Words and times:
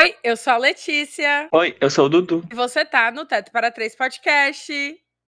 Oi, 0.00 0.16
eu 0.24 0.34
sou 0.34 0.54
a 0.54 0.56
Letícia. 0.56 1.46
Oi, 1.52 1.76
eu 1.78 1.90
sou 1.90 2.06
o 2.06 2.08
Dudu. 2.08 2.42
E 2.50 2.54
você 2.54 2.86
tá 2.86 3.10
no 3.10 3.26
Teto 3.26 3.52
para 3.52 3.70
Três 3.70 3.94
Podcast. 3.94 4.72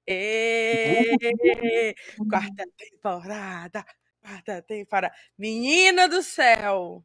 E... 0.08 1.94
Quarta 2.30 2.64
temporada. 2.78 3.84
Quarta 4.22 4.62
temporada. 4.62 5.14
Menina 5.36 6.08
do 6.08 6.22
céu! 6.22 7.04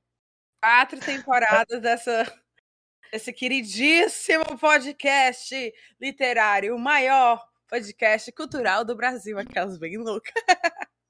Quatro 0.63 0.97
temporadas 1.01 1.81
dessa, 1.81 2.33
desse 3.11 3.33
queridíssimo 3.33 4.45
podcast 4.57 5.73
literário, 5.99 6.73
o 6.73 6.79
maior 6.79 7.45
podcast 7.67 8.31
cultural 8.31 8.85
do 8.85 8.95
Brasil. 8.95 9.37
Aquelas 9.37 9.77
bem 9.77 9.97
loucas. 9.97 10.31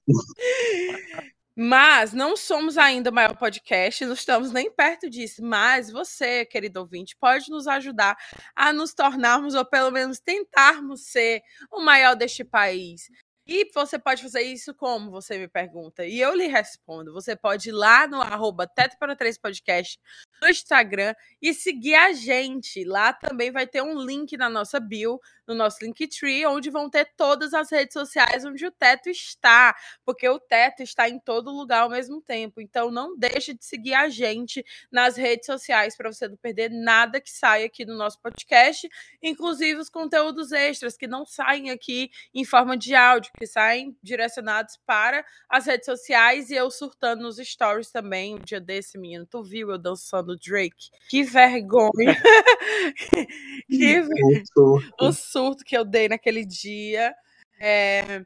Mas 1.59 2.13
não 2.13 2.37
somos 2.37 2.77
ainda 2.77 3.09
o 3.09 3.13
maior 3.13 3.35
podcast, 3.35 4.05
não 4.05 4.13
estamos 4.13 4.51
nem 4.51 4.69
perto 4.71 5.09
disso. 5.09 5.43
Mas 5.43 5.89
você, 5.89 6.45
querido 6.45 6.79
ouvinte, 6.79 7.17
pode 7.19 7.49
nos 7.49 7.67
ajudar 7.67 8.15
a 8.55 8.71
nos 8.71 8.93
tornarmos, 8.93 9.55
ou 9.55 9.65
pelo 9.65 9.89
menos 9.89 10.19
tentarmos 10.19 11.07
ser 11.07 11.41
o 11.71 11.81
maior 11.81 12.15
deste 12.15 12.43
país. 12.43 13.09
E 13.47 13.71
você 13.73 13.97
pode 13.97 14.21
fazer 14.21 14.41
isso 14.41 14.71
como? 14.75 15.09
Você 15.09 15.39
me 15.39 15.47
pergunta. 15.47 16.05
E 16.05 16.19
eu 16.19 16.35
lhe 16.35 16.45
respondo. 16.45 17.11
Você 17.13 17.35
pode 17.35 17.69
ir 17.69 17.71
lá 17.71 18.05
no 18.05 18.21
arroba 18.21 18.67
Teto 18.67 18.97
para 18.99 19.15
Três 19.15 19.37
Podcast 19.37 19.97
no 20.41 20.49
Instagram 20.49 21.13
e 21.41 21.53
seguir 21.53 21.95
a 21.95 22.13
gente. 22.13 22.83
Lá 22.83 23.13
também 23.13 23.51
vai 23.51 23.67
ter 23.67 23.81
um 23.81 23.99
link 24.01 24.35
na 24.37 24.49
nossa 24.49 24.79
bio 24.79 25.19
no 25.47 25.55
nosso 25.55 25.77
Linktree, 25.81 26.45
onde 26.45 26.69
vão 26.69 26.89
ter 26.89 27.05
todas 27.15 27.53
as 27.53 27.71
redes 27.71 27.93
sociais 27.93 28.43
onde 28.43 28.65
o 28.65 28.71
Teto 28.71 29.09
está, 29.09 29.73
porque 30.05 30.27
o 30.27 30.39
Teto 30.39 30.83
está 30.83 31.07
em 31.07 31.17
todo 31.17 31.49
lugar 31.49 31.83
ao 31.83 31.89
mesmo 31.89 32.21
tempo. 32.21 32.59
Então 32.59 32.91
não 32.91 33.17
deixe 33.17 33.53
de 33.53 33.63
seguir 33.63 33.93
a 33.93 34.09
gente 34.09 34.63
nas 34.91 35.15
redes 35.15 35.45
sociais 35.45 35.95
para 35.95 36.11
você 36.11 36.27
não 36.27 36.35
perder 36.35 36.69
nada 36.69 37.21
que 37.21 37.31
saia 37.31 37.65
aqui 37.65 37.85
no 37.85 37.95
nosso 37.95 38.19
podcast, 38.19 38.89
inclusive 39.23 39.79
os 39.79 39.89
conteúdos 39.89 40.51
extras 40.51 40.97
que 40.97 41.07
não 41.07 41.25
saem 41.25 41.69
aqui 41.69 42.11
em 42.33 42.43
forma 42.43 42.75
de 42.75 42.93
áudio, 42.93 43.31
que 43.37 43.47
saem 43.47 43.97
direcionados 44.03 44.77
para 44.85 45.25
as 45.47 45.65
redes 45.65 45.85
sociais 45.85 46.49
e 46.49 46.55
eu 46.55 46.69
surtando 46.69 47.21
nos 47.21 47.37
stories 47.37 47.89
também. 47.89 48.35
Um 48.35 48.39
dia 48.39 48.59
desse, 48.59 48.97
menino, 48.97 49.25
tu 49.25 49.41
viu 49.41 49.71
eu 49.71 49.77
dançando 49.77 50.26
Drake? 50.35 50.89
Que 51.09 51.23
vergonha! 51.23 51.91
que 53.69 54.01
vergonha! 54.01 54.91
O 54.99 55.11
surto 55.11 55.63
que 55.63 55.77
eu 55.77 55.85
dei 55.85 56.09
naquele 56.09 56.43
dia. 56.43 57.13
É... 57.59 58.25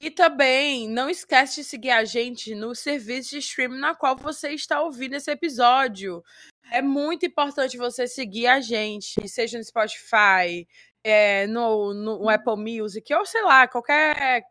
E 0.00 0.10
também 0.10 0.88
não 0.88 1.08
esquece 1.08 1.56
de 1.56 1.64
seguir 1.64 1.90
a 1.90 2.04
gente 2.04 2.54
no 2.54 2.74
serviço 2.74 3.30
de 3.30 3.38
streaming 3.38 3.78
na 3.78 3.94
qual 3.94 4.16
você 4.16 4.50
está 4.50 4.82
ouvindo 4.82 5.14
esse 5.14 5.30
episódio. 5.30 6.22
É 6.70 6.82
muito 6.82 7.24
importante 7.24 7.76
você 7.76 8.06
seguir 8.06 8.46
a 8.46 8.60
gente, 8.60 9.26
seja 9.28 9.58
no 9.58 9.64
Spotify, 9.64 10.66
é, 11.02 11.46
no, 11.46 11.94
no 11.94 12.28
Apple 12.28 12.56
Music, 12.56 13.12
ou 13.14 13.24
sei 13.26 13.42
lá, 13.42 13.68
qualquer 13.68 14.44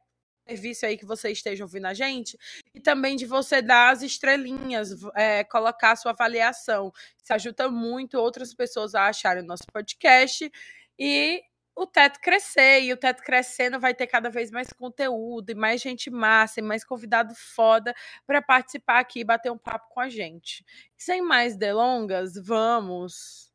serviço 0.47 0.85
aí 0.85 0.97
que 0.97 1.05
você 1.05 1.31
esteja 1.31 1.63
ouvindo 1.63 1.85
a 1.85 1.93
gente, 1.93 2.37
e 2.73 2.79
também 2.79 3.15
de 3.15 3.25
você 3.25 3.61
dar 3.61 3.91
as 3.91 4.01
estrelinhas, 4.01 4.89
é, 5.15 5.43
colocar 5.43 5.91
a 5.91 5.95
sua 5.95 6.11
avaliação. 6.11 6.91
Isso 7.21 7.33
ajuda 7.33 7.69
muito 7.69 8.17
outras 8.19 8.53
pessoas 8.53 8.93
a 8.95 9.07
acharem 9.07 9.43
o 9.43 9.47
nosso 9.47 9.63
podcast. 9.71 10.51
E 10.99 11.41
o 11.75 11.87
teto 11.87 12.19
crescer, 12.19 12.81
e 12.83 12.93
o 12.93 12.97
teto 12.97 13.23
crescendo 13.23 13.79
vai 13.79 13.93
ter 13.93 14.05
cada 14.07 14.29
vez 14.29 14.51
mais 14.51 14.71
conteúdo, 14.71 15.49
e 15.51 15.55
mais 15.55 15.81
gente 15.81 16.09
massa, 16.11 16.59
e 16.59 16.63
mais 16.63 16.83
convidado 16.83 17.33
foda 17.35 17.95
para 18.27 18.41
participar 18.41 18.99
aqui 18.99 19.21
e 19.21 19.23
bater 19.23 19.51
um 19.51 19.57
papo 19.57 19.87
com 19.89 19.99
a 19.99 20.09
gente. 20.09 20.63
Sem 20.97 21.21
mais 21.21 21.57
delongas, 21.57 22.33
vamos 22.35 23.51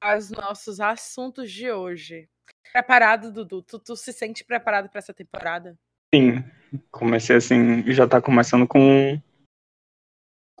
aos 0.00 0.30
nossos 0.30 0.80
assuntos 0.80 1.52
de 1.52 1.70
hoje. 1.70 2.28
Preparado, 2.72 3.30
Dudu? 3.30 3.62
Tu, 3.62 3.78
tu 3.78 3.96
se 3.96 4.12
sente 4.12 4.44
preparado 4.44 4.88
para 4.88 4.98
essa 4.98 5.14
temporada? 5.14 5.78
Sim, 6.14 6.44
comecei 6.90 7.36
assim, 7.36 7.90
já 7.92 8.06
tá 8.06 8.20
começando 8.20 8.68
com 8.68 9.18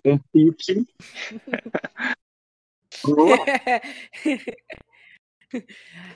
um 0.04 0.18
pique. 0.32 0.86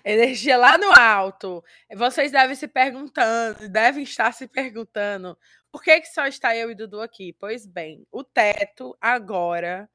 Energia 0.04 0.56
lá 0.56 0.76
no 0.78 0.91
alto. 0.98 1.62
Vocês 1.94 2.32
devem 2.32 2.56
se 2.56 2.66
perguntando, 2.66 3.69
devem 3.69 4.04
estar 4.04 4.32
se 4.32 4.48
perguntando, 4.48 5.38
por 5.70 5.82
que, 5.82 6.00
que 6.00 6.06
só 6.06 6.26
está 6.26 6.56
eu 6.56 6.70
e 6.70 6.75
Dudu 6.75 7.02
aqui? 7.02 7.34
Pois 7.34 7.66
bem, 7.66 8.06
o 8.10 8.25
teto 8.25 8.96
agora 8.98 9.86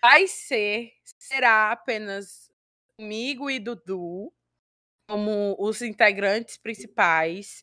vai 0.00 0.26
ser, 0.26 0.94
será 1.18 1.72
apenas 1.72 2.50
comigo 2.96 3.50
e 3.50 3.58
Dudu 3.58 4.32
como 5.06 5.54
os 5.58 5.82
integrantes 5.82 6.56
principais. 6.56 7.62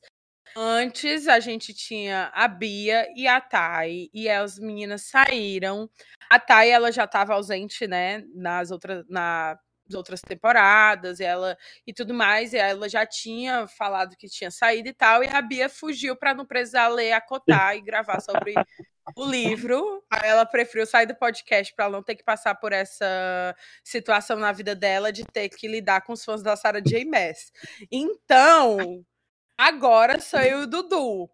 Antes 0.55 1.27
a 1.27 1.39
gente 1.39 1.73
tinha 1.73 2.31
a 2.33 2.47
Bia 2.47 3.07
e 3.15 3.27
a 3.27 3.39
Thay, 3.39 4.09
e 4.13 4.29
as 4.29 4.59
meninas 4.59 5.03
saíram. 5.03 5.89
A 6.29 6.39
Thay, 6.39 6.69
ela 6.69 6.91
já 6.91 7.05
estava 7.05 7.33
ausente, 7.33 7.87
né, 7.87 8.23
nas 8.33 8.71
outras, 8.71 9.05
na 9.09 9.57
outras 9.95 10.21
temporadas, 10.21 11.19
ela 11.19 11.57
e 11.85 11.93
tudo 11.93 12.13
mais, 12.13 12.53
e 12.53 12.57
ela 12.57 12.87
já 12.87 13.05
tinha 13.05 13.67
falado 13.67 14.15
que 14.15 14.27
tinha 14.27 14.51
saído 14.51 14.89
e 14.89 14.93
tal, 14.93 15.23
e 15.23 15.27
a 15.27 15.41
Bia 15.41 15.67
fugiu 15.67 16.15
para 16.15 16.33
não 16.33 16.45
precisar 16.45 16.87
ler, 16.89 17.13
acotar 17.13 17.75
e 17.77 17.81
gravar 17.81 18.19
sobre 18.21 18.53
o 19.15 19.25
livro. 19.25 20.03
Aí 20.09 20.29
ela 20.29 20.45
preferiu 20.45 20.85
sair 20.85 21.05
do 21.05 21.15
podcast 21.15 21.73
para 21.73 21.89
não 21.89 22.03
ter 22.03 22.15
que 22.15 22.23
passar 22.23 22.55
por 22.55 22.71
essa 22.71 23.55
situação 23.83 24.37
na 24.37 24.51
vida 24.51 24.75
dela 24.75 25.11
de 25.11 25.25
ter 25.25 25.49
que 25.49 25.67
lidar 25.67 26.01
com 26.01 26.13
os 26.13 26.23
fãs 26.23 26.43
da 26.43 26.55
Sarah 26.55 26.81
J. 26.81 27.05
Maas. 27.05 27.51
Então, 27.91 29.03
agora 29.59 30.21
sou 30.21 30.39
eu 30.39 30.61
e 30.61 30.63
o 30.63 30.67
Dudu. 30.67 31.29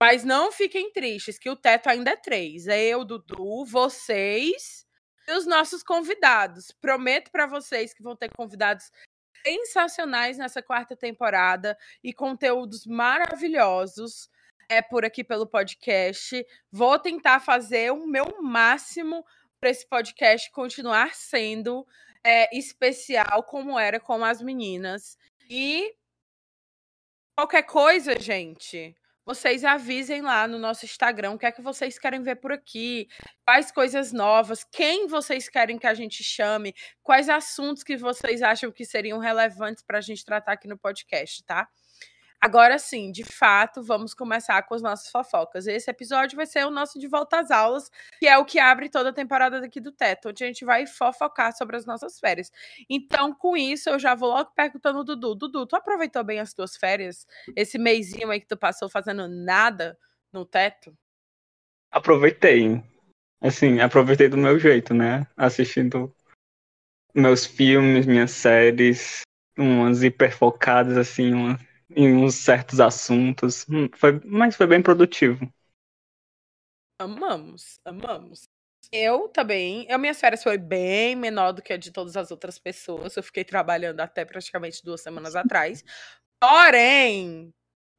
Mas 0.00 0.24
não 0.24 0.52
fiquem 0.52 0.92
tristes, 0.92 1.38
que 1.38 1.48
o 1.48 1.56
teto 1.56 1.88
ainda 1.88 2.10
é 2.10 2.16
três. 2.16 2.66
É 2.66 2.80
eu, 2.80 3.04
Dudu, 3.04 3.64
vocês 3.64 4.86
e 5.26 5.32
os 5.32 5.46
nossos 5.46 5.82
convidados. 5.82 6.72
Prometo 6.80 7.30
para 7.30 7.46
vocês 7.46 7.94
que 7.94 8.02
vão 8.02 8.16
ter 8.16 8.30
convidados 8.36 8.90
sensacionais 9.44 10.38
nessa 10.38 10.62
quarta 10.62 10.96
temporada 10.96 11.76
e 12.02 12.12
conteúdos 12.12 12.84
maravilhosos 12.86 14.28
é 14.68 14.82
por 14.82 15.04
aqui 15.04 15.24
pelo 15.24 15.46
podcast. 15.46 16.44
Vou 16.70 16.98
tentar 16.98 17.40
fazer 17.40 17.90
o 17.92 18.06
meu 18.06 18.42
máximo 18.42 19.24
para 19.60 19.70
esse 19.70 19.88
podcast 19.88 20.50
continuar 20.52 21.14
sendo 21.14 21.86
é, 22.22 22.56
especial 22.56 23.42
como 23.44 23.78
era 23.78 23.98
com 23.98 24.24
as 24.24 24.42
meninas. 24.42 25.16
E 25.48 25.94
qualquer 27.38 27.62
coisa, 27.62 28.18
gente, 28.18 28.96
vocês 29.24 29.64
avisem 29.64 30.20
lá 30.22 30.48
no 30.48 30.58
nosso 30.58 30.84
Instagram 30.84 31.30
o 31.30 31.38
que 31.38 31.46
é 31.46 31.52
que 31.52 31.62
vocês 31.62 31.96
querem 31.96 32.20
ver 32.20 32.34
por 32.34 32.50
aqui, 32.50 33.06
quais 33.46 33.70
coisas 33.70 34.12
novas, 34.12 34.64
quem 34.64 35.06
vocês 35.06 35.48
querem 35.48 35.78
que 35.78 35.86
a 35.86 35.94
gente 35.94 36.24
chame, 36.24 36.74
quais 37.00 37.28
assuntos 37.28 37.84
que 37.84 37.96
vocês 37.96 38.42
acham 38.42 38.72
que 38.72 38.84
seriam 38.84 39.20
relevantes 39.20 39.84
para 39.84 39.98
a 39.98 40.00
gente 40.00 40.24
tratar 40.24 40.54
aqui 40.54 40.66
no 40.66 40.76
podcast, 40.76 41.44
tá? 41.44 41.68
Agora 42.40 42.78
sim, 42.78 43.10
de 43.10 43.24
fato, 43.24 43.82
vamos 43.82 44.14
começar 44.14 44.62
com 44.62 44.74
as 44.74 44.80
nossas 44.80 45.10
fofocas. 45.10 45.66
Esse 45.66 45.90
episódio 45.90 46.36
vai 46.36 46.46
ser 46.46 46.64
o 46.64 46.70
nosso 46.70 46.98
de 46.98 47.08
volta 47.08 47.40
às 47.40 47.50
aulas, 47.50 47.90
que 48.20 48.28
é 48.28 48.38
o 48.38 48.44
que 48.44 48.60
abre 48.60 48.88
toda 48.88 49.10
a 49.10 49.12
temporada 49.12 49.60
daqui 49.60 49.80
do 49.80 49.90
Teto, 49.90 50.28
onde 50.28 50.44
a 50.44 50.46
gente 50.46 50.64
vai 50.64 50.86
fofocar 50.86 51.56
sobre 51.56 51.76
as 51.76 51.84
nossas 51.84 52.20
férias. 52.20 52.52
Então, 52.88 53.34
com 53.34 53.56
isso, 53.56 53.90
eu 53.90 53.98
já 53.98 54.14
vou 54.14 54.30
logo 54.30 54.52
perguntando 54.54 54.98
ao 54.98 55.04
Dudu. 55.04 55.34
Dudu, 55.34 55.66
tu 55.66 55.74
aproveitou 55.74 56.22
bem 56.22 56.38
as 56.38 56.54
tuas 56.54 56.76
férias? 56.76 57.26
Esse 57.56 57.76
mêsinho 57.76 58.30
aí 58.30 58.40
que 58.40 58.46
tu 58.46 58.56
passou 58.56 58.88
fazendo 58.88 59.26
nada 59.26 59.98
no 60.32 60.44
Teto? 60.44 60.96
Aproveitei. 61.90 62.80
Assim, 63.40 63.80
aproveitei 63.80 64.28
do 64.28 64.36
meu 64.36 64.60
jeito, 64.60 64.94
né? 64.94 65.26
Assistindo 65.36 66.14
meus 67.12 67.44
filmes, 67.44 68.06
minhas 68.06 68.30
séries, 68.30 69.22
umas 69.56 70.04
hiperfocadas, 70.04 70.96
assim, 70.96 71.34
umas 71.34 71.67
em 71.90 72.14
uns 72.16 72.34
certos 72.36 72.80
assuntos. 72.80 73.66
Hum, 73.68 73.88
foi, 73.94 74.20
mas 74.24 74.56
foi 74.56 74.66
bem 74.66 74.82
produtivo. 74.82 75.50
Amamos, 77.00 77.78
amamos. 77.84 78.48
Eu 78.90 79.28
também. 79.28 79.90
A 79.90 79.98
minhas 79.98 80.18
férias 80.18 80.42
foi 80.42 80.58
bem 80.58 81.14
menor 81.14 81.52
do 81.52 81.62
que 81.62 81.72
a 81.72 81.76
de 81.76 81.92
todas 81.92 82.16
as 82.16 82.30
outras 82.30 82.58
pessoas. 82.58 83.16
Eu 83.16 83.22
fiquei 83.22 83.44
trabalhando 83.44 84.00
até 84.00 84.24
praticamente 84.24 84.82
duas 84.84 85.00
semanas 85.02 85.36
atrás. 85.36 85.84
Porém, 86.40 87.52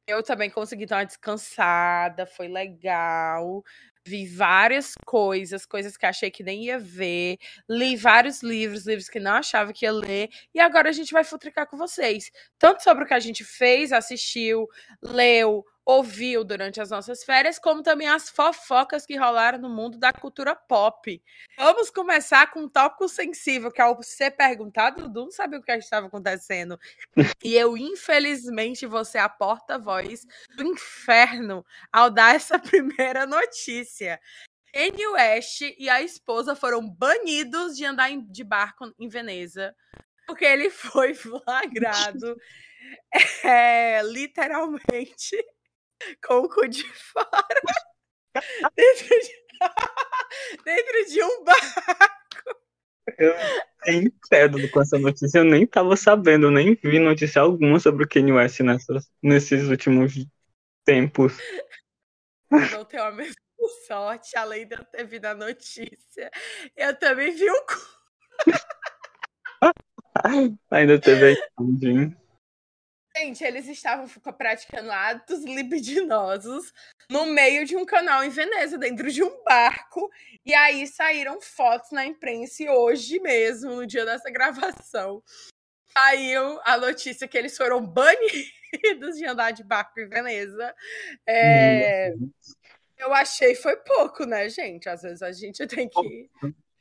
eu 0.06 0.22
também 0.22 0.50
consegui 0.50 0.86
dar 0.86 0.98
uma 0.98 1.06
descansada, 1.06 2.26
foi 2.26 2.48
legal. 2.48 3.62
Vi 4.06 4.26
várias 4.26 4.94
coisas, 5.04 5.66
coisas 5.66 5.96
que 5.96 6.06
achei 6.06 6.30
que 6.30 6.42
nem 6.42 6.64
ia 6.64 6.78
ver. 6.78 7.38
Li 7.68 7.96
vários 7.96 8.42
livros, 8.42 8.86
livros 8.86 9.08
que 9.08 9.20
não 9.20 9.32
achava 9.32 9.72
que 9.72 9.84
ia 9.84 9.92
ler. 9.92 10.28
E 10.54 10.60
agora 10.60 10.88
a 10.88 10.92
gente 10.92 11.12
vai 11.12 11.22
futricar 11.22 11.66
com 11.68 11.76
vocês. 11.76 12.30
Tanto 12.58 12.82
sobre 12.82 13.04
o 13.04 13.06
que 13.06 13.14
a 13.14 13.20
gente 13.20 13.44
fez, 13.44 13.92
assistiu, 13.92 14.66
leu, 15.02 15.64
ouviu 15.84 16.44
durante 16.44 16.80
as 16.80 16.90
nossas 16.90 17.24
férias, 17.24 17.58
como 17.58 17.82
também 17.82 18.08
as 18.08 18.28
fofocas 18.28 19.04
que 19.06 19.16
rolaram 19.16 19.58
no 19.58 19.68
mundo 19.68 19.98
da 19.98 20.12
cultura 20.12 20.54
pop. 20.54 21.22
Vamos 21.56 21.90
começar 21.90 22.50
com 22.50 22.60
um 22.60 22.68
tópico 22.68 23.08
sensível, 23.08 23.72
que 23.72 23.80
ao 23.80 24.02
ser 24.02 24.32
perguntado, 24.32 25.02
Dudu 25.02 25.24
não 25.24 25.30
sabia 25.30 25.58
o 25.58 25.62
que 25.62 25.72
estava 25.72 26.06
acontecendo. 26.06 26.78
E 27.42 27.54
eu, 27.54 27.76
infelizmente, 27.76 28.84
vou 28.84 29.02
ser 29.02 29.18
a 29.18 29.28
porta-voz 29.28 30.26
do 30.56 30.62
inferno 30.62 31.64
ao 31.90 32.10
dar 32.10 32.34
essa 32.34 32.58
primeira 32.60 33.26
notícia. 33.26 34.20
Kanye 34.72 35.06
West 35.08 35.62
e 35.78 35.88
a 35.88 36.02
esposa 36.02 36.54
foram 36.54 36.88
banidos 36.88 37.76
de 37.76 37.84
andar 37.84 38.10
de 38.16 38.44
barco 38.44 38.92
em 38.98 39.08
Veneza, 39.08 39.74
porque 40.26 40.44
ele 40.44 40.70
foi 40.70 41.14
flagrado, 41.14 42.36
é, 43.44 44.00
literalmente, 44.04 45.36
com 46.24 46.40
o 46.40 46.48
cu 46.48 46.68
de 46.68 46.84
fora, 46.84 47.60
dentro 48.76 49.08
de, 49.08 49.40
dentro 50.64 51.06
de 51.10 51.22
um 51.22 51.44
barco. 51.44 52.60
Eu 53.18 53.34
nem 53.86 54.04
incrédulo 54.04 54.70
com 54.70 54.80
essa 54.80 54.98
notícia, 54.98 55.38
eu 55.38 55.44
nem 55.44 55.66
tava 55.66 55.96
sabendo, 55.96 56.50
nem 56.50 56.74
vi 56.74 56.98
notícia 56.98 57.42
alguma 57.42 57.80
sobre 57.80 58.04
o 58.04 58.08
Kanye 58.08 58.32
West 58.32 58.60
nessas, 58.60 59.10
nesses 59.22 59.68
últimos 59.68 60.14
tempos. 60.84 61.36
Não 62.50 62.84
tenho 62.84 63.04
a 63.04 63.12
mesma 63.12 63.34
sorte, 63.86 64.36
além 64.36 64.66
de 64.66 64.74
eu 64.74 64.84
ter 64.84 65.04
visto 65.04 65.24
a 65.24 65.34
notícia, 65.34 66.30
eu 66.76 66.94
também 66.98 67.34
vi 67.34 67.50
o 67.50 67.66
cu. 67.66 68.00
Ainda 70.70 70.98
teve 71.00 71.32
a 71.32 71.62
Gente, 73.16 73.42
eles 73.42 73.66
estavam 73.66 74.06
praticando 74.36 74.90
atos 74.90 75.44
libidinosos 75.44 76.72
no 77.10 77.26
meio 77.26 77.66
de 77.66 77.76
um 77.76 77.84
canal 77.84 78.22
em 78.22 78.30
Veneza, 78.30 78.78
dentro 78.78 79.10
de 79.10 79.22
um 79.22 79.42
barco. 79.42 80.10
E 80.46 80.54
aí 80.54 80.86
saíram 80.86 81.40
fotos 81.40 81.90
na 81.90 82.06
imprensa 82.06 82.62
e 82.62 82.70
hoje 82.70 83.18
mesmo, 83.18 83.76
no 83.76 83.86
dia 83.86 84.04
dessa 84.04 84.30
gravação, 84.30 85.22
saiu 85.92 86.60
a 86.64 86.78
notícia 86.78 87.26
que 87.26 87.36
eles 87.36 87.56
foram 87.56 87.84
banidos 87.84 89.16
de 89.16 89.26
andar 89.26 89.50
de 89.50 89.64
barco 89.64 89.98
em 89.98 90.08
Veneza. 90.08 90.74
É, 91.26 92.14
eu 92.96 93.12
achei 93.12 93.56
foi 93.56 93.76
pouco, 93.76 94.24
né, 94.24 94.48
gente? 94.48 94.88
Às 94.88 95.02
vezes 95.02 95.22
a 95.22 95.32
gente 95.32 95.66
tem 95.66 95.88
que 95.88 96.30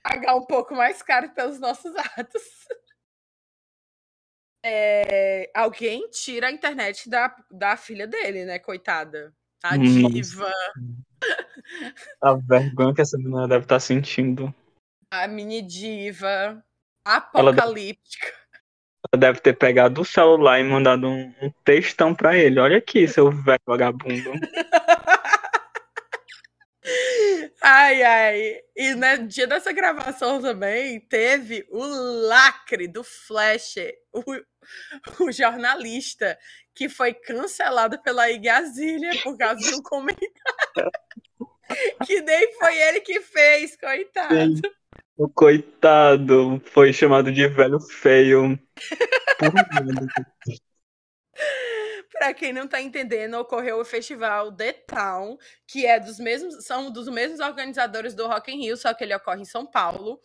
pagar 0.03 0.35
um 0.35 0.45
pouco 0.45 0.75
mais 0.75 1.01
caro 1.01 1.29
pelos 1.31 1.59
nossos 1.59 1.95
atos. 1.95 2.67
É, 4.63 5.49
alguém 5.53 6.09
tira 6.09 6.47
a 6.47 6.51
internet 6.51 7.09
da, 7.09 7.33
da 7.49 7.77
filha 7.77 8.05
dele, 8.05 8.45
né, 8.45 8.59
coitada? 8.59 9.33
A 9.63 9.77
diva. 9.77 10.51
A 12.21 12.33
vergonha 12.33 12.93
que 12.93 13.01
essa 13.01 13.17
menina 13.17 13.47
deve 13.47 13.65
estar 13.65 13.75
tá 13.75 13.79
sentindo. 13.79 14.53
A 15.11 15.27
mini 15.27 15.61
diva. 15.61 16.63
Apocalíptica. 17.03 18.27
Ela 18.27 18.35
deve, 18.35 19.13
ela 19.13 19.19
deve 19.19 19.39
ter 19.41 19.53
pegado 19.57 20.01
o 20.01 20.05
celular 20.05 20.59
e 20.59 20.63
mandado 20.63 21.07
um, 21.07 21.33
um 21.41 21.51
textão 21.63 22.13
pra 22.13 22.37
ele. 22.37 22.59
Olha 22.59 22.77
aqui, 22.77 23.07
seu 23.07 23.31
velho 23.31 23.61
vagabundo. 23.65 24.31
Ai, 27.61 28.03
ai. 28.03 28.61
E 28.75 28.95
no 28.95 29.27
dia 29.27 29.45
dessa 29.45 29.71
gravação 29.71 30.41
também 30.41 30.99
teve 31.01 31.65
o 31.69 31.83
lacre 32.27 32.87
do 32.87 33.03
Flash, 33.03 33.75
o, 34.13 34.23
o 35.23 35.31
jornalista, 35.31 36.37
que 36.73 36.87
foi 36.87 37.13
cancelado 37.13 38.01
pela 38.01 38.29
Igazília 38.29 39.11
por 39.21 39.37
causa 39.37 39.59
de 39.59 39.75
um 39.75 39.81
comentário. 39.81 40.31
que 42.05 42.21
nem 42.21 42.53
foi 42.53 42.77
ele 42.77 43.01
que 43.01 43.19
fez, 43.21 43.75
coitado. 43.75 44.61
O 45.17 45.27
coitado 45.27 46.61
foi 46.67 46.93
chamado 46.93 47.31
de 47.31 47.45
velho 47.47 47.79
feio. 47.81 48.57
Para 52.19 52.33
quem 52.33 52.51
não 52.51 52.65
está 52.65 52.81
entendendo, 52.81 53.35
ocorreu 53.35 53.79
o 53.79 53.85
festival 53.85 54.51
The 54.51 54.73
Town, 54.73 55.37
que 55.65 55.85
é 55.85 55.97
dos 55.97 56.19
mesmos, 56.19 56.65
são 56.65 56.91
dos 56.91 57.07
mesmos 57.07 57.39
organizadores 57.39 58.13
do 58.13 58.27
Rock 58.27 58.51
in 58.51 58.59
Rio, 58.59 58.75
só 58.75 58.93
que 58.93 59.05
ele 59.05 59.15
ocorre 59.15 59.41
em 59.41 59.45
São 59.45 59.65
Paulo. 59.65 60.19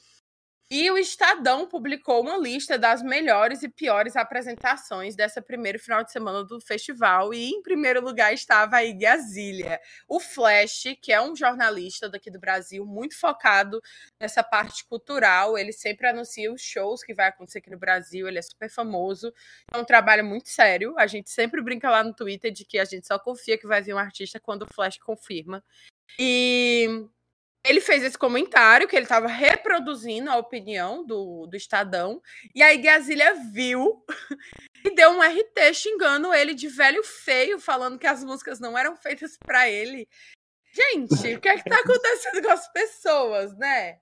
E 0.76 0.90
o 0.90 0.98
Estadão 0.98 1.68
publicou 1.68 2.20
uma 2.20 2.36
lista 2.36 2.76
das 2.76 3.00
melhores 3.00 3.62
e 3.62 3.68
piores 3.68 4.16
apresentações 4.16 5.14
dessa 5.14 5.40
primeiro 5.40 5.78
final 5.78 6.02
de 6.02 6.10
semana 6.10 6.42
do 6.42 6.60
festival. 6.60 7.32
E 7.32 7.48
em 7.48 7.62
primeiro 7.62 8.00
lugar 8.00 8.34
estava 8.34 8.78
a 8.78 8.84
Igazília. 8.84 9.80
O 10.08 10.18
Flash, 10.18 10.86
que 11.00 11.12
é 11.12 11.22
um 11.22 11.36
jornalista 11.36 12.08
daqui 12.08 12.28
do 12.28 12.40
Brasil, 12.40 12.84
muito 12.84 13.16
focado 13.16 13.80
nessa 14.18 14.42
parte 14.42 14.84
cultural. 14.84 15.56
Ele 15.56 15.72
sempre 15.72 16.08
anuncia 16.08 16.52
os 16.52 16.60
shows 16.60 17.04
que 17.04 17.14
vai 17.14 17.28
acontecer 17.28 17.58
aqui 17.58 17.70
no 17.70 17.78
Brasil. 17.78 18.26
Ele 18.26 18.40
é 18.40 18.42
super 18.42 18.68
famoso. 18.68 19.32
É 19.72 19.78
um 19.78 19.84
trabalho 19.84 20.24
muito 20.24 20.48
sério. 20.48 20.92
A 20.98 21.06
gente 21.06 21.30
sempre 21.30 21.62
brinca 21.62 21.88
lá 21.88 22.02
no 22.02 22.12
Twitter 22.12 22.50
de 22.50 22.64
que 22.64 22.80
a 22.80 22.84
gente 22.84 23.06
só 23.06 23.16
confia 23.16 23.56
que 23.56 23.68
vai 23.68 23.80
vir 23.80 23.94
um 23.94 23.98
artista 23.98 24.40
quando 24.40 24.62
o 24.62 24.74
Flash 24.74 24.98
confirma. 24.98 25.62
E 26.18 27.06
ele 27.64 27.80
fez 27.80 28.04
esse 28.04 28.18
comentário 28.18 28.86
que 28.86 28.94
ele 28.94 29.04
estava 29.04 29.26
reproduzindo 29.26 30.30
a 30.30 30.36
opinião 30.36 31.04
do, 31.04 31.46
do 31.46 31.56
Estadão, 31.56 32.20
e 32.54 32.62
aí 32.62 32.76
Gazilha 32.78 33.34
viu 33.52 34.04
e 34.84 34.94
deu 34.94 35.10
um 35.10 35.22
RT 35.22 35.72
xingando 35.72 36.32
ele 36.34 36.52
de 36.52 36.68
velho 36.68 37.02
feio, 37.02 37.58
falando 37.58 37.98
que 37.98 38.06
as 38.06 38.22
músicas 38.22 38.60
não 38.60 38.76
eram 38.76 38.94
feitas 38.96 39.38
para 39.38 39.68
ele. 39.68 40.06
Gente, 40.72 41.34
o 41.34 41.40
que 41.40 41.48
é 41.48 41.56
que 41.56 41.70
tá 41.70 41.78
acontecendo 41.78 42.42
com 42.42 42.50
as 42.50 42.70
pessoas, 42.72 43.56
né? 43.56 43.98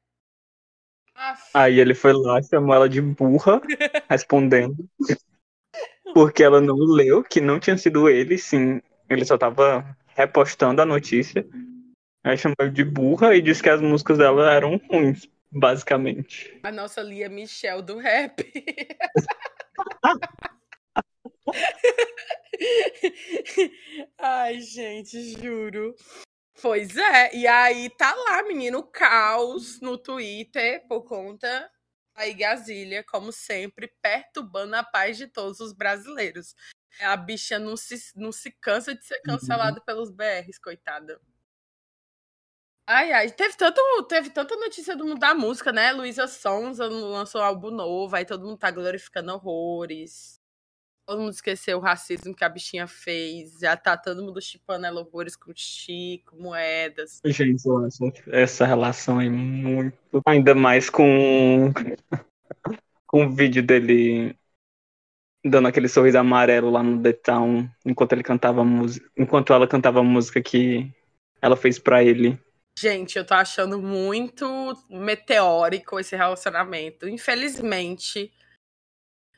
Aí 1.52 1.78
ele 1.78 1.94
foi 1.94 2.14
lá, 2.14 2.42
chamou 2.42 2.74
ela 2.74 2.88
de 2.88 3.00
burra, 3.00 3.60
respondendo. 4.08 4.88
Porque 6.14 6.42
ela 6.42 6.60
não 6.60 6.76
leu 6.76 7.22
que 7.22 7.40
não 7.40 7.60
tinha 7.60 7.76
sido 7.76 8.08
ele, 8.08 8.38
sim. 8.38 8.80
Ele 9.08 9.24
só 9.24 9.36
tava 9.36 9.96
repostando 10.16 10.80
a 10.80 10.86
notícia. 10.86 11.46
Aí 12.24 12.36
chamou 12.36 12.68
de 12.72 12.84
burra 12.84 13.34
e 13.34 13.42
disse 13.42 13.62
que 13.62 13.68
as 13.68 13.80
músicas 13.80 14.18
dela 14.18 14.52
eram 14.52 14.80
ruins, 14.88 15.28
basicamente. 15.50 16.56
A 16.62 16.70
nossa 16.70 17.02
Lia 17.02 17.28
Michelle 17.28 17.82
do 17.82 17.98
rap. 17.98 18.44
Ai, 24.18 24.60
gente, 24.60 25.32
juro. 25.32 25.96
Pois 26.60 26.96
é, 26.96 27.34
e 27.34 27.46
aí 27.46 27.90
tá 27.90 28.14
lá, 28.14 28.42
menino, 28.44 28.82
caos 28.84 29.80
no 29.80 29.98
Twitter 29.98 30.86
por 30.86 31.02
conta 31.02 31.68
da 32.14 32.28
Igazília, 32.28 33.02
como 33.02 33.32
sempre, 33.32 33.92
perturbando 34.00 34.76
a 34.76 34.84
paz 34.84 35.16
de 35.16 35.26
todos 35.26 35.58
os 35.58 35.72
brasileiros. 35.72 36.54
A 37.00 37.16
bicha 37.16 37.58
não 37.58 37.76
se, 37.76 37.96
não 38.14 38.30
se 38.30 38.52
cansa 38.52 38.94
de 38.94 39.04
ser 39.04 39.16
uhum. 39.16 39.32
cancelada 39.32 39.78
uhum. 39.78 39.84
pelos 39.84 40.10
BRs, 40.10 40.58
coitada. 40.58 41.20
Ai, 42.86 43.12
ai, 43.12 43.30
teve, 43.30 43.56
tanto, 43.56 43.80
teve 44.08 44.30
tanta 44.30 44.56
notícia 44.56 44.96
do 44.96 45.06
mundo 45.06 45.18
da 45.20 45.34
música, 45.34 45.72
né? 45.72 45.92
Luísa 45.92 46.26
Sonza 46.26 46.86
lançou 46.88 47.40
um 47.40 47.44
álbum 47.44 47.70
novo, 47.70 48.14
aí 48.16 48.24
todo 48.24 48.44
mundo 48.44 48.58
tá 48.58 48.70
glorificando 48.70 49.32
horrores. 49.32 50.40
Todo 51.06 51.20
mundo 51.20 51.32
esqueceu 51.32 51.78
o 51.78 51.80
racismo 51.80 52.34
que 52.34 52.44
a 52.44 52.48
bichinha 52.48 52.86
fez. 52.86 53.58
Já 53.60 53.76
tá 53.76 53.96
todo 53.96 54.22
mundo 54.22 54.40
chipando 54.40 54.86
ela 54.86 55.00
horrores 55.00 55.36
com 55.36 55.52
Chico, 55.54 56.36
moedas. 56.36 57.20
Gente, 57.24 57.64
essa 58.28 58.64
relação 58.64 59.18
aí 59.18 59.30
muito. 59.30 59.96
Ainda 60.26 60.54
mais 60.54 60.88
com. 60.88 61.72
com 63.06 63.26
o 63.26 63.30
vídeo 63.30 63.62
dele 63.62 64.36
dando 65.44 65.66
aquele 65.68 65.88
sorriso 65.88 66.18
amarelo 66.18 66.70
lá 66.70 66.82
no 66.82 67.02
The 67.02 67.12
Town, 67.12 67.68
enquanto 67.84 68.12
ele 68.12 68.22
cantava 68.22 68.64
música. 68.64 69.08
Enquanto 69.16 69.52
ela 69.52 69.66
cantava 69.66 70.00
a 70.00 70.04
música 70.04 70.40
que 70.40 70.90
ela 71.40 71.56
fez 71.56 71.78
para 71.78 72.02
ele. 72.02 72.38
Gente, 72.78 73.18
eu 73.18 73.26
tô 73.26 73.34
achando 73.34 73.80
muito 73.80 74.46
meteórico 74.88 76.00
esse 76.00 76.16
relacionamento. 76.16 77.08
Infelizmente, 77.08 78.32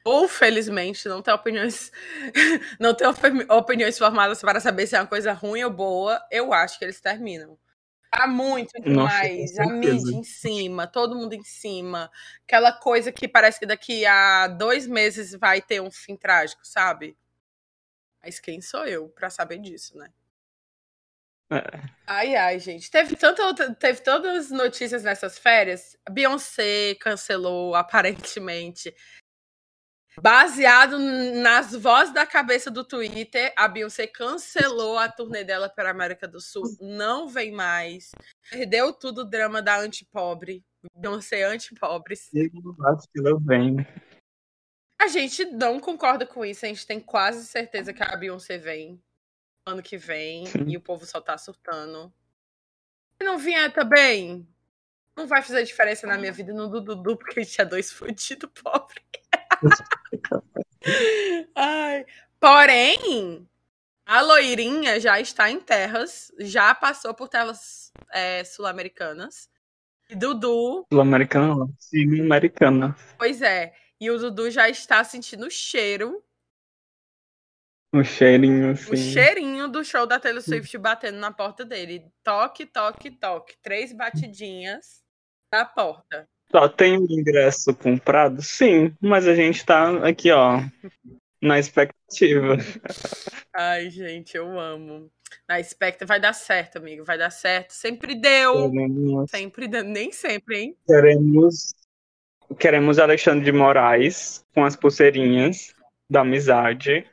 ou 0.05 0.29
felizmente, 0.29 1.09
não 1.09 1.23
tenho 1.23 1.37
opiniões, 1.37 1.91
não 2.79 2.95
tenho 2.95 3.11
opiniões 3.51 3.99
formadas 3.99 4.41
para 4.41 4.61
saber 4.61 4.87
se 4.87 4.95
é 4.95 5.01
uma 5.01 5.07
coisa 5.07 5.33
ruim 5.33 5.65
ou 5.65 5.71
boa. 5.71 6.21
Eu 6.31 6.53
acho 6.53 6.79
que 6.79 6.85
eles 6.85 7.01
terminam. 7.01 7.59
Tá 8.11 8.27
muito 8.29 8.71
demais. 8.81 9.57
Nossa, 9.57 9.63
a 9.65 9.73
mídia 9.73 10.15
em 10.15 10.23
cima, 10.23 10.87
todo 10.87 11.17
mundo 11.17 11.33
em 11.33 11.43
cima. 11.43 12.11
Aquela 12.47 12.73
coisa 12.73 13.11
que 13.11 13.27
parece 13.27 13.59
que 13.59 13.67
daqui 13.67 14.07
a 14.07 14.47
dois 14.47 14.87
meses 14.87 15.33
vai 15.33 15.61
ter 15.61 15.81
um 15.81 15.91
fim 15.91 16.17
trágico, 16.17 16.61
sabe? 16.65 17.17
Mas 18.23 18.39
quem 18.39 18.61
sou 18.61 18.87
eu 18.87 19.09
para 19.09 19.31
saber 19.31 19.59
disso, 19.59 19.99
né? 19.99 20.13
Ai, 22.07 22.35
ai, 22.35 22.59
gente. 22.59 22.91
Teve, 22.91 23.17
tanto, 23.17 23.43
teve 23.75 24.01
todas 24.01 24.47
as 24.47 24.51
notícias 24.51 25.03
nessas 25.03 25.39
férias. 25.39 25.97
Beyoncé 26.11 26.95
cancelou, 27.01 27.75
aparentemente. 27.75 28.95
Baseado 30.21 30.97
nas 30.99 31.75
vozes 31.75 32.15
da 32.15 32.25
cabeça 32.25 32.71
do 32.71 32.85
Twitter, 32.85 33.53
a 33.57 33.67
Beyoncé 33.67 34.07
cancelou 34.07 34.97
a 34.97 35.09
turnê 35.09 35.43
dela 35.43 35.69
para 35.69 35.89
a 35.89 35.93
América 35.93 36.29
do 36.29 36.41
Sul. 36.41 36.63
Não 36.81 37.29
vem 37.29 37.51
mais. 37.51 38.13
Perdeu 38.49 38.93
tudo 38.93 39.23
o 39.23 39.25
drama 39.25 39.61
da 39.61 39.79
antipobre. 39.79 40.65
Beyoncé 40.95 41.43
antipobre. 41.43 42.15
Acho 42.15 43.09
que 43.13 43.19
ela 43.19 43.39
vem. 43.41 43.77
A 45.01 45.09
gente 45.09 45.45
não 45.47 45.81
concorda 45.81 46.25
com 46.25 46.45
isso. 46.45 46.65
A 46.65 46.69
gente 46.69 46.87
tem 46.87 47.01
quase 47.01 47.47
certeza 47.47 47.93
que 47.93 48.03
a 48.03 48.17
Beyoncé 48.17 48.57
vem 48.57 49.03
ano 49.67 49.83
que 49.83 49.97
vem 49.97 50.47
Sim. 50.47 50.65
e 50.69 50.77
o 50.77 50.81
povo 50.81 51.07
só 51.07 51.21
tá 51.21 51.39
surtando. 51.39 52.13
Se 53.17 53.25
não 53.25 53.39
vier 53.39 53.73
também, 53.73 54.47
não 55.17 55.27
vai 55.27 55.43
fazer 55.43 55.65
diferença 55.65 56.07
na 56.07 56.19
minha 56.19 56.33
vida 56.33 56.53
no 56.53 56.69
Dudu, 56.69 57.17
porque 57.17 57.41
a 57.41 57.43
gente 57.43 57.61
é 57.61 57.65
dois 57.65 57.91
fudidos 57.93 58.51
pobres. 58.63 59.05
Ai. 61.55 62.05
Porém, 62.39 63.49
a 64.05 64.21
loirinha 64.21 65.01
já 65.01 65.19
está 65.19 65.51
em 65.51 65.59
terras, 65.59 66.31
já 66.39 66.75
passou 66.75 67.15
por 67.15 67.29
terras 67.29 67.91
é, 68.13 68.45
sul-americanas. 68.45 69.49
E 70.11 70.15
Dudu. 70.15 70.85
Sul-americana, 70.93 71.67
sul-americana. 71.79 72.95
Pois 73.17 73.41
é. 73.41 73.73
E 73.99 74.11
o 74.11 74.19
Dudu 74.19 74.51
já 74.51 74.69
está 74.69 75.03
sentindo 75.03 75.47
o 75.47 75.51
cheiro. 75.51 76.23
O 77.95 78.03
cheirinho, 78.03 78.73
assim. 78.73 78.93
O 78.93 78.97
cheirinho 78.97 79.69
do 79.69 79.85
show 79.85 80.05
da 80.05 80.19
Taylor 80.19 80.43
Swift 80.43 80.77
batendo 80.79 81.17
na 81.19 81.31
porta 81.31 81.65
dele. 81.65 82.05
Toque, 82.25 82.67
toque, 82.67 83.09
toque. 83.09 83.55
Três 83.63 83.93
batidinhas 83.93 85.01
na 85.53 85.65
porta. 85.65 86.29
Só 86.51 86.69
tem 86.69 86.97
ingresso 86.97 87.73
comprado? 87.73 88.43
Sim, 88.43 88.93
mas 89.01 89.29
a 89.29 89.35
gente 89.37 89.65
tá 89.65 90.05
aqui, 90.05 90.33
ó, 90.33 90.61
na 91.41 91.61
expectativa. 91.61 92.57
Ai, 93.55 93.89
gente, 93.91 94.37
eu 94.37 94.59
amo. 94.59 95.09
Na 95.49 95.61
expectativa 95.61 96.09
vai 96.09 96.19
dar 96.19 96.33
certo, 96.33 96.79
amigo, 96.79 97.05
vai 97.05 97.17
dar 97.17 97.31
certo. 97.31 97.71
Sempre 97.71 98.17
deu. 98.17 98.73
Queremos... 98.73 99.31
Sempre 99.31 99.69
deu, 99.69 99.85
nem 99.85 100.11
sempre, 100.11 100.59
hein? 100.59 100.77
Queremos 100.85 101.73
queremos 102.59 102.99
Alexandre 102.99 103.45
de 103.45 103.53
Moraes 103.53 104.45
com 104.53 104.65
as 104.65 104.75
pulseirinhas 104.75 105.75
da 106.11 106.21
amizade. 106.21 107.07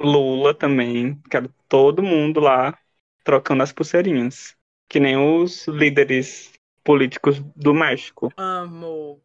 Lula 0.00 0.54
também, 0.54 1.20
quero 1.30 1.52
todo 1.68 2.02
mundo 2.02 2.40
lá 2.40 2.78
trocando 3.22 3.62
as 3.62 3.72
pulseirinhas. 3.72 4.56
Que 4.88 4.98
nem 4.98 5.16
os 5.16 5.68
líderes 5.68 6.52
políticos 6.82 7.38
do 7.54 7.72
México. 7.72 8.32
Amo. 8.36 9.22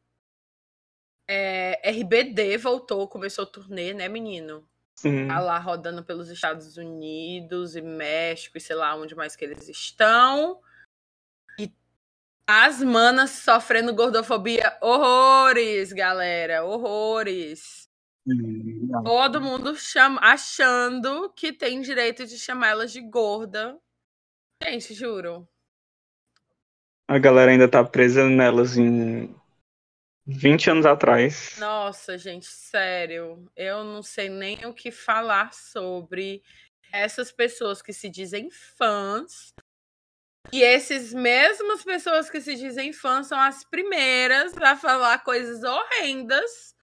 É, 1.28 1.82
RBD 1.90 2.58
voltou, 2.58 3.08
começou 3.08 3.46
o 3.46 3.48
turnê, 3.48 3.94
né, 3.94 4.08
menino? 4.08 4.68
Sim. 4.94 5.28
Tá 5.28 5.40
lá 5.40 5.58
rodando 5.58 6.04
pelos 6.04 6.30
Estados 6.30 6.78
Unidos 6.78 7.76
e 7.76 7.82
México 7.82 8.58
e 8.58 8.62
sei 8.62 8.76
lá 8.76 8.96
onde 8.96 9.16
mais 9.16 9.36
que 9.36 9.44
eles 9.44 9.68
estão. 9.68 10.62
E 11.60 11.74
as 12.48 12.82
manas 12.82 13.32
sofrendo 13.32 13.94
gordofobia 13.94 14.78
horrores, 14.82 15.92
galera, 15.92 16.64
horrores. 16.64 17.85
Todo 19.04 19.42
mundo 19.42 19.76
chama, 19.76 20.20
achando 20.22 21.30
que 21.36 21.54
tem 21.54 21.82
direito 21.82 22.26
de 22.26 22.38
chamar 22.40 22.70
elas 22.70 22.92
de 22.92 23.02
gorda. 23.02 23.80
Gente, 24.64 24.94
juro 24.94 25.48
a 27.08 27.20
galera 27.20 27.52
ainda 27.52 27.68
tá 27.68 27.84
presa 27.84 28.28
nelas 28.28 28.78
em 28.78 29.34
20 30.26 30.72
anos 30.72 30.86
atrás. 30.86 31.56
Nossa, 31.60 32.18
gente, 32.18 32.48
sério. 32.48 33.50
Eu 33.56 33.84
não 33.84 34.02
sei 34.02 34.30
nem 34.30 34.66
o 34.66 34.74
que 34.74 34.92
falar 34.92 35.54
sobre 35.54 36.42
essas 36.92 37.32
pessoas 37.32 37.82
que 37.82 37.94
se 37.94 38.10
dizem 38.10 38.50
fãs. 38.50 39.54
E 40.52 40.62
esses 40.62 41.14
mesmas 41.14 41.84
pessoas 41.84 42.30
que 42.30 42.40
se 42.42 42.56
dizem 42.56 42.92
fãs 42.92 43.28
são 43.28 43.40
as 43.40 43.64
primeiras 43.64 44.56
a 44.58 44.76
falar 44.76 45.24
coisas 45.24 45.64
horrendas 45.64 46.75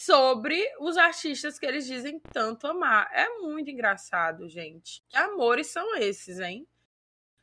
sobre 0.00 0.58
os 0.80 0.96
artistas 0.96 1.58
que 1.58 1.66
eles 1.66 1.86
dizem 1.86 2.18
tanto 2.18 2.66
amar. 2.66 3.10
É 3.12 3.28
muito 3.40 3.68
engraçado, 3.68 4.48
gente. 4.48 5.02
Que 5.10 5.16
amores 5.18 5.66
são 5.66 5.94
esses, 5.96 6.40
hein? 6.40 6.66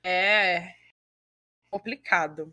É, 0.03 0.73
complicado. 1.69 2.51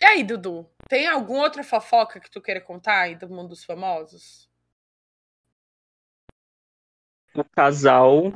E 0.00 0.04
aí, 0.04 0.24
Dudu? 0.24 0.68
Tem 0.88 1.06
alguma 1.06 1.44
outra 1.44 1.62
fofoca 1.62 2.18
que 2.18 2.28
tu 2.28 2.42
queira 2.42 2.60
contar 2.60 3.02
aí 3.02 3.14
do 3.14 3.28
mundo 3.28 3.50
dos 3.50 3.64
famosos? 3.64 4.50
O 7.36 7.44
casal 7.44 8.32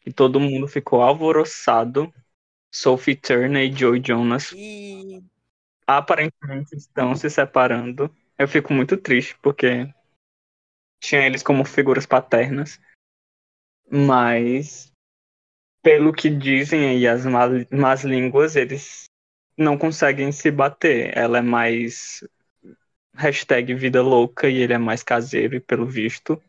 que 0.00 0.12
todo 0.12 0.40
mundo 0.40 0.66
ficou 0.66 1.00
alvoroçado, 1.00 2.12
Sophie 2.72 3.14
Turner 3.14 3.70
e 3.70 3.72
Joe 3.72 4.02
Jonas, 4.04 4.50
e... 4.50 5.22
aparentemente 5.86 6.74
estão 6.74 7.14
se 7.14 7.30
separando. 7.30 8.12
Eu 8.40 8.48
fico 8.48 8.72
muito 8.72 8.96
triste 8.96 9.36
porque 9.42 9.86
tinha 10.98 11.26
eles 11.26 11.42
como 11.42 11.62
figuras 11.62 12.06
paternas, 12.06 12.80
mas 13.86 14.90
pelo 15.82 16.10
que 16.10 16.30
dizem 16.30 16.88
aí 16.88 17.06
as 17.06 17.26
más 17.70 18.02
línguas, 18.02 18.56
eles 18.56 19.04
não 19.58 19.76
conseguem 19.76 20.32
se 20.32 20.50
bater. 20.50 21.14
Ela 21.14 21.40
é 21.40 21.42
mais 21.42 22.26
hashtag 23.12 23.74
vida 23.74 24.00
louca 24.00 24.48
e 24.48 24.56
ele 24.56 24.72
é 24.72 24.78
mais 24.78 25.02
caseiro, 25.02 25.56
e 25.56 25.60
pelo 25.60 25.84
visto, 25.84 26.42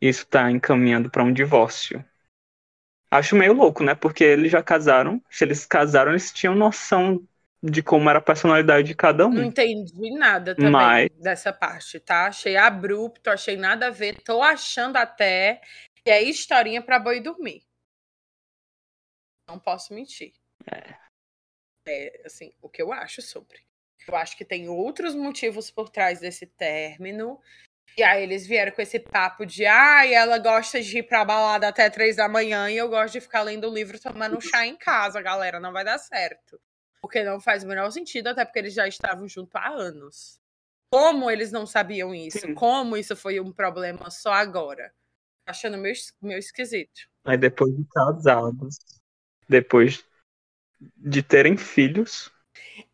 isso 0.00 0.28
tá 0.28 0.48
encaminhando 0.52 1.10
para 1.10 1.24
um 1.24 1.32
divórcio. 1.32 2.04
Acho 3.10 3.34
meio 3.34 3.54
louco, 3.54 3.82
né? 3.82 3.96
Porque 3.96 4.22
eles 4.22 4.52
já 4.52 4.62
casaram. 4.62 5.20
Se 5.28 5.42
eles 5.42 5.66
casaram, 5.66 6.12
eles 6.12 6.32
tinham 6.32 6.54
noção 6.54 7.26
de 7.70 7.82
como 7.82 8.10
era 8.10 8.18
a 8.18 8.22
personalidade 8.22 8.88
de 8.88 8.94
cada 8.94 9.26
um. 9.26 9.30
Não 9.30 9.44
entendi 9.44 10.10
nada 10.10 10.54
também 10.54 10.70
Mas... 10.70 11.08
dessa 11.18 11.50
parte, 11.52 11.98
tá? 11.98 12.26
Achei 12.26 12.56
abrupto, 12.56 13.30
achei 13.30 13.56
nada 13.56 13.86
a 13.86 13.90
ver. 13.90 14.20
Tô 14.22 14.42
achando 14.42 14.96
até 14.96 15.62
que 15.94 16.10
é 16.10 16.22
historinha 16.22 16.82
para 16.82 16.98
boi 16.98 17.20
dormir. 17.20 17.62
Não 19.48 19.58
posso 19.58 19.94
mentir. 19.94 20.34
É. 20.70 20.94
é, 21.88 22.22
assim, 22.24 22.52
o 22.60 22.68
que 22.68 22.82
eu 22.82 22.92
acho 22.92 23.22
sobre. 23.22 23.58
Eu 24.06 24.14
acho 24.14 24.36
que 24.36 24.44
tem 24.44 24.68
outros 24.68 25.14
motivos 25.14 25.70
por 25.70 25.88
trás 25.88 26.20
desse 26.20 26.46
término. 26.46 27.40
E 27.96 28.02
aí 28.02 28.22
eles 28.22 28.46
vieram 28.46 28.72
com 28.72 28.82
esse 28.82 28.98
papo 28.98 29.46
de 29.46 29.64
ai, 29.64 30.14
ah, 30.14 30.22
ela 30.22 30.38
gosta 30.38 30.82
de 30.82 30.98
ir 30.98 31.04
pra 31.04 31.24
balada 31.24 31.68
até 31.68 31.88
três 31.88 32.16
da 32.16 32.28
manhã 32.28 32.68
e 32.68 32.76
eu 32.76 32.88
gosto 32.88 33.14
de 33.14 33.20
ficar 33.20 33.42
lendo 33.42 33.70
o 33.70 33.74
livro 33.74 33.98
tomando 34.00 34.40
chá 34.40 34.66
em 34.66 34.76
casa, 34.76 35.22
galera. 35.22 35.60
Não 35.60 35.72
vai 35.72 35.84
dar 35.84 35.98
certo. 35.98 36.60
Porque 37.04 37.22
não 37.22 37.38
faz 37.38 37.62
o 37.62 37.66
menor 37.66 37.90
sentido, 37.90 38.28
até 38.28 38.46
porque 38.46 38.58
eles 38.58 38.72
já 38.72 38.88
estavam 38.88 39.28
juntos 39.28 39.54
há 39.54 39.68
anos. 39.68 40.40
Como 40.90 41.30
eles 41.30 41.52
não 41.52 41.66
sabiam 41.66 42.14
isso? 42.14 42.38
Sim. 42.38 42.54
Como 42.54 42.96
isso 42.96 43.14
foi 43.14 43.38
um 43.38 43.52
problema 43.52 44.10
só 44.10 44.32
agora? 44.32 44.90
Achando 45.46 45.76
meio, 45.76 45.94
meio 46.22 46.38
esquisito. 46.38 47.02
Aí 47.22 47.36
depois 47.36 47.76
de 47.76 47.84
casados, 47.92 48.78
depois 49.46 50.02
de 50.96 51.22
terem 51.22 51.58
filhos. 51.58 52.32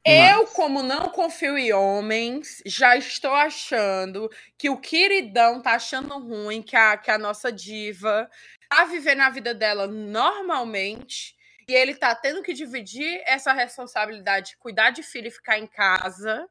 Eu, 0.05 0.45
como 0.49 0.83
não 0.83 1.11
confio 1.11 1.57
em 1.57 1.73
homens, 1.73 2.61
já 2.67 2.97
estou 2.97 3.33
achando 3.33 4.29
que 4.59 4.69
o 4.69 4.81
queridão 4.81 5.63
tá 5.63 5.75
achando 5.75 6.19
ruim 6.19 6.63
que 6.63 6.75
a, 6.75 6.97
que 6.97 7.13
a 7.13 7.19
nossa 7.19 7.53
diva 7.53 8.29
tá 8.69 8.87
vivendo 8.87 9.21
a 9.21 9.31
vida 9.31 9.55
dela 9.55 9.87
normalmente 9.87 11.39
e 11.71 11.75
ele 11.75 11.95
tá 11.95 12.17
tendo 12.17 12.43
que 12.43 12.53
dividir 12.53 13.23
essa 13.25 13.53
responsabilidade 13.53 14.51
de 14.51 14.57
cuidar 14.57 14.91
de 14.91 15.05
filho 15.05 15.29
e 15.29 15.31
ficar 15.31 15.57
em 15.57 15.69
casa, 15.69 16.49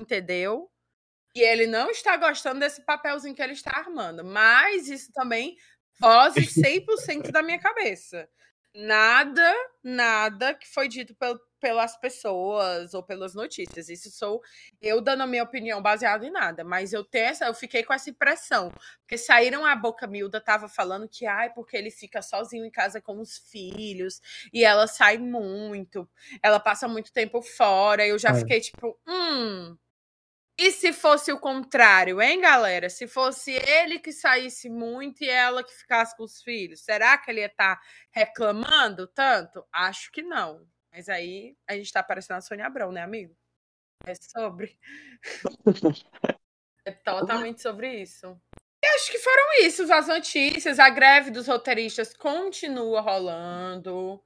entendeu? 0.00 0.70
E 1.34 1.40
ele 1.40 1.66
não 1.66 1.90
está 1.90 2.16
gostando 2.16 2.60
desse 2.60 2.80
papelzinho 2.82 3.34
que 3.34 3.42
ele 3.42 3.54
está 3.54 3.72
armando. 3.76 4.24
Mas 4.24 4.88
isso 4.88 5.10
também 5.12 5.56
foge 5.98 6.42
100% 6.46 7.32
da 7.32 7.42
minha 7.42 7.58
cabeça 7.58 8.28
nada, 8.76 9.54
nada 9.82 10.54
que 10.54 10.68
foi 10.68 10.88
dito 10.88 11.14
pel 11.14 11.38
pelas 11.58 11.96
pessoas 11.96 12.92
ou 12.94 13.02
pelas 13.02 13.34
notícias. 13.34 13.88
Isso 13.88 14.10
sou 14.10 14.42
eu 14.80 15.00
dando 15.00 15.22
a 15.22 15.26
minha 15.26 15.42
opinião 15.42 15.80
baseada 15.80 16.26
em 16.26 16.30
nada, 16.30 16.62
mas 16.62 16.92
eu 16.92 17.02
tenho 17.02 17.24
essa, 17.24 17.46
eu 17.46 17.54
fiquei 17.54 17.82
com 17.82 17.94
essa 17.94 18.10
impressão, 18.10 18.70
porque 19.00 19.16
saíram 19.16 19.64
a 19.64 19.74
boca 19.74 20.06
Milda 20.06 20.40
tava 20.40 20.68
falando 20.68 21.08
que 21.08 21.26
ai, 21.26 21.50
porque 21.52 21.76
ele 21.76 21.90
fica 21.90 22.20
sozinho 22.20 22.64
em 22.64 22.70
casa 22.70 23.00
com 23.00 23.18
os 23.18 23.38
filhos 23.38 24.20
e 24.52 24.64
ela 24.64 24.86
sai 24.86 25.18
muito, 25.18 26.08
ela 26.42 26.60
passa 26.60 26.86
muito 26.86 27.12
tempo 27.12 27.40
fora. 27.42 28.06
Eu 28.06 28.18
já 28.18 28.30
é. 28.30 28.34
fiquei 28.34 28.60
tipo, 28.60 28.98
hum, 29.08 29.76
e 30.58 30.70
se 30.72 30.92
fosse 30.92 31.30
o 31.30 31.38
contrário, 31.38 32.20
hein, 32.20 32.40
galera? 32.40 32.88
Se 32.88 33.06
fosse 33.06 33.52
ele 33.52 33.98
que 33.98 34.10
saísse 34.10 34.70
muito 34.70 35.22
e 35.22 35.28
ela 35.28 35.62
que 35.62 35.72
ficasse 35.72 36.16
com 36.16 36.24
os 36.24 36.40
filhos, 36.42 36.80
será 36.80 37.18
que 37.18 37.30
ele 37.30 37.40
ia 37.40 37.46
estar 37.46 37.76
tá 37.76 37.82
reclamando 38.10 39.06
tanto? 39.06 39.66
Acho 39.70 40.10
que 40.10 40.22
não. 40.22 40.66
Mas 40.90 41.10
aí 41.10 41.54
a 41.68 41.74
gente 41.74 41.92
tá 41.92 42.02
parecendo 42.02 42.38
a 42.38 42.40
Sônia 42.40 42.66
Abrão, 42.66 42.90
né, 42.90 43.02
amigo? 43.02 43.36
É 44.06 44.14
sobre. 44.14 44.78
É 46.84 46.92
totalmente 46.92 47.60
sobre 47.60 48.00
isso. 48.00 48.40
E 48.82 48.86
acho 48.94 49.10
que 49.10 49.18
foram 49.18 49.66
isso, 49.66 49.92
as 49.92 50.06
notícias. 50.06 50.78
A 50.78 50.88
greve 50.88 51.32
dos 51.32 51.48
roteiristas 51.48 52.14
continua 52.14 53.00
rolando. 53.00 54.22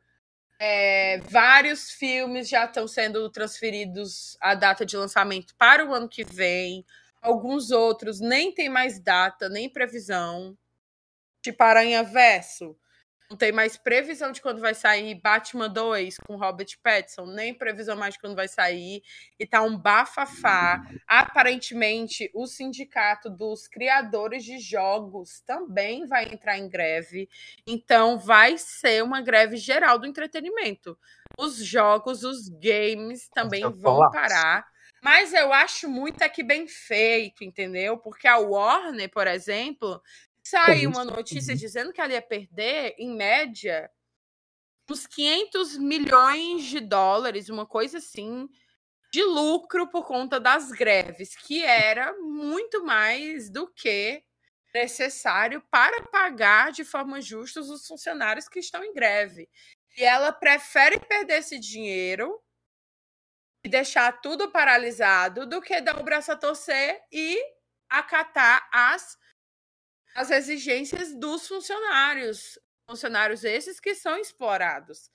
É, 0.62 1.16
vários 1.30 1.90
filmes 1.90 2.46
já 2.46 2.66
estão 2.66 2.86
sendo 2.86 3.30
transferidos 3.30 4.36
a 4.38 4.54
data 4.54 4.84
de 4.84 4.94
lançamento 4.94 5.54
para 5.56 5.86
o 5.86 5.94
ano 5.94 6.06
que 6.06 6.22
vem. 6.22 6.84
Alguns 7.22 7.70
outros 7.70 8.20
nem 8.20 8.52
tem 8.52 8.68
mais 8.68 9.00
data, 9.00 9.48
nem 9.48 9.70
previsão. 9.70 10.54
Tipo 11.42 11.62
Aranha 11.62 12.02
Verso. 12.02 12.76
Não 13.30 13.36
tem 13.36 13.52
mais 13.52 13.76
previsão 13.76 14.32
de 14.32 14.42
quando 14.42 14.60
vai 14.60 14.74
sair 14.74 15.14
Batman 15.14 15.68
2 15.68 16.16
com 16.26 16.34
Robert 16.34 16.66
Pattinson, 16.82 17.26
nem 17.26 17.54
previsão 17.54 17.96
mais 17.96 18.14
de 18.14 18.20
quando 18.20 18.34
vai 18.34 18.48
sair. 18.48 19.04
E 19.38 19.46
tá 19.46 19.62
um 19.62 19.78
bafafá. 19.78 20.82
Aparentemente, 21.06 22.28
o 22.34 22.48
sindicato 22.48 23.30
dos 23.30 23.68
criadores 23.68 24.42
de 24.42 24.58
jogos 24.58 25.40
também 25.46 26.06
vai 26.06 26.24
entrar 26.24 26.58
em 26.58 26.68
greve. 26.68 27.28
Então, 27.64 28.18
vai 28.18 28.58
ser 28.58 29.04
uma 29.04 29.20
greve 29.20 29.56
geral 29.56 29.96
do 29.96 30.08
entretenimento. 30.08 30.98
Os 31.38 31.64
jogos, 31.64 32.24
os 32.24 32.48
games 32.48 33.28
também 33.32 33.62
vão 33.62 34.10
parar. 34.10 34.66
Mas 35.02 35.32
eu 35.32 35.52
acho 35.52 35.88
muito 35.88 36.22
aqui 36.22 36.42
bem 36.42 36.66
feito, 36.66 37.42
entendeu? 37.42 37.96
Porque 37.96 38.28
a 38.28 38.36
Warner, 38.36 39.10
por 39.10 39.26
exemplo, 39.26 40.02
Saiu 40.42 40.90
uma 40.90 41.04
notícia 41.04 41.54
dizendo 41.54 41.92
que 41.92 42.00
ela 42.00 42.12
ia 42.12 42.22
perder, 42.22 42.94
em 42.98 43.14
média, 43.14 43.90
uns 44.90 45.06
500 45.06 45.76
milhões 45.78 46.64
de 46.64 46.80
dólares, 46.80 47.48
uma 47.48 47.66
coisa 47.66 47.98
assim, 47.98 48.48
de 49.12 49.22
lucro 49.22 49.88
por 49.88 50.06
conta 50.06 50.40
das 50.40 50.70
greves, 50.70 51.36
que 51.36 51.62
era 51.62 52.12
muito 52.14 52.84
mais 52.84 53.50
do 53.50 53.68
que 53.72 54.22
necessário 54.74 55.62
para 55.70 56.02
pagar 56.06 56.70
de 56.72 56.84
forma 56.84 57.20
justa 57.20 57.60
os 57.60 57.86
funcionários 57.86 58.48
que 58.48 58.60
estão 58.60 58.84
em 58.84 58.94
greve. 58.94 59.48
E 59.96 60.04
ela 60.04 60.32
prefere 60.32 60.98
perder 61.00 61.38
esse 61.38 61.58
dinheiro 61.58 62.40
e 63.64 63.68
deixar 63.68 64.20
tudo 64.20 64.50
paralisado 64.50 65.46
do 65.46 65.60
que 65.60 65.80
dar 65.80 65.98
o 65.98 66.04
braço 66.04 66.32
a 66.32 66.36
torcer 66.36 67.00
e 67.12 67.38
acatar 67.88 68.68
as 68.72 69.18
as 70.14 70.30
exigências 70.30 71.14
dos 71.14 71.46
funcionários, 71.46 72.58
funcionários 72.88 73.44
esses 73.44 73.78
que 73.78 73.94
são 73.94 74.18
explorados. 74.18 75.10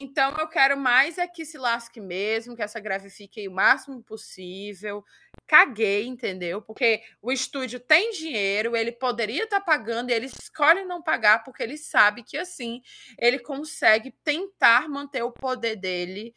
Então 0.00 0.34
eu 0.38 0.48
quero 0.48 0.78
mais 0.78 1.18
é 1.18 1.26
que 1.28 1.44
se 1.44 1.58
lasque 1.58 2.00
mesmo, 2.00 2.56
que 2.56 2.62
essa 2.62 2.80
greve 2.80 3.10
fique 3.10 3.46
o 3.46 3.52
máximo 3.52 4.02
possível. 4.02 5.04
Caguei, 5.46 6.06
entendeu? 6.06 6.62
Porque 6.62 7.02
o 7.20 7.30
estúdio 7.30 7.78
tem 7.78 8.10
dinheiro, 8.10 8.74
ele 8.74 8.92
poderia 8.92 9.44
estar 9.44 9.60
tá 9.60 9.64
pagando 9.64 10.08
e 10.08 10.14
ele 10.14 10.24
escolhe 10.24 10.86
não 10.86 11.02
pagar 11.02 11.44
porque 11.44 11.62
ele 11.62 11.76
sabe 11.76 12.22
que 12.22 12.38
assim 12.38 12.80
ele 13.18 13.38
consegue 13.38 14.10
tentar 14.24 14.88
manter 14.88 15.22
o 15.22 15.30
poder 15.30 15.76
dele 15.76 16.34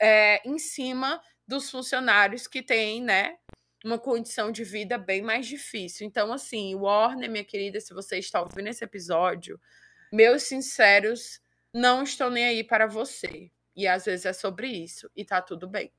é, 0.00 0.40
em 0.48 0.58
cima 0.58 1.20
dos 1.48 1.68
funcionários 1.68 2.46
que 2.46 2.62
têm, 2.62 3.02
né, 3.02 3.36
uma 3.84 3.98
condição 3.98 4.52
de 4.52 4.62
vida 4.64 4.98
bem 4.98 5.22
mais 5.22 5.46
difícil. 5.46 6.06
Então, 6.06 6.32
assim, 6.32 6.74
Warner, 6.74 7.30
minha 7.30 7.44
querida, 7.44 7.80
se 7.80 7.94
você 7.94 8.18
está 8.18 8.40
ouvindo 8.40 8.68
esse 8.68 8.84
episódio, 8.84 9.60
meus 10.12 10.42
sinceros 10.44 11.40
não 11.72 12.02
estão 12.02 12.30
nem 12.30 12.44
aí 12.44 12.64
para 12.64 12.86
você. 12.86 13.50
E 13.74 13.86
às 13.86 14.04
vezes 14.04 14.26
é 14.26 14.32
sobre 14.32 14.68
isso. 14.68 15.10
E 15.16 15.24
tá 15.24 15.40
tudo 15.40 15.68
bem. 15.68 15.92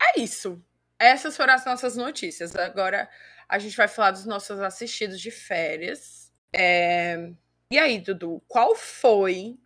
É 0.00 0.20
isso. 0.20 0.62
Essas 0.98 1.36
foram 1.36 1.54
as 1.54 1.64
nossas 1.64 1.96
notícias. 1.96 2.56
Agora 2.56 3.08
a 3.48 3.58
gente 3.58 3.76
vai 3.76 3.88
falar 3.88 4.12
dos 4.12 4.24
nossos 4.24 4.60
assistidos 4.60 5.20
de 5.20 5.30
férias. 5.30 6.32
É... 6.54 7.30
E 7.70 7.78
aí, 7.78 7.98
Dudu, 8.00 8.42
qual 8.48 8.74
foi 8.74 9.58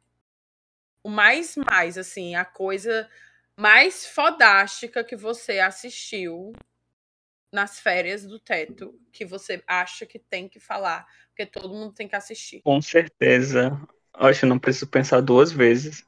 o 1.04 1.08
mais 1.08 1.56
mais, 1.56 1.98
assim, 1.98 2.34
a 2.34 2.44
coisa 2.44 3.08
mais 3.56 4.06
fodástica 4.06 5.04
que 5.04 5.16
você 5.16 5.58
assistiu 5.58 6.52
nas 7.52 7.78
férias 7.78 8.24
do 8.24 8.38
teto 8.40 8.98
que 9.12 9.24
você 9.24 9.62
acha 9.66 10.06
que 10.06 10.18
tem 10.18 10.48
que 10.48 10.58
falar, 10.58 11.06
porque 11.28 11.44
todo 11.44 11.68
mundo 11.68 11.92
tem 11.92 12.08
que 12.08 12.16
assistir? 12.16 12.62
Com 12.62 12.80
certeza. 12.80 13.78
Acho 14.14 14.40
que 14.40 14.46
não 14.46 14.58
preciso 14.58 14.86
pensar 14.86 15.20
duas 15.20 15.52
vezes. 15.52 16.04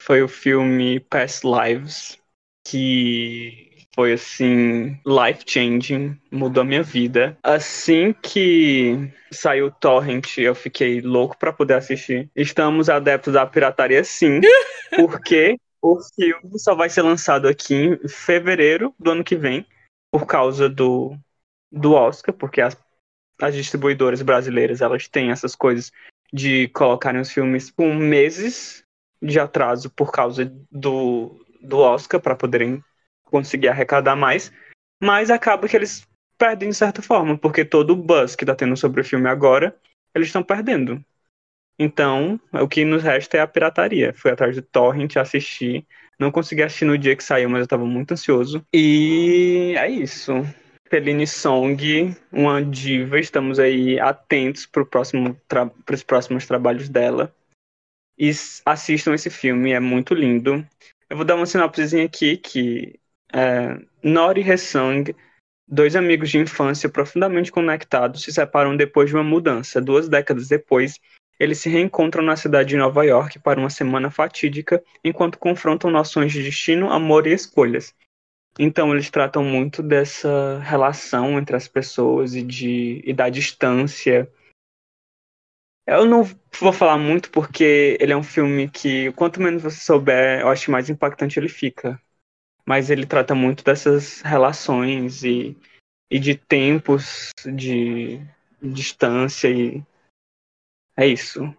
Foi 0.00 0.22
o 0.22 0.28
filme 0.28 1.00
Past 1.00 1.44
Lives, 1.44 2.18
que 2.66 3.74
foi 3.94 4.12
assim, 4.12 5.00
life 5.06 5.44
changing, 5.46 6.18
mudou 6.30 6.62
a 6.62 6.66
minha 6.66 6.82
vida. 6.82 7.38
Assim 7.42 8.12
que 8.12 9.12
saiu 9.30 9.66
o 9.66 9.70
Torrent, 9.70 10.36
eu 10.38 10.54
fiquei 10.54 11.00
louco 11.00 11.38
para 11.38 11.52
poder 11.52 11.74
assistir. 11.74 12.28
Estamos 12.34 12.88
adeptos 12.88 13.34
da 13.34 13.46
pirataria 13.46 14.02
sim, 14.02 14.40
porque 14.96 15.56
o 15.80 15.98
filme 16.14 16.58
só 16.58 16.74
vai 16.74 16.90
ser 16.90 17.02
lançado 17.02 17.46
aqui 17.46 17.74
em 17.74 18.08
fevereiro 18.08 18.94
do 18.98 19.12
ano 19.12 19.24
que 19.24 19.36
vem 19.36 19.64
por 20.14 20.26
causa 20.26 20.68
do, 20.68 21.18
do 21.72 21.94
Oscar, 21.94 22.32
porque 22.32 22.60
as, 22.60 22.80
as 23.42 23.52
distribuidoras 23.52 24.22
brasileiras 24.22 24.80
elas 24.80 25.08
têm 25.08 25.32
essas 25.32 25.56
coisas 25.56 25.90
de 26.32 26.68
colocarem 26.68 27.20
os 27.20 27.32
filmes 27.32 27.68
com 27.68 27.92
meses 27.92 28.84
de 29.20 29.40
atraso 29.40 29.90
por 29.90 30.12
causa 30.12 30.44
do, 30.70 31.44
do 31.60 31.78
Oscar 31.78 32.20
para 32.20 32.36
poderem 32.36 32.80
conseguir 33.24 33.66
arrecadar 33.66 34.14
mais, 34.14 34.52
mas 35.02 35.32
acaba 35.32 35.66
que 35.66 35.76
eles 35.76 36.06
perdem 36.38 36.68
de 36.68 36.76
certa 36.76 37.02
forma, 37.02 37.36
porque 37.36 37.64
todo 37.64 37.90
o 37.90 37.96
buzz 37.96 38.36
que 38.36 38.44
está 38.44 38.54
tendo 38.54 38.76
sobre 38.76 39.00
o 39.00 39.04
filme 39.04 39.28
agora, 39.28 39.76
eles 40.14 40.28
estão 40.28 40.44
perdendo. 40.44 41.04
Então, 41.76 42.40
o 42.52 42.68
que 42.68 42.84
nos 42.84 43.02
resta 43.02 43.38
é 43.38 43.40
a 43.40 43.48
pirataria. 43.48 44.14
Fui 44.14 44.30
atrás 44.30 44.54
do 44.54 44.62
Torrent 44.62 45.16
assistir 45.16 45.84
não 46.18 46.30
consegui 46.30 46.62
assistir 46.62 46.84
no 46.84 46.98
dia 46.98 47.16
que 47.16 47.24
saiu, 47.24 47.48
mas 47.48 47.62
eu 47.62 47.66
tava 47.66 47.84
muito 47.84 48.12
ansioso. 48.12 48.64
E 48.72 49.74
é 49.76 49.88
isso. 49.88 50.32
Feline 50.88 51.26
Song, 51.26 52.14
uma 52.30 52.62
diva, 52.62 53.18
estamos 53.18 53.58
aí 53.58 53.98
atentos 53.98 54.66
para 54.66 54.84
próximo 54.84 55.36
os 55.90 56.02
próximos 56.02 56.46
trabalhos 56.46 56.88
dela. 56.88 57.34
E 58.16 58.30
assistam 58.64 59.14
esse 59.14 59.28
filme, 59.28 59.72
é 59.72 59.80
muito 59.80 60.14
lindo. 60.14 60.64
Eu 61.10 61.16
vou 61.16 61.24
dar 61.24 61.34
uma 61.34 61.46
sinopsezinha 61.46 62.04
aqui 62.04 62.36
que 62.36 62.98
é, 63.32 63.76
Nori 64.02 64.48
Hesang, 64.48 65.14
dois 65.66 65.96
amigos 65.96 66.30
de 66.30 66.38
infância 66.38 66.88
profundamente 66.88 67.50
conectados, 67.50 68.22
se 68.22 68.32
separam 68.32 68.76
depois 68.76 69.08
de 69.08 69.16
uma 69.16 69.24
mudança. 69.24 69.80
Duas 69.80 70.08
décadas 70.08 70.46
depois, 70.48 71.00
eles 71.38 71.58
se 71.58 71.68
reencontram 71.68 72.22
na 72.22 72.36
cidade 72.36 72.70
de 72.70 72.76
Nova 72.76 73.04
York 73.04 73.38
para 73.38 73.58
uma 73.58 73.70
semana 73.70 74.10
fatídica, 74.10 74.82
enquanto 75.02 75.38
confrontam 75.38 75.90
noções 75.90 76.32
de 76.32 76.42
destino, 76.42 76.90
amor 76.90 77.26
e 77.26 77.32
escolhas. 77.32 77.94
Então 78.58 78.92
eles 78.92 79.10
tratam 79.10 79.42
muito 79.42 79.82
dessa 79.82 80.60
relação 80.60 81.38
entre 81.38 81.56
as 81.56 81.66
pessoas 81.66 82.34
e, 82.34 82.42
de, 82.42 83.02
e 83.04 83.12
da 83.12 83.28
distância. 83.28 84.30
Eu 85.86 86.06
não 86.06 86.22
vou 86.58 86.72
falar 86.72 86.96
muito 86.96 87.30
porque 87.30 87.98
ele 88.00 88.12
é 88.12 88.16
um 88.16 88.22
filme 88.22 88.68
que, 88.70 89.12
quanto 89.12 89.40
menos 89.40 89.62
você 89.62 89.80
souber, 89.80 90.40
eu 90.40 90.48
acho 90.48 90.70
mais 90.70 90.88
impactante 90.88 91.38
ele 91.38 91.48
fica. 91.48 92.00
Mas 92.64 92.90
ele 92.90 93.04
trata 93.04 93.34
muito 93.34 93.62
dessas 93.64 94.22
relações 94.22 95.24
e, 95.24 95.56
e 96.10 96.18
de 96.18 96.36
tempos 96.36 97.30
de 97.44 98.20
distância 98.62 99.48
e 99.50 99.82
é 100.96 101.06
isso. 101.06 101.54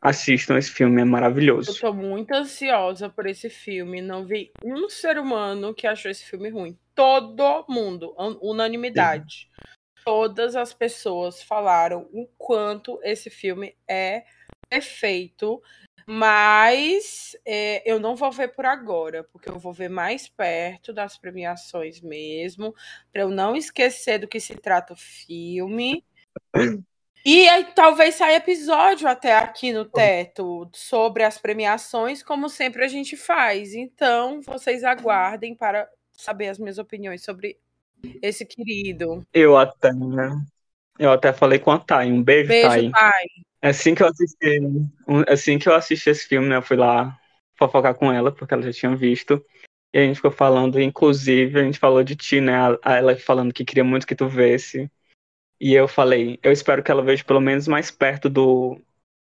Assistam 0.00 0.56
esse 0.56 0.70
filme, 0.70 1.00
é 1.00 1.04
maravilhoso. 1.04 1.70
Eu 1.70 1.80
tô 1.80 1.92
muito 1.92 2.32
ansiosa 2.32 3.08
por 3.08 3.26
esse 3.26 3.50
filme. 3.50 4.00
Não 4.00 4.24
vi 4.24 4.52
um 4.64 4.88
ser 4.88 5.18
humano 5.18 5.74
que 5.74 5.86
achou 5.86 6.10
esse 6.10 6.24
filme 6.24 6.48
ruim. 6.48 6.78
Todo 6.94 7.64
mundo, 7.68 8.14
unanimidade. 8.40 9.48
Sim. 9.54 9.72
Todas 10.04 10.54
as 10.54 10.72
pessoas 10.72 11.42
falaram 11.42 12.08
o 12.12 12.28
quanto 12.38 13.00
esse 13.02 13.30
filme 13.30 13.76
é 13.88 14.24
perfeito. 14.68 15.60
Mas 16.08 17.36
é, 17.44 17.82
eu 17.90 17.98
não 17.98 18.14
vou 18.14 18.30
ver 18.30 18.54
por 18.54 18.64
agora, 18.64 19.24
porque 19.24 19.50
eu 19.50 19.58
vou 19.58 19.72
ver 19.72 19.88
mais 19.88 20.28
perto 20.28 20.92
das 20.92 21.18
premiações 21.18 22.00
mesmo, 22.00 22.72
para 23.12 23.22
eu 23.22 23.28
não 23.28 23.56
esquecer 23.56 24.20
do 24.20 24.28
que 24.28 24.38
se 24.38 24.54
trata 24.54 24.92
o 24.92 24.96
filme. 24.96 26.04
E 27.28 27.48
aí, 27.48 27.64
talvez 27.74 28.14
saia 28.14 28.36
episódio 28.36 29.08
até 29.08 29.36
aqui 29.36 29.72
no 29.72 29.84
teto 29.84 30.70
sobre 30.72 31.24
as 31.24 31.36
premiações, 31.36 32.22
como 32.22 32.48
sempre 32.48 32.84
a 32.84 32.86
gente 32.86 33.16
faz. 33.16 33.74
Então, 33.74 34.40
vocês 34.42 34.84
aguardem 34.84 35.52
para 35.52 35.88
saber 36.12 36.46
as 36.46 36.56
minhas 36.56 36.78
opiniões 36.78 37.24
sobre 37.24 37.58
esse 38.22 38.46
querido. 38.46 39.26
Eu 39.34 39.56
até, 39.56 39.92
né? 39.92 40.40
Eu 40.96 41.10
até 41.10 41.32
falei 41.32 41.58
com 41.58 41.72
a 41.72 41.80
Thay. 41.80 42.12
Um 42.12 42.22
beijo, 42.22 42.46
beijo 42.46 42.68
Thay. 42.68 42.90
Thay. 42.92 43.26
Assim 43.60 43.92
que 43.92 44.04
eu 44.04 44.06
assisti, 44.06 44.60
assim 45.28 45.58
que 45.58 45.68
eu 45.68 45.74
assisti 45.74 46.08
esse 46.08 46.28
filme, 46.28 46.46
né, 46.46 46.58
eu 46.58 46.62
fui 46.62 46.76
lá 46.76 47.18
fofocar 47.56 47.96
com 47.96 48.12
ela, 48.12 48.30
porque 48.30 48.54
ela 48.54 48.62
já 48.62 48.72
tinha 48.72 48.94
visto. 48.94 49.44
E 49.92 49.98
a 49.98 50.02
gente 50.02 50.14
ficou 50.14 50.30
falando, 50.30 50.80
inclusive, 50.80 51.58
a 51.58 51.64
gente 51.64 51.80
falou 51.80 52.04
de 52.04 52.14
ti, 52.14 52.40
né? 52.40 52.52
Ela 52.84 53.16
falando 53.16 53.52
que 53.52 53.64
queria 53.64 53.82
muito 53.82 54.06
que 54.06 54.14
tu 54.14 54.28
vesse. 54.28 54.88
E 55.60 55.72
eu 55.74 55.88
falei, 55.88 56.38
eu 56.42 56.52
espero 56.52 56.82
que 56.82 56.90
ela 56.90 57.02
veja 57.02 57.24
pelo 57.24 57.40
menos 57.40 57.66
mais 57.66 57.90
perto 57.90 58.28
do, 58.28 58.80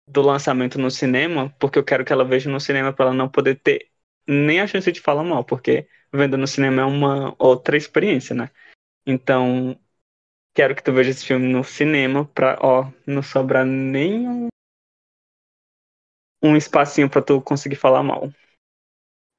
do 0.09 0.23
lançamento 0.23 0.79
no 0.79 0.91
cinema, 0.91 1.55
porque 1.59 1.79
eu 1.79 1.85
quero 1.85 2.05
que 2.05 2.12
ela 2.12 2.25
veja 2.25 2.51
no 2.51 2.61
cinema 2.61 2.93
para 2.93 3.07
ela 3.07 3.15
não 3.15 3.29
poder 3.29 3.61
ter 3.61 3.91
nem 4.27 4.61
a 4.61 4.67
chance 4.67 4.91
de 4.91 5.01
falar 5.01 5.23
mal, 5.23 5.45
porque 5.45 5.89
vendo 6.12 6.37
no 6.37 6.47
cinema 6.47 6.83
é 6.83 6.85
uma 6.85 7.35
outra 7.39 7.77
experiência, 7.77 8.35
né? 8.35 8.51
Então, 9.07 9.79
quero 10.55 10.75
que 10.75 10.83
tu 10.83 10.93
veja 10.93 11.11
esse 11.11 11.25
filme 11.25 11.47
no 11.47 11.62
cinema 11.62 12.25
pra, 12.25 12.59
ó, 12.61 12.91
não 13.07 13.23
sobrar 13.23 13.65
nenhum 13.65 14.49
um 16.43 16.57
espacinho 16.57 17.09
para 17.09 17.23
tu 17.23 17.41
conseguir 17.41 17.77
falar 17.77 18.03
mal. 18.03 18.31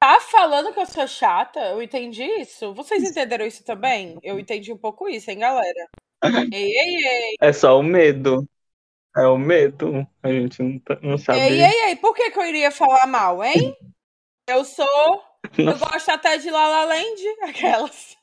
Tá 0.00 0.20
falando 0.20 0.72
que 0.72 0.80
eu 0.80 0.86
sou 0.86 1.06
chata? 1.06 1.58
Eu 1.60 1.82
entendi 1.82 2.22
isso. 2.22 2.72
Vocês 2.72 3.02
entenderam 3.02 3.44
isso 3.44 3.64
também? 3.64 4.18
Eu 4.22 4.38
entendi 4.38 4.72
um 4.72 4.78
pouco 4.78 5.08
isso, 5.08 5.30
hein, 5.30 5.40
galera? 5.40 5.88
Ei, 6.52 6.78
ei, 6.78 7.06
ei. 7.06 7.36
É 7.40 7.52
só 7.52 7.78
o 7.78 7.82
medo. 7.82 8.48
É 9.16 9.26
o 9.26 9.38
medo. 9.38 10.06
A 10.22 10.28
gente 10.28 10.62
não, 10.62 10.78
tá, 10.80 10.98
não 11.02 11.18
sabe. 11.18 11.38
Ei, 11.38 11.62
ei, 11.62 11.80
ei. 11.88 11.96
Por 11.96 12.14
que, 12.14 12.30
que 12.30 12.38
eu 12.38 12.46
iria 12.46 12.70
falar 12.70 13.06
mal, 13.06 13.42
hein? 13.42 13.76
Eu 14.46 14.64
sou. 14.64 15.22
Eu 15.56 15.78
gosto 15.78 16.08
até 16.10 16.38
de 16.38 16.50
La 16.50 16.68
La 16.68 16.84
Land, 16.84 17.22
aquelas. 17.42 18.16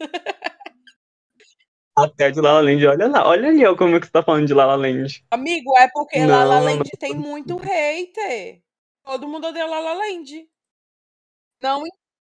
Até 1.98 2.30
de 2.32 2.42
La 2.42 2.54
La 2.54 2.62
Land, 2.62 2.86
olha 2.88 3.08
lá, 3.08 3.26
olha 3.26 3.48
ali 3.48 3.66
ó, 3.66 3.74
como 3.76 3.96
é 3.96 4.00
que 4.00 4.06
você 4.06 4.12
tá 4.12 4.22
falando 4.22 4.48
de 4.48 4.54
La 4.54 4.66
La 4.66 4.76
Land. 4.76 5.24
Amigo, 5.32 5.78
é 5.78 5.88
porque 5.94 6.20
não, 6.20 6.28
La 6.28 6.44
La 6.44 6.60
Land 6.60 6.90
tem 7.00 7.14
muito 7.14 7.56
hater. 7.56 8.62
Todo 9.04 9.28
mundo 9.28 9.48
odeia 9.48 9.66
La 9.66 9.80
La 9.80 9.94
Land. 9.94 10.46
Não. 11.62 11.84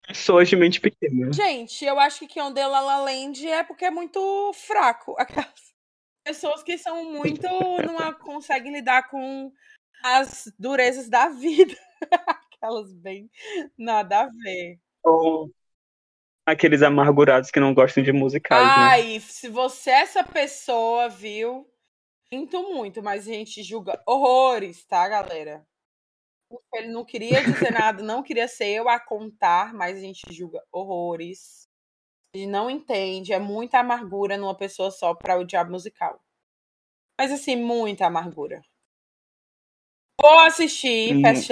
Pessoas 0.09 0.49
de 0.49 0.55
mente 0.55 0.81
pequena. 0.81 1.31
Gente, 1.31 1.85
eu 1.85 1.99
acho 1.99 2.19
que 2.21 2.27
quem 2.27 2.41
odeia 2.41 2.67
La 2.67 2.81
La 2.81 2.97
Land 3.01 3.47
é 3.47 3.63
porque 3.63 3.85
é 3.85 3.91
muito 3.91 4.51
fraco. 4.55 5.13
Aquelas 5.19 5.71
pessoas 6.25 6.63
que 6.63 6.79
são 6.79 7.11
muito. 7.11 7.43
não 7.43 8.13
conseguem 8.17 8.73
lidar 8.73 9.07
com 9.07 9.53
as 10.03 10.51
durezas 10.57 11.07
da 11.09 11.29
vida. 11.29 11.75
Aquelas 12.25 12.91
bem 12.91 13.29
nada 13.77 14.21
a 14.21 14.29
ver. 14.29 14.79
Ou 15.03 15.51
aqueles 16.43 16.81
amargurados 16.81 17.51
que 17.51 17.59
não 17.59 17.75
gostam 17.75 18.03
de 18.03 18.11
musicais. 18.11 18.65
né? 18.65 18.73
Ai, 18.73 19.19
se 19.19 19.47
você 19.47 19.91
é 19.91 20.01
essa 20.01 20.23
pessoa, 20.23 21.07
viu? 21.07 21.71
Sinto 22.33 22.63
muito, 22.73 23.03
mas 23.03 23.27
a 23.27 23.31
gente 23.31 23.61
julga 23.61 24.01
horrores, 24.07 24.83
tá, 24.85 25.07
galera? 25.07 25.63
Ele 26.73 26.88
não 26.88 27.05
queria 27.05 27.43
dizer 27.43 27.71
nada, 27.71 28.01
não 28.03 28.23
queria 28.23 28.47
ser 28.47 28.67
eu 28.67 28.89
a 28.89 28.99
contar, 28.99 29.73
mas 29.73 29.97
a 29.97 30.01
gente 30.01 30.21
julga 30.31 30.63
horrores. 30.71 31.67
E 32.33 32.45
não 32.45 32.69
entende, 32.69 33.33
é 33.33 33.39
muita 33.39 33.79
amargura 33.79 34.38
numa 34.38 34.55
pessoa 34.55 34.91
só 34.91 35.13
para 35.15 35.38
o 35.38 35.43
diabo 35.43 35.71
musical. 35.71 36.19
Mas 37.19 37.31
assim, 37.31 37.55
muita 37.55 38.05
amargura. 38.05 38.63
Vou 40.21 40.39
assistir 40.39 41.15
hum. 41.15 41.21
Past, 41.21 41.49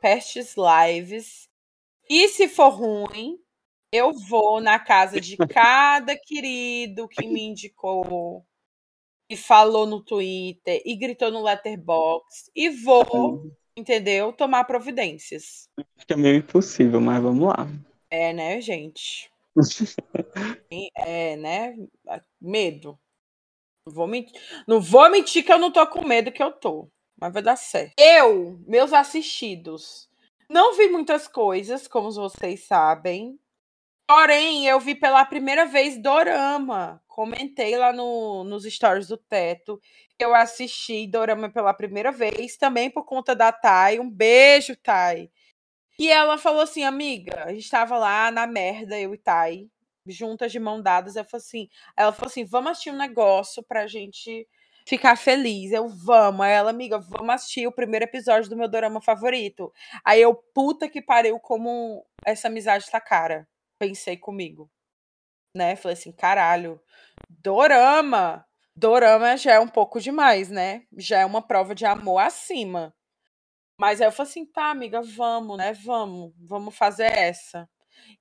Pestes 0.00 0.54
Lives. 0.56 1.48
E 2.08 2.28
se 2.28 2.48
for 2.48 2.70
ruim, 2.70 3.38
eu 3.92 4.12
vou 4.12 4.60
na 4.60 4.78
casa 4.78 5.20
de 5.20 5.36
cada 5.48 6.16
querido 6.16 7.08
que 7.08 7.26
me 7.26 7.42
indicou, 7.42 8.44
e 9.30 9.36
falou 9.36 9.86
no 9.86 10.02
Twitter, 10.02 10.82
e 10.84 10.96
gritou 10.96 11.30
no 11.30 11.42
Letterbox, 11.42 12.50
e 12.54 12.68
vou, 12.68 13.44
entendeu? 13.76 14.32
Tomar 14.32 14.64
providências. 14.64 15.68
Acho 15.96 16.06
que 16.06 16.12
é 16.12 16.16
meio 16.16 16.36
impossível, 16.36 17.00
mas 17.00 17.22
vamos 17.22 17.48
lá. 17.48 17.68
É, 18.10 18.32
né, 18.32 18.60
gente? 18.60 19.30
é, 20.96 21.36
né? 21.36 21.76
Medo. 22.40 22.98
Não 23.86 23.94
vou, 23.94 24.06
mentir, 24.06 24.40
não 24.66 24.80
vou 24.80 25.10
mentir 25.10 25.44
que 25.44 25.52
eu 25.52 25.58
não 25.58 25.70
tô 25.70 25.86
com 25.86 26.06
medo 26.06 26.30
que 26.30 26.42
eu 26.42 26.52
tô. 26.52 26.88
Mas 27.20 27.32
vai 27.32 27.42
dar 27.42 27.56
certo. 27.56 27.94
Eu, 27.98 28.58
meus 28.66 28.92
assistidos, 28.92 30.08
não 30.48 30.76
vi 30.76 30.88
muitas 30.88 31.28
coisas, 31.28 31.86
como 31.86 32.10
vocês 32.10 32.64
sabem. 32.64 33.38
Porém, 34.12 34.66
eu 34.66 34.80
vi 34.80 34.96
pela 34.96 35.24
primeira 35.24 35.64
vez 35.66 35.96
Dorama. 35.96 37.00
Comentei 37.06 37.76
lá 37.76 37.92
no, 37.92 38.42
nos 38.42 38.64
stories 38.64 39.06
do 39.06 39.16
Teto. 39.16 39.80
Eu 40.18 40.34
assisti 40.34 41.06
Dorama 41.06 41.48
pela 41.48 41.72
primeira 41.72 42.10
vez, 42.10 42.56
também 42.56 42.90
por 42.90 43.04
conta 43.04 43.36
da 43.36 43.52
Thay. 43.52 44.00
Um 44.00 44.10
beijo, 44.10 44.74
Thay. 44.74 45.30
E 45.96 46.10
ela 46.10 46.36
falou 46.38 46.62
assim, 46.62 46.82
amiga, 46.82 47.44
a 47.44 47.50
gente 47.52 47.62
estava 47.62 47.96
lá 47.98 48.32
na 48.32 48.48
merda, 48.48 48.98
eu 48.98 49.14
e 49.14 49.18
Thay, 49.18 49.70
juntas 50.04 50.50
de 50.50 50.58
mão 50.58 50.82
dadas. 50.82 51.14
Eu 51.14 51.24
falei 51.24 51.44
assim, 51.46 51.68
ela 51.96 52.10
falou 52.10 52.30
assim: 52.30 52.44
vamos 52.44 52.72
assistir 52.72 52.90
um 52.90 52.96
negócio 52.96 53.62
pra 53.62 53.86
gente 53.86 54.44
ficar 54.84 55.14
feliz. 55.16 55.70
Eu, 55.70 55.88
vamos. 55.88 56.40
Aí 56.40 56.52
ela, 56.52 56.70
amiga, 56.70 56.98
vamos 56.98 57.32
assistir 57.32 57.64
o 57.68 57.72
primeiro 57.72 58.06
episódio 58.06 58.50
do 58.50 58.56
meu 58.56 58.68
dorama 58.68 59.00
favorito. 59.00 59.72
Aí 60.04 60.20
eu, 60.20 60.34
puta 60.34 60.88
que 60.88 61.00
pariu, 61.00 61.38
como 61.38 62.04
essa 62.26 62.48
amizade 62.48 62.90
tá 62.90 63.00
cara 63.00 63.46
pensei 63.80 64.16
comigo. 64.16 64.70
Né? 65.56 65.74
Falei 65.74 65.94
assim, 65.94 66.12
caralho, 66.12 66.80
dorama. 67.28 68.46
Dorama 68.76 69.36
já 69.36 69.54
é 69.54 69.60
um 69.60 69.66
pouco 69.66 70.00
demais, 70.00 70.50
né? 70.50 70.84
Já 70.96 71.20
é 71.20 71.26
uma 71.26 71.42
prova 71.42 71.74
de 71.74 71.84
amor 71.84 72.18
acima. 72.18 72.94
Mas 73.78 74.00
aí 74.00 74.06
eu 74.06 74.12
falei 74.12 74.30
assim, 74.30 74.46
tá, 74.46 74.70
amiga, 74.70 75.02
vamos, 75.02 75.56
né? 75.58 75.72
Vamos, 75.72 76.32
vamos 76.38 76.76
fazer 76.76 77.06
essa. 77.06 77.68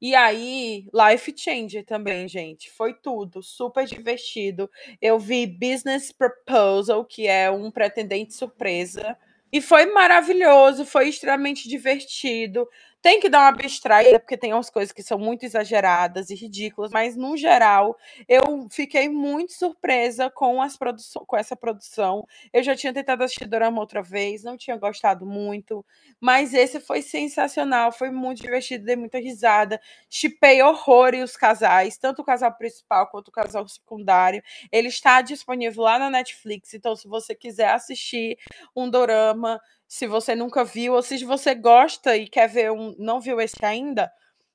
E 0.01 0.15
aí, 0.15 0.87
Life 0.93 1.33
Changer 1.37 1.85
também, 1.85 2.27
gente. 2.27 2.71
Foi 2.71 2.93
tudo, 2.93 3.43
super 3.43 3.85
divertido. 3.85 4.69
Eu 5.01 5.19
vi 5.19 5.45
Business 5.45 6.11
Proposal, 6.11 7.05
que 7.05 7.27
é 7.27 7.51
um 7.51 7.69
pretendente 7.69 8.33
surpresa. 8.33 9.17
E 9.51 9.61
foi 9.61 9.87
maravilhoso, 9.87 10.85
foi 10.85 11.09
extremamente 11.09 11.67
divertido. 11.67 12.67
Tem 13.01 13.21
que 13.21 13.29
dar 13.29 13.39
uma 13.39 13.47
abstraída, 13.47 14.19
porque 14.19 14.35
tem 14.37 14.53
umas 14.53 14.69
coisas 14.69 14.91
que 14.91 15.01
são 15.01 15.17
muito 15.17 15.45
exageradas 15.45 16.29
e 16.29 16.35
ridículas, 16.35 16.91
mas 16.91 17.15
no 17.15 17.37
geral, 17.37 17.97
eu 18.27 18.67
fiquei 18.69 19.07
muito 19.07 19.53
surpresa 19.53 20.29
com, 20.29 20.61
as 20.61 20.77
com 21.25 21.37
essa 21.37 21.55
produção. 21.55 22.27
Eu 22.51 22.61
já 22.61 22.75
tinha 22.75 22.93
tentado 22.93 23.23
assistir 23.23 23.45
Dorama 23.45 23.79
outra 23.79 24.01
vez, 24.01 24.43
não 24.43 24.57
tinha 24.57 24.75
gostado 24.75 25.25
muito, 25.25 25.85
mas 26.19 26.53
esse 26.53 26.81
foi 26.81 27.01
sensacional, 27.01 27.93
foi 27.93 28.11
muito 28.11 28.41
divertido, 28.41 28.83
dei 28.83 28.97
muita 28.97 29.17
risada. 29.17 29.79
Chipei 30.09 30.61
horror 30.61 31.13
e 31.13 31.23
os 31.23 31.37
casais, 31.37 31.97
tanto 31.97 32.21
o 32.21 32.25
casal 32.25 32.53
principal 32.57 33.07
quanto 33.07 33.29
o 33.29 33.31
casal 33.31 33.65
secundário. 33.69 34.43
Ele 34.69 34.89
está 34.89 35.21
disponível 35.21 35.83
lá 35.83 35.97
na 35.97 36.09
Netflix, 36.09 36.73
então 36.73 36.97
se 36.97 37.07
você 37.07 37.33
quiser 37.33 37.69
assistir 37.69 38.37
um 38.75 38.89
Dorama 38.89 39.61
se 39.89 40.05
você 40.05 40.35
nunca 40.35 40.63
viu, 40.63 40.93
ou 40.93 41.01
se 41.01 41.25
você 41.25 41.55
gosta 41.55 42.15
e 42.15 42.27
quer 42.27 42.47
ver 42.47 42.71
um, 42.71 42.95
não 42.99 43.19
viu 43.19 43.41
esse 43.41 43.65
ainda, 43.65 44.11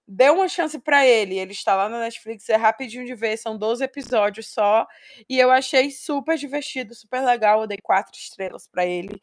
dê 0.06 0.30
uma 0.30 0.48
chance 0.48 0.78
para 0.78 1.04
ele. 1.04 1.36
Ele 1.36 1.50
está 1.50 1.74
lá 1.74 1.88
na 1.88 1.98
Netflix, 1.98 2.48
é 2.48 2.54
rapidinho 2.54 3.04
de 3.04 3.16
ver, 3.16 3.36
são 3.36 3.58
12 3.58 3.82
episódios 3.82 4.46
só. 4.46 4.86
E 5.28 5.36
eu 5.36 5.50
achei 5.50 5.90
super 5.90 6.38
divertido, 6.38 6.94
super 6.94 7.20
legal. 7.20 7.62
Eu 7.62 7.66
dei 7.66 7.78
quatro 7.82 8.16
estrelas 8.16 8.68
para 8.68 8.86
ele. 8.86 9.20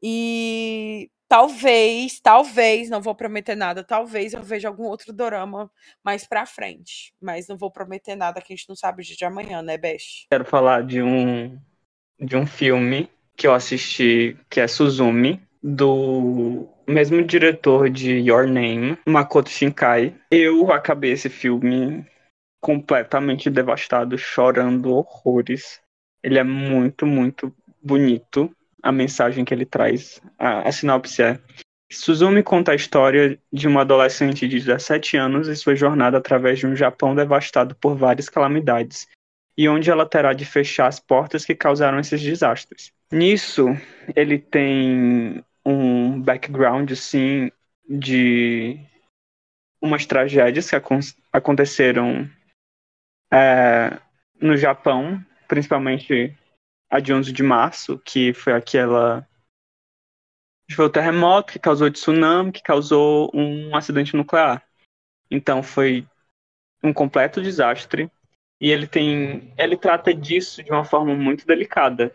E 0.00 1.10
talvez, 1.28 2.20
talvez, 2.20 2.88
não 2.88 3.02
vou 3.02 3.16
prometer 3.16 3.56
nada, 3.56 3.82
talvez 3.82 4.34
eu 4.34 4.42
veja 4.42 4.68
algum 4.68 4.84
outro 4.84 5.12
dorama 5.12 5.68
mais 6.04 6.24
pra 6.24 6.46
frente. 6.46 7.12
Mas 7.20 7.48
não 7.48 7.58
vou 7.58 7.70
prometer 7.70 8.14
nada 8.14 8.40
que 8.40 8.52
a 8.52 8.56
gente 8.56 8.68
não 8.68 8.76
sabe 8.76 9.02
de 9.02 9.24
amanhã, 9.24 9.60
né, 9.60 9.76
Beth? 9.76 10.28
Quero 10.30 10.44
falar 10.44 10.84
de 10.84 11.02
um 11.02 11.58
de 12.20 12.36
um 12.36 12.46
filme 12.46 13.10
que 13.36 13.46
eu 13.46 13.54
assisti, 13.54 14.36
que 14.50 14.60
é 14.60 14.66
Suzumi, 14.66 15.47
do 15.62 16.68
mesmo 16.86 17.22
diretor 17.22 17.90
de 17.90 18.18
Your 18.18 18.46
Name, 18.46 18.98
Makoto 19.06 19.50
Shinkai. 19.50 20.14
Eu 20.30 20.72
acabei 20.72 21.12
esse 21.12 21.28
filme 21.28 22.06
completamente 22.60 23.50
devastado, 23.50 24.16
chorando 24.18 24.92
horrores. 24.92 25.80
Ele 26.22 26.38
é 26.38 26.44
muito, 26.44 27.06
muito 27.06 27.54
bonito. 27.82 28.50
A 28.82 28.92
mensagem 28.92 29.44
que 29.44 29.52
ele 29.52 29.64
traz, 29.64 30.20
a, 30.38 30.68
a 30.68 30.72
sinopse 30.72 31.22
é 31.22 31.38
Suzumi 31.90 32.42
conta 32.42 32.72
a 32.72 32.74
história 32.74 33.38
de 33.50 33.66
uma 33.66 33.80
adolescente 33.80 34.46
de 34.46 34.58
17 34.58 35.16
anos 35.16 35.48
e 35.48 35.56
sua 35.56 35.74
jornada 35.74 36.18
através 36.18 36.58
de 36.58 36.66
um 36.66 36.76
Japão 36.76 37.14
devastado 37.14 37.74
por 37.74 37.96
várias 37.96 38.28
calamidades, 38.28 39.08
e 39.56 39.68
onde 39.68 39.90
ela 39.90 40.04
terá 40.04 40.34
de 40.34 40.44
fechar 40.44 40.86
as 40.86 41.00
portas 41.00 41.46
que 41.46 41.54
causaram 41.54 41.98
esses 41.98 42.20
desastres. 42.20 42.92
Nisso, 43.10 43.68
ele 44.14 44.38
tem 44.38 45.42
um 45.68 46.20
background, 46.20 46.90
assim, 46.92 47.50
de 47.88 48.80
umas 49.80 50.06
tragédias 50.06 50.68
que 50.70 50.76
aconteceram 51.32 52.28
é, 53.32 54.00
no 54.40 54.56
Japão, 54.56 55.24
principalmente 55.46 56.36
a 56.90 57.00
de 57.00 57.12
11 57.12 57.32
de 57.32 57.42
março, 57.42 57.98
que 57.98 58.32
foi 58.32 58.54
aquela. 58.54 59.26
Foi 60.72 60.86
o 60.86 60.90
terremoto 60.90 61.52
que 61.52 61.58
causou 61.58 61.90
tsunami, 61.90 62.52
que 62.52 62.62
causou 62.62 63.30
um 63.34 63.74
acidente 63.76 64.16
nuclear. 64.16 64.62
Então 65.30 65.62
foi 65.62 66.06
um 66.82 66.92
completo 66.92 67.42
desastre. 67.42 68.10
E 68.60 68.70
ele 68.70 68.86
tem. 68.86 69.52
Ele 69.56 69.76
trata 69.76 70.12
disso 70.14 70.62
de 70.62 70.70
uma 70.70 70.84
forma 70.84 71.14
muito 71.14 71.46
delicada. 71.46 72.14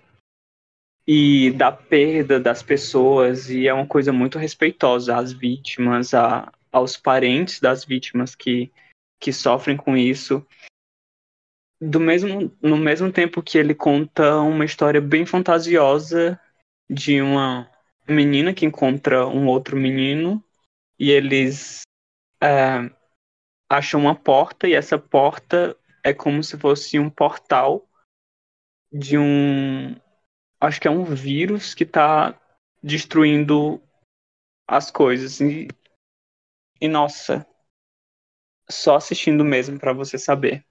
E 1.06 1.52
da 1.52 1.72
perda 1.72 2.40
das 2.40 2.64
pessoas, 2.64 3.50
e 3.50 3.68
é 3.68 3.74
uma 3.74 3.86
coisa 3.88 4.14
muito 4.14 4.38
respeitosa 4.38 5.18
às 5.18 5.34
vítimas, 5.34 6.14
a, 6.14 6.52
aos 6.72 6.96
parentes 6.96 7.60
das 7.60 7.84
vítimas 7.84 8.36
que, 8.36 8.72
que 9.20 9.34
sofrem 9.34 9.76
com 9.76 9.98
isso. 9.98 10.46
Do 11.82 12.00
mesmo, 12.00 12.56
no 12.62 12.78
mesmo 12.78 13.12
tempo 13.12 13.44
que 13.44 13.58
ele 13.58 13.76
conta 13.76 14.38
uma 14.40 14.64
história 14.64 15.02
bem 15.02 15.26
fantasiosa 15.26 16.40
de 16.90 17.22
uma 17.22 17.70
menina 18.08 18.54
que 18.54 18.66
encontra 18.66 19.28
um 19.28 19.48
outro 19.48 19.76
menino 19.76 20.44
e 20.98 21.12
eles 21.12 21.82
é, 22.42 22.90
acham 23.70 24.00
uma 24.00 24.16
porta 24.16 24.68
e 24.68 24.74
essa 24.74 24.98
porta 24.98 25.76
é 26.04 26.14
como 26.14 26.44
se 26.44 26.58
fosse 26.58 27.00
um 27.00 27.10
portal 27.10 27.88
de 28.92 29.18
um. 29.18 29.96
Acho 30.64 30.80
que 30.80 30.88
é 30.88 30.92
um 30.92 31.04
vírus 31.04 31.74
que 31.74 31.84
está 31.84 32.40
destruindo 32.82 33.84
as 34.66 34.90
coisas. 34.90 35.42
E, 35.42 35.68
e 36.80 36.88
nossa, 36.88 37.46
só 38.72 38.96
assistindo 38.96 39.44
mesmo 39.44 39.78
para 39.78 39.92
você 39.92 40.18
saber. 40.18 40.66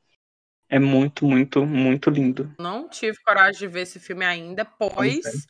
É 0.66 0.78
muito, 0.78 1.26
muito, 1.26 1.66
muito 1.66 2.08
lindo. 2.08 2.54
Não 2.58 2.88
tive 2.88 3.18
coragem 3.22 3.58
de 3.58 3.68
ver 3.68 3.82
esse 3.82 4.00
filme 4.00 4.24
ainda, 4.24 4.64
pois 4.64 5.46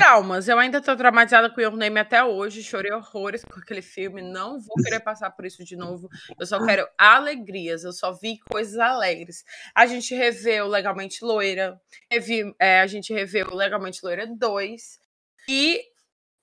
traumas. 0.00 0.48
Eu 0.48 0.58
ainda 0.58 0.80
tô 0.80 0.96
traumatizada 0.96 1.50
com 1.50 1.60
Your 1.60 1.76
Name 1.76 2.00
até 2.00 2.24
hoje. 2.24 2.62
Chorei 2.62 2.90
horrores 2.90 3.44
com 3.44 3.60
aquele 3.60 3.82
filme. 3.82 4.22
Não 4.22 4.58
vou 4.58 4.74
querer 4.82 5.00
passar 5.00 5.30
por 5.30 5.44
isso 5.44 5.62
de 5.62 5.76
novo. 5.76 6.08
Eu 6.38 6.46
só 6.46 6.64
quero 6.64 6.88
alegrias. 6.96 7.84
Eu 7.84 7.92
só 7.92 8.10
vi 8.12 8.38
coisas 8.38 8.78
alegres. 8.78 9.44
A 9.74 9.86
gente 9.86 10.14
reveu 10.14 10.66
Legalmente 10.66 11.22
Loira. 11.22 11.78
Revi, 12.10 12.54
é, 12.58 12.80
a 12.80 12.86
gente 12.86 13.12
reveu 13.12 13.54
Legalmente 13.54 14.00
Loira 14.02 14.26
2. 14.26 14.98
E 15.46 15.82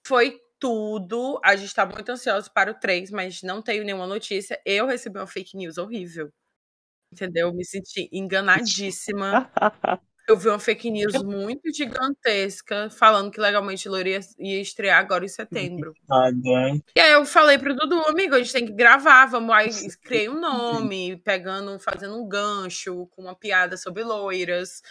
foi 0.05 0.39
tudo. 0.59 1.41
A 1.43 1.55
gente 1.55 1.73
tá 1.73 1.83
muito 1.83 2.11
ansioso 2.11 2.51
para 2.53 2.69
o 2.69 2.75
3, 2.75 3.09
mas 3.09 3.41
não 3.41 3.61
tenho 3.61 3.83
nenhuma 3.83 4.05
notícia. 4.05 4.61
Eu 4.65 4.85
recebi 4.85 5.17
uma 5.17 5.25
fake 5.25 5.57
news 5.57 5.79
horrível. 5.79 6.31
Entendeu? 7.11 7.51
Me 7.53 7.65
senti 7.65 8.07
enganadíssima. 8.11 9.51
Eu 10.27 10.35
vi 10.35 10.49
uma 10.49 10.59
fake 10.59 10.91
news 10.91 11.13
muito 11.23 11.73
gigantesca 11.73 12.89
falando 12.89 13.31
que 13.31 13.39
legalmente 13.39 13.87
Loura 13.87 14.09
ia, 14.09 14.19
ia 14.37 14.61
estrear 14.61 14.99
agora 14.99 15.23
em 15.23 15.29
setembro. 15.29 15.93
E 16.93 16.99
aí 16.99 17.13
eu 17.13 17.25
falei 17.25 17.57
pro 17.57 17.73
Dudu, 17.73 18.01
amigo, 18.07 18.35
a 18.35 18.39
gente 18.39 18.51
tem 18.51 18.65
que 18.65 18.73
gravar, 18.73 19.25
vamos 19.27 19.55
aí, 19.55 19.69
criei 20.03 20.27
um 20.27 20.37
nome, 20.37 21.15
pegando, 21.23 21.79
fazendo 21.79 22.21
um 22.21 22.27
gancho 22.27 23.07
com 23.07 23.21
uma 23.21 23.35
piada 23.35 23.77
sobre 23.77 24.03
loiras. 24.03 24.81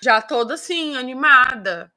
Já 0.00 0.22
toda 0.22 0.54
assim, 0.54 0.96
animada. 0.96 1.92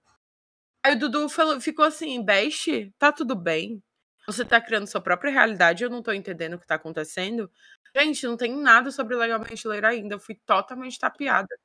Aí 0.84 0.96
o 0.96 1.00
Dudu 1.00 1.30
falou, 1.30 1.62
ficou 1.62 1.86
assim, 1.86 2.24
Beste, 2.24 2.92
tá 2.98 3.12
tudo 3.12 3.36
bem? 3.36 3.84
Você 4.26 4.44
tá 4.44 4.60
criando 4.60 4.88
sua 4.88 5.02
própria 5.02 5.32
realidade, 5.32 5.84
eu 5.84 5.92
não 5.92 6.02
tô 6.02 6.12
entendendo 6.12 6.56
o 6.56 6.60
que 6.60 6.66
tá 6.66 6.76
acontecendo. 6.76 7.52
Gente, 7.96 8.26
não 8.26 8.36
tem 8.36 8.56
nada 8.56 8.90
sobre 8.90 9.16
legalmente 9.16 9.68
loira 9.68 9.90
ainda, 9.90 10.16
eu 10.16 10.20
fui 10.20 10.36
totalmente 10.44 10.98
tapeada. 10.98 11.56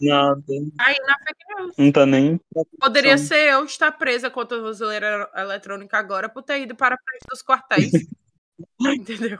Nada. 0.00 0.42
Aí 0.78 0.96
na 1.06 1.18
fake 1.18 1.44
news. 1.56 1.74
Não 1.78 1.92
tá 1.92 2.04
nem. 2.04 2.40
Poderia 2.78 3.16
ser 3.16 3.52
eu 3.52 3.64
estar 3.64 3.92
presa 3.92 4.30
com 4.30 4.40
a 4.40 4.46
tornozeleira 4.46 5.30
eletrônica 5.34 5.96
agora 5.96 6.28
por 6.28 6.42
ter 6.42 6.60
ido 6.60 6.74
para 6.74 6.94
a 6.94 6.98
frente 6.98 7.26
dos 7.28 7.42
quartéis. 7.42 7.90
Entendeu? 8.80 9.38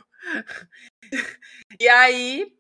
E 1.79 1.89
aí, 1.89 2.53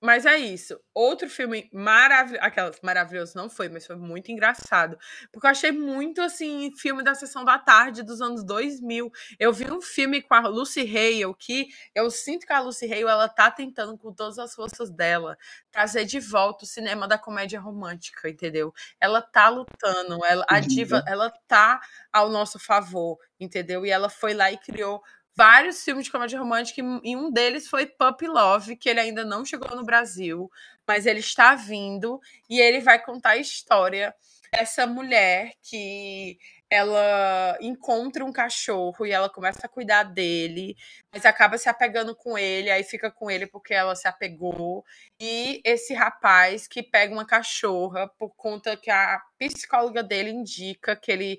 mas 0.00 0.24
é 0.24 0.36
isso. 0.36 0.78
Outro 0.94 1.28
filme 1.28 1.68
maravilhoso. 1.72 2.44
Aquelas 2.44 2.80
maravilhoso 2.82 3.32
não 3.36 3.50
foi, 3.50 3.68
mas 3.68 3.84
foi 3.84 3.96
muito 3.96 4.30
engraçado. 4.30 4.96
Porque 5.32 5.46
eu 5.46 5.50
achei 5.50 5.72
muito 5.72 6.20
assim, 6.20 6.70
filme 6.76 7.02
da 7.02 7.14
sessão 7.14 7.44
da 7.44 7.58
tarde 7.58 8.04
dos 8.04 8.20
anos 8.20 8.44
2000. 8.44 9.10
Eu 9.40 9.52
vi 9.52 9.70
um 9.70 9.80
filme 9.80 10.22
com 10.22 10.34
a 10.34 10.40
Lucy 10.46 10.80
Hale 10.82 11.34
que 11.36 11.68
eu 11.94 12.10
sinto 12.10 12.46
que 12.46 12.52
a 12.52 12.60
Lucy 12.60 12.86
Hale 12.86 13.02
ela 13.02 13.28
tá 13.28 13.50
tentando 13.50 13.98
com 13.98 14.12
todas 14.12 14.38
as 14.38 14.54
forças 14.54 14.90
dela 14.90 15.36
trazer 15.72 16.04
de 16.04 16.20
volta 16.20 16.64
o 16.64 16.68
cinema 16.68 17.08
da 17.08 17.18
comédia 17.18 17.60
romântica, 17.60 18.28
entendeu? 18.28 18.72
Ela 19.00 19.20
tá 19.20 19.48
lutando, 19.48 20.24
ela, 20.24 20.44
a 20.48 20.60
diva, 20.60 21.02
ela 21.06 21.30
tá 21.46 21.80
ao 22.12 22.28
nosso 22.28 22.58
favor, 22.58 23.18
entendeu? 23.38 23.84
E 23.84 23.90
ela 23.90 24.08
foi 24.08 24.34
lá 24.34 24.50
e 24.50 24.58
criou 24.58 25.02
vários 25.38 25.84
filmes 25.84 26.06
de 26.06 26.10
comédia 26.10 26.36
romântica 26.36 26.82
e 27.04 27.16
um 27.16 27.30
deles 27.30 27.68
foi 27.68 27.86
Puppy 27.86 28.26
Love, 28.26 28.74
que 28.74 28.88
ele 28.88 28.98
ainda 28.98 29.24
não 29.24 29.44
chegou 29.44 29.76
no 29.76 29.84
Brasil, 29.84 30.50
mas 30.84 31.06
ele 31.06 31.20
está 31.20 31.54
vindo 31.54 32.18
e 32.50 32.60
ele 32.60 32.80
vai 32.80 33.00
contar 33.00 33.30
a 33.30 33.36
história 33.36 34.12
dessa 34.52 34.84
mulher 34.84 35.52
que 35.62 36.38
ela 36.68 37.56
encontra 37.60 38.24
um 38.24 38.32
cachorro 38.32 39.06
e 39.06 39.12
ela 39.12 39.30
começa 39.30 39.60
a 39.64 39.68
cuidar 39.68 40.02
dele, 40.02 40.74
mas 41.12 41.24
acaba 41.24 41.56
se 41.56 41.68
apegando 41.68 42.16
com 42.16 42.36
ele, 42.36 42.68
aí 42.68 42.82
fica 42.82 43.08
com 43.08 43.30
ele 43.30 43.46
porque 43.46 43.72
ela 43.72 43.94
se 43.94 44.08
apegou. 44.08 44.84
E 45.20 45.60
esse 45.64 45.94
rapaz 45.94 46.66
que 46.66 46.82
pega 46.82 47.14
uma 47.14 47.24
cachorra 47.24 48.08
por 48.18 48.34
conta 48.34 48.76
que 48.76 48.90
a 48.90 49.20
psicóloga 49.38 50.02
dele 50.02 50.30
indica 50.30 50.96
que 50.96 51.12
ele 51.12 51.38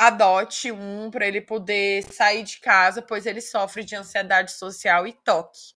adote 0.00 0.72
um 0.72 1.10
para 1.10 1.26
ele 1.26 1.42
poder 1.42 2.02
sair 2.04 2.42
de 2.42 2.58
casa, 2.58 3.02
pois 3.02 3.26
ele 3.26 3.40
sofre 3.42 3.84
de 3.84 3.94
ansiedade 3.94 4.52
social 4.52 5.06
e 5.06 5.12
toque. 5.12 5.74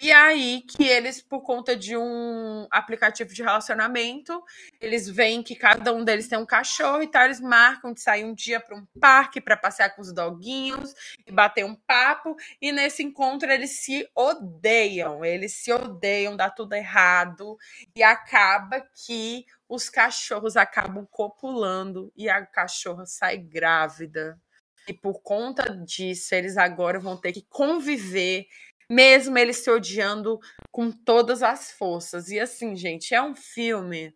E 0.00 0.10
aí 0.12 0.62
que 0.62 0.84
eles, 0.84 1.22
por 1.22 1.42
conta 1.42 1.76
de 1.76 1.96
um 1.96 2.66
aplicativo 2.70 3.32
de 3.32 3.42
relacionamento, 3.42 4.42
eles 4.80 5.08
veem 5.08 5.42
que 5.42 5.54
cada 5.54 5.92
um 5.94 6.04
deles 6.04 6.28
tem 6.28 6.38
um 6.38 6.44
cachorro 6.44 7.02
e 7.02 7.06
tal, 7.06 7.24
eles 7.24 7.40
marcam 7.40 7.92
de 7.92 8.00
sair 8.00 8.24
um 8.24 8.34
dia 8.34 8.60
para 8.60 8.76
um 8.76 8.84
parque 9.00 9.40
para 9.40 9.56
passear 9.56 9.94
com 9.94 10.02
os 10.02 10.12
doguinhos 10.12 10.94
e 11.26 11.32
bater 11.32 11.64
um 11.64 11.74
papo. 11.74 12.36
E 12.60 12.72
nesse 12.72 13.02
encontro 13.02 13.50
eles 13.50 13.82
se 13.82 14.06
odeiam, 14.14 15.24
eles 15.24 15.54
se 15.62 15.72
odeiam, 15.72 16.36
dá 16.36 16.50
tudo 16.50 16.74
errado 16.74 17.56
e 17.96 18.02
acaba 18.02 18.84
que 19.06 19.46
os 19.68 19.88
cachorros 19.88 20.56
acabam 20.56 21.06
copulando 21.10 22.12
e 22.16 22.28
a 22.28 22.44
cachorra 22.44 23.06
sai 23.06 23.38
grávida. 23.38 24.38
E 24.86 24.92
por 24.92 25.22
conta 25.22 25.74
disso, 25.74 26.34
eles 26.34 26.58
agora 26.58 26.98
vão 26.98 27.16
ter 27.16 27.32
que 27.32 27.42
conviver, 27.48 28.46
mesmo 28.88 29.38
eles 29.38 29.58
se 29.58 29.70
odiando 29.70 30.38
com 30.70 30.90
todas 30.90 31.42
as 31.42 31.72
forças. 31.72 32.28
E 32.28 32.38
assim, 32.38 32.76
gente, 32.76 33.14
é 33.14 33.22
um 33.22 33.34
filme 33.34 34.14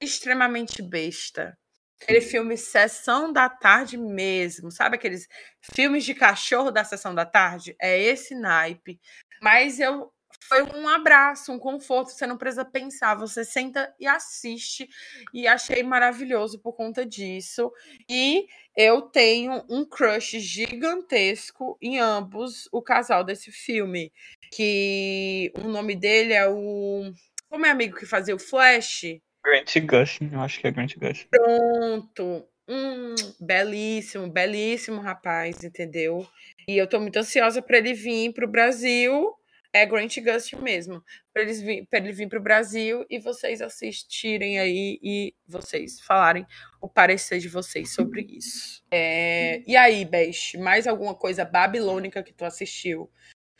extremamente 0.00 0.82
besta. 0.82 1.58
Aquele 2.00 2.20
filme 2.20 2.56
Sessão 2.56 3.32
da 3.32 3.48
Tarde 3.48 3.96
mesmo, 3.96 4.70
sabe 4.70 4.96
aqueles 4.96 5.26
filmes 5.74 6.04
de 6.04 6.14
cachorro 6.14 6.70
da 6.70 6.84
Sessão 6.84 7.12
da 7.12 7.26
Tarde? 7.26 7.74
É 7.80 7.98
esse 8.00 8.36
naipe. 8.36 9.00
Mas 9.42 9.80
eu 9.80 10.12
foi 10.48 10.62
um 10.62 10.88
abraço, 10.88 11.52
um 11.52 11.58
conforto, 11.58 12.10
você 12.10 12.26
não 12.26 12.36
precisa 12.36 12.64
pensar, 12.64 13.14
você 13.14 13.44
senta 13.44 13.92
e 13.98 14.06
assiste, 14.06 14.88
e 15.32 15.46
achei 15.46 15.82
maravilhoso 15.82 16.58
por 16.60 16.72
conta 16.74 17.04
disso. 17.04 17.72
E 18.08 18.46
eu 18.78 19.02
tenho 19.02 19.64
um 19.68 19.84
crush 19.84 20.38
gigantesco 20.38 21.76
em 21.82 21.98
ambos 21.98 22.68
o 22.70 22.80
casal 22.80 23.24
desse 23.24 23.50
filme, 23.50 24.12
que 24.52 25.52
o 25.58 25.66
nome 25.68 25.96
dele 25.96 26.32
é 26.32 26.48
o 26.48 27.12
como 27.50 27.66
é 27.66 27.70
amigo 27.70 27.96
que 27.96 28.06
fazia 28.06 28.36
o 28.36 28.38
Flash? 28.38 29.18
Grant 29.44 29.74
Gustin, 29.80 30.30
eu 30.32 30.40
acho 30.40 30.60
que 30.60 30.68
é 30.68 30.70
Grant 30.70 30.94
Gustin. 30.96 31.26
Pronto. 31.28 32.46
Hum, 32.68 33.14
belíssimo, 33.40 34.30
belíssimo 34.30 35.00
rapaz, 35.00 35.64
entendeu? 35.64 36.24
E 36.68 36.76
eu 36.76 36.86
tô 36.86 37.00
muito 37.00 37.18
ansiosa 37.18 37.60
para 37.60 37.78
ele 37.78 37.94
vir 37.94 38.32
pro 38.32 38.46
Brasil 38.46 39.34
é 39.72 39.84
Grant 39.84 40.16
Gust 40.18 40.54
mesmo, 40.54 41.02
para 41.32 41.42
eles 41.42 41.62
para 41.88 41.98
ele 41.98 42.12
vir 42.12 42.28
para 42.28 42.38
o 42.38 42.42
Brasil 42.42 43.04
e 43.08 43.18
vocês 43.18 43.60
assistirem 43.60 44.58
aí 44.58 44.98
e 45.02 45.34
vocês 45.46 46.00
falarem 46.00 46.46
o 46.80 46.88
parecer 46.88 47.38
de 47.38 47.48
vocês 47.48 47.92
sobre 47.92 48.22
isso. 48.22 48.82
É, 48.90 49.62
e 49.66 49.76
aí, 49.76 50.04
Best, 50.04 50.56
mais 50.58 50.86
alguma 50.86 51.14
coisa 51.14 51.44
babilônica 51.44 52.22
que 52.22 52.32
tu 52.32 52.44
assistiu 52.44 53.10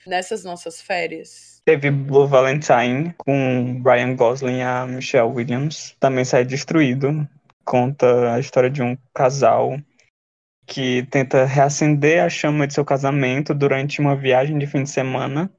nessas 0.07 0.45
nossas 0.45 0.81
férias? 0.81 1.61
Teve 1.65 1.91
Blue 1.91 2.27
Valentine 2.27 3.15
com 3.19 3.83
Ryan 3.85 4.17
Gosling 4.17 4.59
e 4.59 4.63
a 4.63 4.87
Michelle 4.87 5.31
Williams, 5.31 5.95
também 6.01 6.25
sai 6.25 6.45
destruído. 6.45 7.29
Conta 7.65 8.35
a 8.35 8.41
história 8.41 8.71
de 8.71 8.83
um 8.83 8.97
casal 9.13 9.79
que 10.67 11.07
tenta 11.11 11.45
reacender 11.45 12.23
a 12.23 12.31
chama 12.31 12.67
de 12.67 12.75
seu 12.75 12.85
casamento 12.85 13.55
durante 13.55 14.01
uma 14.01 14.17
viagem 14.17 14.59
de 14.59 14.67
fim 14.67 14.83
de 14.83 14.91
semana 14.91 15.51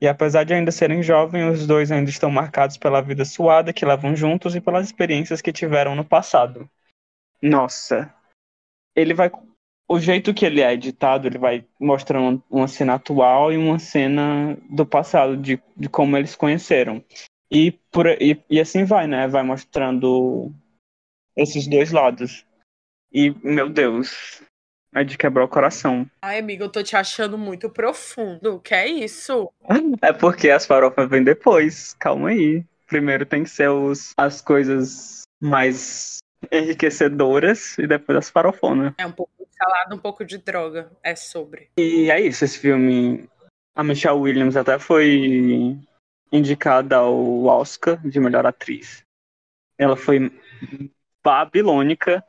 e 0.00 0.08
apesar 0.08 0.44
de 0.44 0.52
ainda 0.52 0.70
serem 0.70 1.02
jovens, 1.02 1.60
os 1.60 1.66
dois 1.66 1.90
ainda 1.90 2.10
estão 2.10 2.30
marcados 2.30 2.76
pela 2.76 3.00
vida 3.00 3.24
suada 3.24 3.72
que 3.72 3.86
levam 3.86 4.14
juntos 4.14 4.54
e 4.54 4.60
pelas 4.60 4.86
experiências 4.86 5.40
que 5.40 5.52
tiveram 5.52 5.94
no 5.94 6.04
passado. 6.04 6.68
Nossa. 7.40 8.14
Ele 8.94 9.14
vai. 9.14 9.30
O 9.86 10.00
jeito 10.00 10.32
que 10.32 10.46
ele 10.46 10.62
é 10.62 10.72
editado, 10.72 11.26
ele 11.26 11.38
vai 11.38 11.66
mostrando 11.78 12.42
uma 12.50 12.66
cena 12.66 12.94
atual 12.94 13.52
e 13.52 13.56
uma 13.56 13.78
cena 13.78 14.56
do 14.70 14.86
passado, 14.86 15.36
de, 15.36 15.62
de 15.76 15.88
como 15.88 16.16
eles 16.16 16.34
conheceram. 16.34 17.04
E, 17.50 17.72
por, 17.92 18.06
e, 18.06 18.42
e 18.48 18.58
assim 18.58 18.84
vai, 18.84 19.06
né? 19.06 19.28
Vai 19.28 19.42
mostrando 19.42 20.52
esses 21.36 21.66
dois 21.66 21.92
lados. 21.92 22.46
E, 23.12 23.30
meu 23.42 23.68
Deus, 23.68 24.42
é 24.94 25.02
de 25.02 25.18
quebrar 25.18 25.44
o 25.44 25.48
coração. 25.48 26.06
Ai, 26.22 26.38
amiga, 26.38 26.64
eu 26.64 26.70
tô 26.70 26.82
te 26.82 26.96
achando 26.96 27.36
muito 27.36 27.68
profundo. 27.68 28.60
Que 28.60 28.74
é 28.74 28.86
isso? 28.86 29.50
É 30.00 30.12
porque 30.12 30.50
as 30.50 30.64
farofas 30.64 31.08
vêm 31.08 31.24
depois. 31.24 31.94
Calma 31.98 32.30
aí. 32.30 32.64
Primeiro 32.86 33.26
tem 33.26 33.42
que 33.42 33.50
ser 33.50 33.68
os, 33.68 34.12
as 34.16 34.40
coisas 34.40 35.22
mais 35.40 36.18
enriquecedoras 36.52 37.76
e 37.78 37.86
depois 37.86 38.18
as 38.18 38.30
farofonas. 38.30 38.94
É 38.96 39.06
um 39.06 39.12
pouco 39.12 39.32
de 39.38 39.56
salada, 39.56 39.94
um 39.94 39.98
pouco 39.98 40.24
de 40.24 40.38
droga. 40.38 40.90
É 41.02 41.16
sobre. 41.16 41.68
E 41.76 42.10
é 42.10 42.20
isso, 42.20 42.44
esse 42.44 42.58
filme. 42.58 43.28
A 43.74 43.82
Michelle 43.82 44.18
Williams 44.18 44.56
até 44.56 44.78
foi 44.78 45.76
indicada 46.30 46.96
ao 46.96 47.44
Oscar 47.44 48.00
de 48.06 48.20
melhor 48.20 48.46
atriz. 48.46 49.02
Ela 49.76 49.96
foi 49.96 50.30
babilônica, 51.24 52.24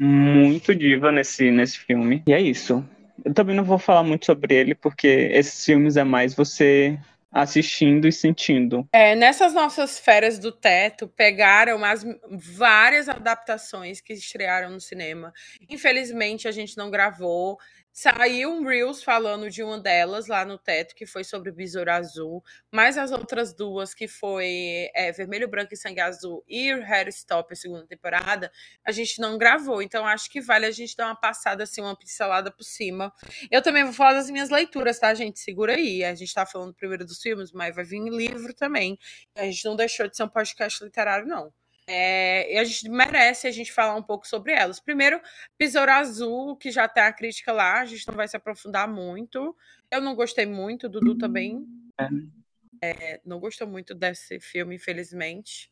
muito 0.00 0.74
diva 0.74 1.12
nesse, 1.12 1.50
nesse 1.50 1.78
filme. 1.78 2.22
E 2.26 2.32
é 2.32 2.40
isso. 2.40 2.82
Eu 3.22 3.34
também 3.34 3.54
não 3.54 3.64
vou 3.64 3.78
falar 3.78 4.02
muito 4.02 4.24
sobre 4.24 4.54
ele, 4.54 4.74
porque 4.74 5.06
esses 5.06 5.62
filmes 5.64 5.96
é 5.98 6.04
mais 6.04 6.34
você 6.34 6.98
assistindo 7.30 8.08
e 8.08 8.12
sentindo. 8.12 8.88
É, 8.92 9.14
nessas 9.14 9.54
nossas 9.54 9.98
férias 9.98 10.38
do 10.38 10.50
teto, 10.50 11.06
pegaram 11.06 11.84
as 11.84 12.04
várias 12.28 13.08
adaptações 13.08 14.00
que 14.00 14.14
estrearam 14.14 14.70
no 14.70 14.80
cinema. 14.80 15.32
Infelizmente, 15.68 16.48
a 16.48 16.50
gente 16.50 16.76
não 16.76 16.90
gravou. 16.90 17.58
Saiu 17.92 18.50
um 18.50 18.64
Reels 18.64 19.02
falando 19.02 19.50
de 19.50 19.62
uma 19.62 19.78
delas 19.78 20.28
lá 20.28 20.44
no 20.44 20.56
teto, 20.56 20.94
que 20.94 21.04
foi 21.04 21.24
sobre 21.24 21.50
Besouro 21.50 21.90
Azul, 21.90 22.42
mas 22.70 22.96
as 22.96 23.10
outras 23.10 23.52
duas, 23.52 23.92
que 23.92 24.06
foi 24.06 24.88
é, 24.94 25.10
Vermelho, 25.12 25.48
Branco 25.48 25.74
e 25.74 25.76
Sangue 25.76 26.00
Azul 26.00 26.44
e 26.48 26.70
Stop, 27.08 27.52
a 27.52 27.56
segunda 27.56 27.86
temporada, 27.86 28.50
a 28.86 28.92
gente 28.92 29.20
não 29.20 29.36
gravou. 29.36 29.82
Então 29.82 30.06
acho 30.06 30.30
que 30.30 30.40
vale 30.40 30.66
a 30.66 30.70
gente 30.70 30.96
dar 30.96 31.06
uma 31.06 31.16
passada, 31.16 31.64
assim, 31.64 31.80
uma 31.80 31.96
pincelada 31.96 32.50
por 32.50 32.64
cima. 32.64 33.12
Eu 33.50 33.60
também 33.60 33.84
vou 33.84 33.92
falar 33.92 34.14
das 34.14 34.30
minhas 34.30 34.50
leituras, 34.50 34.98
tá, 34.98 35.12
gente? 35.14 35.40
Segura 35.40 35.74
aí. 35.74 36.04
A 36.04 36.14
gente 36.14 36.32
tá 36.32 36.46
falando 36.46 36.74
primeiro 36.74 37.04
dos 37.04 37.20
filmes, 37.20 37.52
mas 37.52 37.74
vai 37.74 37.84
vir 37.84 38.00
livro 38.08 38.54
também. 38.54 38.98
A 39.34 39.44
gente 39.44 39.64
não 39.64 39.76
deixou 39.76 40.08
de 40.08 40.16
ser 40.16 40.24
um 40.24 40.28
podcast 40.28 40.82
literário, 40.84 41.26
não. 41.26 41.52
É, 41.92 42.54
e 42.54 42.56
a 42.56 42.62
gente 42.62 42.88
merece 42.88 43.48
a 43.48 43.50
gente 43.50 43.72
falar 43.72 43.96
um 43.96 44.02
pouco 44.02 44.24
sobre 44.24 44.52
elas. 44.52 44.78
Primeiro, 44.78 45.20
Besouro 45.58 45.90
Azul, 45.90 46.56
que 46.56 46.70
já 46.70 46.86
tem 46.86 47.02
a 47.02 47.12
crítica 47.12 47.52
lá, 47.52 47.80
a 47.80 47.84
gente 47.84 48.06
não 48.06 48.14
vai 48.14 48.28
se 48.28 48.36
aprofundar 48.36 48.86
muito. 48.86 49.56
Eu 49.90 50.00
não 50.00 50.14
gostei 50.14 50.46
muito, 50.46 50.88
Dudu 50.88 51.18
também. 51.18 51.66
É, 52.80 52.90
é 52.90 53.20
não 53.24 53.40
gostou 53.40 53.66
muito 53.66 53.92
desse 53.92 54.38
filme, 54.38 54.76
infelizmente. 54.76 55.68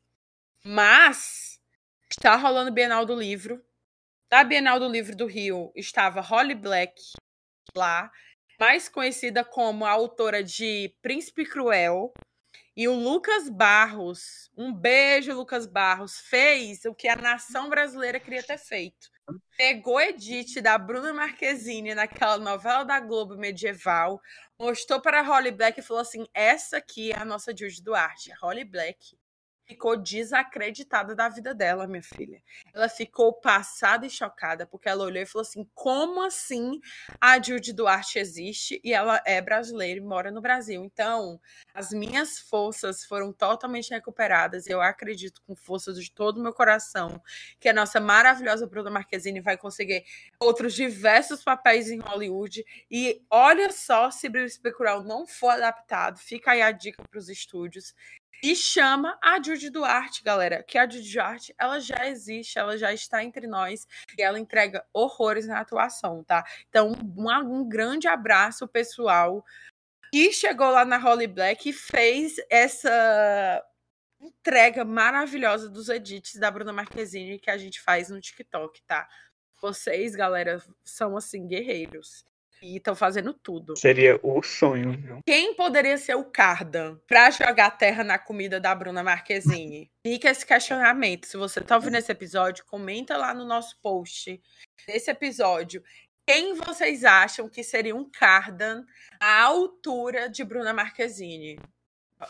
Mas 0.64 1.60
está 2.10 2.34
rolando 2.34 2.72
Bienal 2.72 3.06
do 3.06 3.14
Livro. 3.14 3.64
Na 4.28 4.42
Bienal 4.42 4.80
do 4.80 4.88
Livro 4.88 5.14
do 5.14 5.26
Rio 5.26 5.70
estava 5.76 6.20
Holly 6.20 6.56
Black 6.56 7.00
lá, 7.76 8.10
mais 8.58 8.88
conhecida 8.88 9.44
como 9.44 9.84
a 9.84 9.90
autora 9.92 10.42
de 10.42 10.92
Príncipe 11.00 11.46
Cruel, 11.46 12.12
e 12.78 12.86
o 12.86 12.94
Lucas 12.94 13.48
Barros, 13.48 14.48
um 14.56 14.72
beijo, 14.72 15.34
Lucas 15.34 15.66
Barros, 15.66 16.20
fez 16.20 16.84
o 16.84 16.94
que 16.94 17.08
a 17.08 17.16
nação 17.16 17.68
brasileira 17.68 18.20
queria 18.20 18.40
ter 18.40 18.56
feito. 18.56 19.10
Pegou 19.56 20.00
Edith 20.00 20.60
da 20.62 20.78
Bruna 20.78 21.12
Marquezine 21.12 21.92
naquela 21.92 22.38
novela 22.38 22.84
da 22.84 23.00
Globo 23.00 23.36
medieval, 23.36 24.22
mostrou 24.56 25.00
para 25.00 25.18
a 25.18 25.22
Holly 25.24 25.50
Black 25.50 25.80
e 25.80 25.82
falou 25.82 26.02
assim: 26.02 26.24
essa 26.32 26.76
aqui 26.76 27.10
é 27.10 27.18
a 27.18 27.24
nossa 27.24 27.50
Judy 27.50 27.82
Duarte. 27.82 28.30
A 28.30 28.36
Holly 28.36 28.64
Black 28.64 29.18
ficou 29.68 29.96
desacreditada 29.96 31.14
da 31.14 31.28
vida 31.28 31.54
dela, 31.54 31.86
minha 31.86 32.02
filha. 32.02 32.42
Ela 32.72 32.88
ficou 32.88 33.34
passada 33.34 34.06
e 34.06 34.10
chocada, 34.10 34.66
porque 34.66 34.88
ela 34.88 35.04
olhou 35.04 35.22
e 35.22 35.26
falou 35.26 35.42
assim: 35.42 35.68
como 35.74 36.22
assim 36.22 36.80
a 37.20 37.40
Judy 37.40 37.74
Duarte 37.74 38.18
existe 38.18 38.80
e 38.82 38.94
ela 38.94 39.20
é 39.26 39.42
brasileira 39.42 40.00
e 40.00 40.02
mora 40.02 40.30
no 40.30 40.40
Brasil? 40.40 40.82
Então, 40.82 41.38
as 41.74 41.90
minhas 41.90 42.38
forças 42.38 43.04
foram 43.04 43.30
totalmente 43.30 43.90
recuperadas. 43.90 44.66
Eu 44.66 44.80
acredito, 44.80 45.42
com 45.42 45.54
forças 45.54 46.02
de 46.02 46.10
todo 46.10 46.38
o 46.38 46.42
meu 46.42 46.54
coração, 46.54 47.22
que 47.60 47.68
a 47.68 47.74
nossa 47.74 48.00
maravilhosa 48.00 48.66
Bruna 48.66 48.90
Marquezine 48.90 49.40
vai 49.40 49.58
conseguir 49.58 50.04
outros 50.40 50.72
diversos 50.72 51.44
papéis 51.44 51.90
em 51.90 51.98
Hollywood. 51.98 52.64
E 52.90 53.22
olha 53.28 53.70
só 53.70 54.10
se 54.10 54.30
Brilho 54.30 54.46
Especural 54.46 55.04
não 55.04 55.26
for 55.26 55.50
adaptado, 55.50 56.18
fica 56.18 56.52
aí 56.52 56.62
a 56.62 56.72
dica 56.72 57.02
para 57.06 57.18
os 57.18 57.28
estúdios. 57.28 57.94
E 58.42 58.54
chama 58.54 59.18
a 59.22 59.42
Judy 59.42 59.68
Duarte, 59.70 60.22
galera. 60.22 60.62
Que 60.62 60.78
a 60.78 60.88
Judy 60.88 61.12
Duarte, 61.12 61.54
ela 61.58 61.80
já 61.80 62.06
existe, 62.06 62.58
ela 62.58 62.78
já 62.78 62.92
está 62.92 63.22
entre 63.24 63.46
nós 63.46 63.86
e 64.16 64.22
ela 64.22 64.38
entrega 64.38 64.84
horrores 64.92 65.46
na 65.46 65.60
atuação, 65.60 66.22
tá? 66.22 66.44
Então, 66.68 66.92
um, 67.16 67.28
um 67.28 67.68
grande 67.68 68.06
abraço, 68.06 68.68
pessoal. 68.68 69.44
E 70.12 70.32
chegou 70.32 70.70
lá 70.70 70.84
na 70.84 70.96
Holly 70.98 71.26
Black 71.26 71.68
e 71.68 71.72
fez 71.72 72.36
essa 72.48 73.62
entrega 74.20 74.84
maravilhosa 74.84 75.68
dos 75.68 75.88
edits 75.88 76.36
da 76.36 76.50
Bruna 76.50 76.72
Marquezine 76.72 77.38
que 77.38 77.50
a 77.50 77.58
gente 77.58 77.80
faz 77.80 78.08
no 78.08 78.20
TikTok, 78.20 78.82
tá? 78.82 79.08
Vocês, 79.60 80.14
galera, 80.14 80.62
são 80.84 81.16
assim 81.16 81.46
guerreiros. 81.46 82.24
E 82.62 82.76
estão 82.76 82.94
fazendo 82.94 83.32
tudo. 83.32 83.76
Seria 83.76 84.18
o 84.22 84.42
sonho, 84.42 84.92
viu? 84.92 85.20
Quem 85.26 85.54
poderia 85.54 85.96
ser 85.96 86.16
o 86.16 86.24
Cardan 86.24 86.98
pra 87.06 87.30
jogar 87.30 87.70
terra 87.72 88.02
na 88.02 88.18
comida 88.18 88.58
da 88.58 88.74
Bruna 88.74 89.02
Marquezine? 89.02 89.90
Fica 90.04 90.30
esse 90.30 90.44
questionamento. 90.44 91.26
Se 91.26 91.36
você 91.36 91.60
tá 91.60 91.76
ouvindo 91.76 91.96
esse 91.96 92.10
episódio, 92.10 92.64
comenta 92.66 93.16
lá 93.16 93.32
no 93.32 93.44
nosso 93.44 93.78
post 93.80 94.40
desse 94.86 95.10
episódio. 95.10 95.82
Quem 96.26 96.54
vocês 96.54 97.04
acham 97.04 97.48
que 97.48 97.64
seria 97.64 97.96
um 97.96 98.04
Cardan 98.10 98.84
à 99.18 99.44
altura 99.44 100.28
de 100.28 100.44
Bruna 100.44 100.74
Marquezine? 100.74 101.58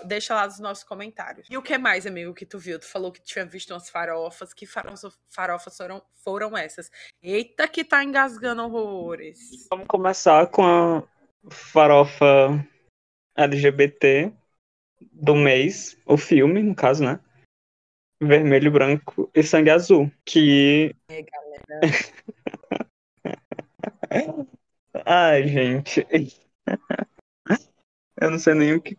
Deixa 0.04 0.34
lá 0.34 0.46
nos 0.46 0.58
nossos 0.58 0.84
comentários. 0.84 1.46
E 1.50 1.56
o 1.56 1.62
que 1.62 1.78
mais, 1.78 2.06
amigo, 2.06 2.34
que 2.34 2.44
tu 2.44 2.58
viu? 2.58 2.78
Tu 2.78 2.86
falou 2.86 3.10
que 3.10 3.22
tinha 3.22 3.46
visto 3.46 3.72
umas 3.72 3.88
farofas. 3.88 4.52
Que 4.52 4.66
farofas 4.66 5.76
foram, 5.76 6.02
foram 6.22 6.56
essas? 6.56 6.90
Eita, 7.22 7.66
que 7.66 7.84
tá 7.84 8.04
engasgando 8.04 8.62
horrores. 8.62 9.66
Vamos 9.70 9.86
começar 9.86 10.46
com 10.48 10.62
a 10.64 11.02
farofa 11.50 12.62
LGBT 13.34 14.32
do 15.12 15.34
mês, 15.34 15.96
o 16.04 16.16
filme, 16.16 16.62
no 16.62 16.74
caso, 16.74 17.04
né? 17.04 17.20
Vermelho, 18.20 18.70
branco 18.70 19.30
e 19.34 19.42
sangue 19.42 19.70
azul. 19.70 20.10
Que. 20.24 20.94
É, 21.08 21.22
galera. 21.22 21.80
Ai, 25.06 25.46
gente. 25.46 26.06
Eu 28.20 28.32
não 28.32 28.38
sei 28.38 28.54
nem 28.54 28.74
o 28.74 28.82
que 28.82 28.98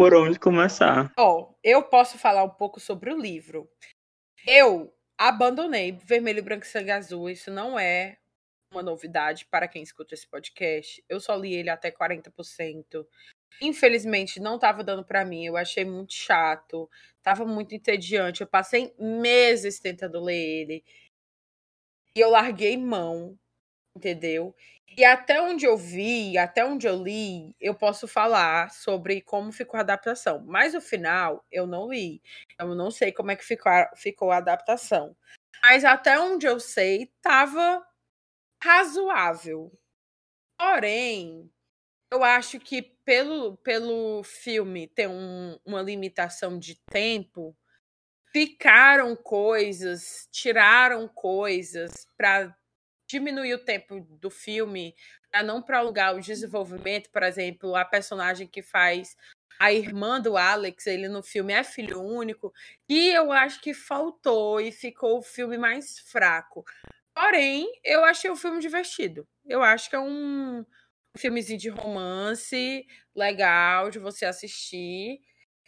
por 0.00 0.14
onde 0.14 0.38
começar. 0.38 1.12
Ó, 1.18 1.40
oh, 1.40 1.54
eu 1.62 1.82
posso 1.82 2.16
falar 2.16 2.42
um 2.42 2.48
pouco 2.48 2.80
sobre 2.80 3.12
o 3.12 3.20
livro. 3.20 3.70
Eu 4.46 4.96
abandonei 5.18 5.92
Vermelho, 5.92 6.42
Branco 6.42 6.64
e 6.64 6.68
Sangue 6.68 6.90
Azul. 6.90 7.28
Isso 7.28 7.50
não 7.50 7.78
é 7.78 8.16
uma 8.72 8.82
novidade 8.82 9.44
para 9.44 9.68
quem 9.68 9.82
escuta 9.82 10.14
esse 10.14 10.26
podcast. 10.26 11.04
Eu 11.06 11.20
só 11.20 11.36
li 11.36 11.52
ele 11.52 11.68
até 11.68 11.90
40%. 11.90 13.06
Infelizmente, 13.60 14.40
não 14.40 14.54
estava 14.54 14.82
dando 14.82 15.04
para 15.04 15.22
mim. 15.22 15.44
Eu 15.44 15.58
achei 15.58 15.84
muito 15.84 16.14
chato. 16.14 16.88
Tava 17.22 17.44
muito 17.44 17.74
entediante. 17.74 18.40
Eu 18.40 18.46
passei 18.46 18.94
meses 18.98 19.80
tentando 19.80 20.18
ler 20.18 20.62
ele. 20.62 20.84
E 22.16 22.20
eu 22.20 22.30
larguei 22.30 22.78
mão 22.78 23.38
entendeu? 23.96 24.54
E 24.96 25.04
até 25.04 25.40
onde 25.40 25.64
eu 25.64 25.76
vi, 25.76 26.36
até 26.36 26.64
onde 26.64 26.86
eu 26.86 27.00
li, 27.02 27.54
eu 27.60 27.74
posso 27.74 28.08
falar 28.08 28.70
sobre 28.72 29.20
como 29.20 29.52
ficou 29.52 29.78
a 29.78 29.82
adaptação. 29.82 30.42
Mas 30.46 30.74
o 30.74 30.80
final 30.80 31.44
eu 31.50 31.66
não 31.66 31.88
li. 31.88 32.20
Eu 32.58 32.74
não 32.74 32.90
sei 32.90 33.12
como 33.12 33.30
é 33.30 33.36
que 33.36 33.44
ficou 33.44 33.70
a, 33.70 33.90
ficou 33.96 34.32
a 34.32 34.38
adaptação. 34.38 35.16
Mas 35.62 35.84
até 35.84 36.18
onde 36.18 36.46
eu 36.46 36.58
sei, 36.58 37.12
tava 37.22 37.86
razoável. 38.62 39.72
Porém, 40.58 41.50
eu 42.10 42.24
acho 42.24 42.58
que 42.60 42.82
pelo, 42.82 43.56
pelo 43.58 44.22
filme 44.24 44.88
ter 44.88 45.08
um, 45.08 45.58
uma 45.64 45.82
limitação 45.82 46.58
de 46.58 46.76
tempo, 46.90 47.56
ficaram 48.32 49.16
coisas, 49.16 50.28
tiraram 50.32 51.08
coisas 51.08 52.06
para 52.16 52.56
diminuir 53.10 53.54
o 53.54 53.64
tempo 53.64 54.00
do 54.00 54.30
filme 54.30 54.94
para 55.30 55.42
não 55.42 55.62
prolongar 55.62 56.14
o 56.16 56.20
desenvolvimento, 56.20 57.10
por 57.10 57.22
exemplo, 57.22 57.76
a 57.76 57.84
personagem 57.84 58.46
que 58.46 58.62
faz 58.62 59.16
a 59.58 59.72
irmã 59.72 60.20
do 60.20 60.36
Alex, 60.36 60.86
ele 60.86 61.08
no 61.08 61.22
filme 61.22 61.52
é 61.52 61.62
filho 61.62 62.00
único, 62.00 62.52
e 62.88 63.10
eu 63.10 63.30
acho 63.30 63.60
que 63.60 63.74
faltou 63.74 64.60
e 64.60 64.72
ficou 64.72 65.18
o 65.18 65.22
filme 65.22 65.58
mais 65.58 65.98
fraco. 66.00 66.64
Porém, 67.14 67.70
eu 67.84 68.04
achei 68.04 68.30
o 68.30 68.36
filme 68.36 68.60
divertido. 68.60 69.28
Eu 69.44 69.62
acho 69.62 69.90
que 69.90 69.96
é 69.96 70.00
um 70.00 70.64
filmezinho 71.16 71.58
de 71.58 71.68
romance 71.68 72.86
legal 73.14 73.90
de 73.90 73.98
você 73.98 74.24
assistir. 74.24 75.20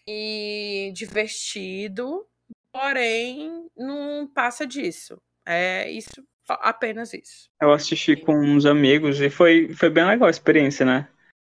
e 0.06 0.92
divertido, 0.94 2.26
porém 2.72 3.68
não 3.76 4.26
passa 4.28 4.66
disso. 4.66 5.20
É 5.46 5.90
isso, 5.90 6.26
apenas 6.48 7.12
isso. 7.14 7.48
Eu 7.60 7.72
assisti 7.72 8.16
com 8.16 8.34
uns 8.34 8.66
amigos 8.66 9.20
e 9.20 9.30
foi, 9.30 9.72
foi 9.74 9.90
bem 9.90 10.06
legal 10.06 10.28
a 10.28 10.30
experiência, 10.30 10.84
né? 10.84 11.08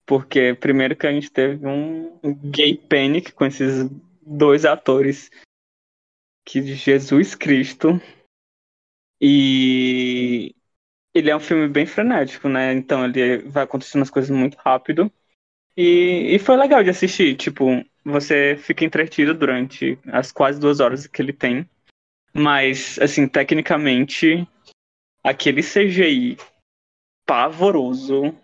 Porque 0.04 0.54
primeiro 0.54 0.96
que 0.96 1.06
a 1.06 1.12
gente 1.12 1.30
teve 1.30 1.66
um 1.66 2.18
gay 2.50 2.76
panic 2.76 3.32
com 3.32 3.44
esses 3.46 3.88
dois 4.20 4.64
atores 4.64 5.30
que 6.44 6.60
de 6.60 6.74
Jesus 6.74 7.34
Cristo. 7.34 8.00
E 9.20 10.54
ele 11.14 11.30
é 11.30 11.36
um 11.36 11.40
filme 11.40 11.68
bem 11.68 11.86
frenético, 11.86 12.48
né? 12.48 12.72
Então 12.72 13.04
ele 13.04 13.38
vai 13.38 13.64
acontecendo 13.64 14.02
as 14.02 14.10
coisas 14.10 14.30
muito 14.30 14.56
rápido. 14.56 15.10
E, 15.76 16.34
e 16.34 16.38
foi 16.38 16.56
legal 16.56 16.82
de 16.82 16.90
assistir. 16.90 17.36
Tipo, 17.36 17.84
você 18.04 18.56
fica 18.58 18.84
entretido 18.84 19.32
durante 19.32 19.98
as 20.06 20.32
quase 20.32 20.60
duas 20.60 20.80
horas 20.80 21.06
que 21.06 21.22
ele 21.22 21.32
tem. 21.32 21.68
Mas, 22.34 22.98
assim, 22.98 23.28
tecnicamente, 23.28 24.48
aquele 25.22 25.62
CGI 25.62 26.36
pavoroso. 27.26 28.34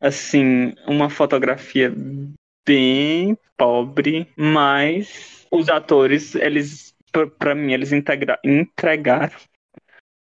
Assim, 0.00 0.74
uma 0.86 1.08
fotografia 1.08 1.92
bem 2.66 3.36
pobre, 3.56 4.30
mas 4.36 5.46
os 5.50 5.68
atores, 5.68 6.34
eles, 6.34 6.94
para 7.38 7.54
mim, 7.54 7.72
eles 7.72 7.92
entregaram 7.92 9.38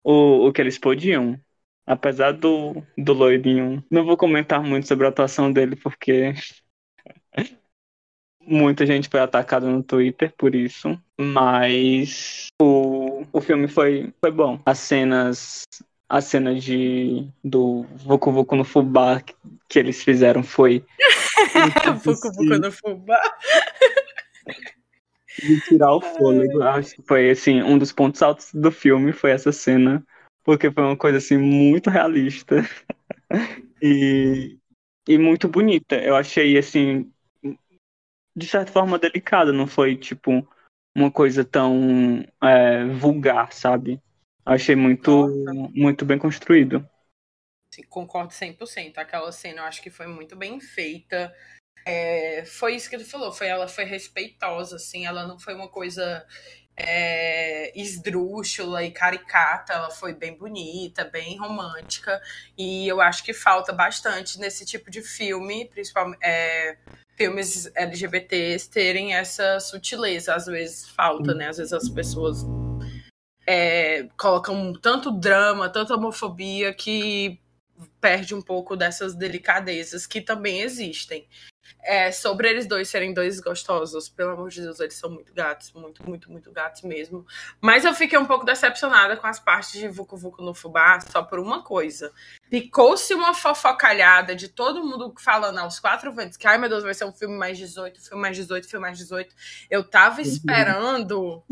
o, 0.03 0.47
o 0.47 0.53
que 0.53 0.61
eles 0.61 0.77
podiam. 0.77 1.39
Apesar 1.85 2.31
do, 2.31 2.81
do 2.97 3.11
loirinho. 3.11 3.83
Não 3.91 4.05
vou 4.05 4.15
comentar 4.15 4.63
muito 4.63 4.87
sobre 4.87 5.05
a 5.05 5.09
atuação 5.09 5.51
dele, 5.51 5.75
porque 5.75 6.33
muita 8.39 8.85
gente 8.85 9.09
foi 9.09 9.19
atacada 9.19 9.67
no 9.67 9.83
Twitter 9.83 10.33
por 10.37 10.55
isso. 10.55 10.97
Mas 11.19 12.47
o, 12.61 13.12
o 13.31 13.41
filme 13.41 13.67
foi, 13.67 14.13
foi 14.19 14.31
bom. 14.31 14.59
As 14.65 14.79
cenas. 14.79 15.63
A 16.09 16.21
cena 16.21 16.53
de 16.53 17.27
do 17.43 17.83
Vucu 17.95 18.31
Vucu 18.31 18.55
no 18.55 18.63
Fubá 18.63 19.19
que, 19.19 19.33
que 19.67 19.79
eles 19.79 20.03
fizeram 20.03 20.43
foi. 20.43 20.85
Vucu 22.03 22.31
Vucu 22.31 22.59
no 22.59 22.71
Fubá. 22.71 23.19
De 25.39 25.59
tirar 25.61 25.93
o 25.93 26.01
fôlego. 26.17 26.61
Acho 26.61 26.95
que 26.95 27.01
foi 27.03 27.31
assim, 27.31 27.63
um 27.63 27.77
dos 27.77 27.91
pontos 27.91 28.21
altos 28.21 28.53
do 28.53 28.71
filme 28.71 29.11
foi 29.11 29.31
essa 29.31 29.51
cena 29.51 30.05
porque 30.43 30.69
foi 30.69 30.83
uma 30.83 30.97
coisa 30.97 31.17
assim 31.17 31.37
muito 31.37 31.89
realista 31.89 32.57
e, 33.81 34.57
e 35.07 35.17
muito 35.17 35.47
bonita. 35.47 35.95
Eu 35.95 36.15
achei 36.15 36.57
assim 36.57 37.09
de 38.35 38.47
certa 38.47 38.71
forma 38.71 38.97
delicada, 38.97 39.53
não 39.53 39.67
foi 39.67 39.95
tipo 39.95 40.47
uma 40.95 41.11
coisa 41.11 41.43
tão 41.43 42.25
é, 42.41 42.85
vulgar, 42.85 43.51
sabe? 43.53 44.01
Achei 44.45 44.75
muito 44.75 45.27
muito 45.73 46.05
bem 46.05 46.17
construído. 46.17 46.87
Sim, 47.73 47.83
concordo 47.83 48.33
100%. 48.33 48.97
Aquela 48.97 49.31
cena 49.31 49.61
eu 49.61 49.65
acho 49.65 49.81
que 49.81 49.89
foi 49.89 50.05
muito 50.05 50.35
bem 50.35 50.59
feita. 50.59 51.33
É, 51.85 52.45
foi 52.45 52.75
isso 52.75 52.89
que 52.89 52.97
tu 52.97 53.05
falou, 53.05 53.31
foi 53.31 53.47
ela 53.47 53.67
foi 53.67 53.83
respeitosa, 53.83 54.77
assim, 54.77 55.05
ela 55.05 55.27
não 55.27 55.37
foi 55.37 55.53
uma 55.53 55.67
coisa 55.67 56.25
é, 56.77 57.77
esdrúxula 57.79 58.83
e 58.83 58.91
caricata, 58.91 59.73
ela 59.73 59.89
foi 59.89 60.13
bem 60.13 60.35
bonita, 60.35 61.03
bem 61.03 61.37
romântica, 61.37 62.21
e 62.57 62.87
eu 62.87 63.01
acho 63.01 63.23
que 63.23 63.33
falta 63.33 63.73
bastante 63.73 64.39
nesse 64.39 64.65
tipo 64.65 64.89
de 64.89 65.01
filme, 65.01 65.65
principalmente 65.65 66.19
é, 66.23 66.77
filmes 67.15 67.71
LGBTs 67.75 68.69
terem 68.69 69.13
essa 69.13 69.59
sutileza, 69.59 70.35
às 70.35 70.45
vezes 70.45 70.89
falta, 70.89 71.33
né? 71.33 71.49
Às 71.49 71.57
vezes 71.57 71.73
as 71.73 71.89
pessoas 71.89 72.45
é, 73.47 74.07
colocam 74.17 74.73
tanto 74.73 75.11
drama, 75.11 75.69
tanta 75.69 75.95
homofobia 75.95 76.73
que 76.73 77.39
perde 77.99 78.33
um 78.33 78.41
pouco 78.41 78.75
dessas 78.75 79.15
delicadezas 79.15 80.07
que 80.07 80.21
também 80.21 80.61
existem. 80.61 81.27
É, 81.81 82.11
sobre 82.11 82.49
eles 82.49 82.65
dois 82.65 82.87
serem 82.87 83.13
dois 83.13 83.39
gostosos, 83.39 84.07
pelo 84.07 84.31
amor 84.31 84.49
de 84.49 84.61
Deus, 84.61 84.79
eles 84.79 84.93
são 84.93 85.09
muito 85.09 85.33
gatos, 85.33 85.71
muito, 85.73 86.07
muito, 86.07 86.31
muito 86.31 86.51
gatos 86.51 86.81
mesmo. 86.83 87.25
Mas 87.59 87.83
eu 87.83 87.93
fiquei 87.93 88.17
um 88.17 88.25
pouco 88.25 88.45
decepcionada 88.45 89.17
com 89.17 89.27
as 89.27 89.39
partes 89.39 89.73
de 89.73 89.87
Vucu 89.87 90.15
Vucu 90.15 90.41
no 90.41 90.53
Fubá, 90.53 90.99
só 91.01 91.21
por 91.23 91.39
uma 91.39 91.63
coisa. 91.63 92.11
Ficou-se 92.49 93.13
uma 93.13 93.33
fofocalhada 93.33 94.35
de 94.35 94.47
todo 94.47 94.83
mundo 94.83 95.13
falando 95.19 95.59
aos 95.59 95.79
quatro 95.79 96.11
ventos 96.13 96.37
que, 96.37 96.47
ai 96.47 96.57
meu 96.57 96.69
Deus, 96.69 96.83
vai 96.83 96.93
ser 96.93 97.05
um 97.05 97.13
filme 97.13 97.35
mais 97.35 97.57
18, 97.57 98.01
filme 98.01 98.21
mais 98.21 98.37
18, 98.37 98.69
filme 98.69 98.85
mais 98.85 98.97
18. 98.97 99.35
Eu 99.69 99.83
tava 99.83 100.17
uhum. 100.17 100.27
esperando, 100.27 101.43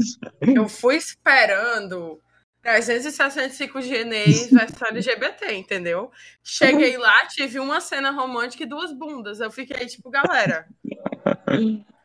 eu 0.41 0.69
fui 0.69 0.95
esperando 0.95 2.21
365 2.61 3.79
GNEs 3.79 4.51
versão 4.51 4.87
LGBT, 4.89 5.53
entendeu? 5.53 6.11
Cheguei 6.43 6.97
lá, 6.97 7.25
tive 7.27 7.59
uma 7.59 7.81
cena 7.81 8.11
romântica 8.11 8.63
e 8.63 8.67
duas 8.67 8.93
bundas. 8.93 9.39
Eu 9.39 9.51
fiquei 9.51 9.85
tipo, 9.87 10.09
galera. 10.09 10.67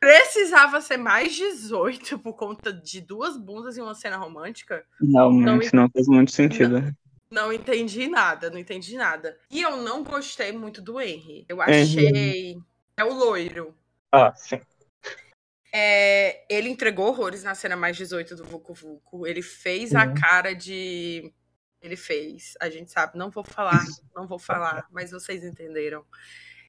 Precisava 0.01 0.81
ser 0.81 0.97
mais 0.97 1.35
18 1.35 2.19
por 2.19 2.35
conta 2.35 2.73
de 2.73 3.01
duas 3.01 3.37
bundas 3.37 3.77
e 3.77 3.81
uma 3.81 3.95
cena 3.95 4.17
romântica? 4.17 4.85
Não, 5.01 5.31
não, 5.33 5.59
não 5.73 5.91
faz 5.91 6.07
muito 6.07 6.31
sentido. 6.31 6.81
Não, 6.81 7.47
não, 7.49 7.53
entendi 7.53 8.09
nada, 8.09 8.49
não 8.51 8.59
entendi 8.59 8.97
nada. 8.97 9.37
E 9.51 9.61
eu 9.61 9.77
não 9.79 10.03
gostei 10.03 10.53
muito 10.53 10.81
do 10.81 11.01
Henry. 11.01 11.45
Eu 11.49 11.61
achei. 11.61 12.55
Uhum. 12.55 12.63
É 12.97 13.05
o 13.05 13.13
loiro. 13.13 13.75
Ah, 14.11 14.33
sim. 14.35 14.61
É, 15.73 16.45
ele 16.49 16.69
entregou 16.69 17.09
horrores 17.09 17.43
na 17.43 17.55
cena 17.55 17.77
mais 17.77 17.97
18 17.97 18.37
do 18.37 18.45
Vucu 18.45 18.75
Vucu. 18.75 19.27
Ele 19.27 19.43
fez 19.43 19.93
uhum. 19.93 19.99
a 19.99 20.15
cara 20.15 20.55
de. 20.55 21.33
Ele 21.83 21.97
fez. 21.97 22.55
A 22.61 22.71
gente 22.71 22.91
sabe, 22.91 23.19
não 23.19 23.31
vou 23.31 23.45
falar, 23.45 23.85
não 24.15 24.27
vou 24.27 24.39
falar, 24.39 24.87
mas 24.91 25.11
vocês 25.11 25.45
entenderam. 25.45 26.05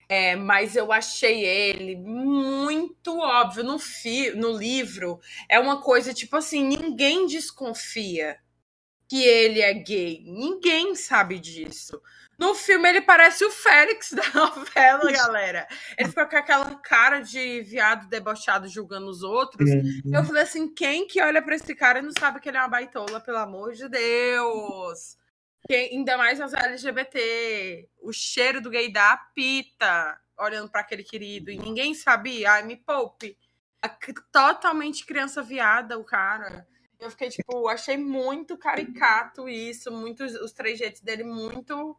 É, 0.10 0.36
mas 0.36 0.76
eu 0.76 0.92
achei 0.92 1.46
ele 1.46 1.96
muito 1.98 3.20
óbvio 3.20 3.64
no, 3.64 3.78
fi, 3.78 4.32
no 4.32 4.58
livro. 4.58 5.20
É 5.50 5.60
uma 5.60 5.82
coisa 5.82 6.14
tipo 6.14 6.38
assim: 6.38 6.64
ninguém 6.64 7.28
desconfia 7.28 8.38
que 9.08 9.22
ele 9.24 9.62
é 9.62 9.74
gay. 9.74 10.24
Ninguém 10.26 10.96
sabe 10.96 11.40
disso. 11.40 12.02
No 12.38 12.54
filme 12.54 12.88
ele 12.88 13.02
parece 13.02 13.44
o 13.44 13.50
Félix 13.50 14.14
da 14.14 14.30
novela, 14.30 15.12
galera. 15.12 15.68
Ele 15.98 16.10
fica 16.10 16.26
com 16.28 16.38
aquela 16.38 16.76
cara 16.76 17.20
de 17.22 17.62
viado 17.62 18.08
debochado 18.08 18.68
julgando 18.68 19.08
os 19.08 19.24
outros. 19.24 19.68
Uhum. 19.70 20.14
Eu 20.14 20.24
falei 20.24 20.44
assim: 20.44 20.72
quem 20.72 21.08
que 21.08 21.22
olha 21.22 21.42
para 21.42 21.56
esse 21.56 21.74
cara 21.74 22.00
e 22.00 22.04
não 22.04 22.12
sabe 22.18 22.40
que 22.40 22.48
ele 22.48 22.58
é 22.58 22.62
uma 22.62 22.68
baitola, 22.68 23.20
pelo 23.20 23.40
amor 23.40 23.74
de 23.74 23.90
Deus? 23.90 25.18
Quem, 25.68 25.98
ainda 25.98 26.16
mais 26.16 26.40
as 26.40 26.54
LGBT. 26.54 27.90
O 28.02 28.14
cheiro 28.14 28.62
do 28.62 28.70
gay 28.70 28.92
da 28.92 29.18
pita, 29.34 30.20
olhando 30.38 30.70
para 30.70 30.82
aquele 30.82 31.04
querido. 31.04 31.50
E 31.50 31.58
ninguém 31.58 31.96
sabia. 31.96 32.52
Ai, 32.52 32.64
me 32.64 32.78
poupe. 32.78 33.36
Totalmente 34.32 35.06
criança 35.06 35.42
viada, 35.42 35.98
o 35.98 36.04
cara. 36.04 36.68
Eu 37.00 37.10
fiquei, 37.12 37.30
tipo, 37.30 37.68
achei 37.68 37.96
muito 37.96 38.58
caricato 38.58 39.48
isso, 39.48 39.92
muito, 39.92 40.24
os 40.24 40.52
trejeitos 40.52 41.02
dele 41.02 41.24
muito 41.24 41.96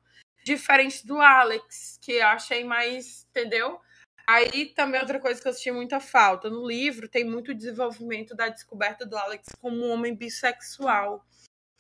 diferente 0.49 1.07
do 1.07 1.21
Alex, 1.21 1.99
que 2.01 2.13
eu 2.13 2.27
achei 2.27 2.65
mais, 2.65 3.27
entendeu? 3.31 3.81
Aí 4.27 4.67
também 4.67 5.01
outra 5.01 5.21
coisa 5.21 5.41
que 5.41 5.49
eu 5.49 5.53
senti 5.53 5.71
muita 5.71 6.01
falta. 6.01 6.51
No 6.51 6.67
livro 6.67 7.09
tem 7.09 7.25
muito 7.25 7.55
desenvolvimento 7.55 8.35
da 8.35 8.49
descoberta 8.49 9.07
do 9.07 9.17
Alex 9.17 9.49
como 9.61 9.77
um 9.77 9.91
homem 9.91 10.15
bissexual. 10.15 11.25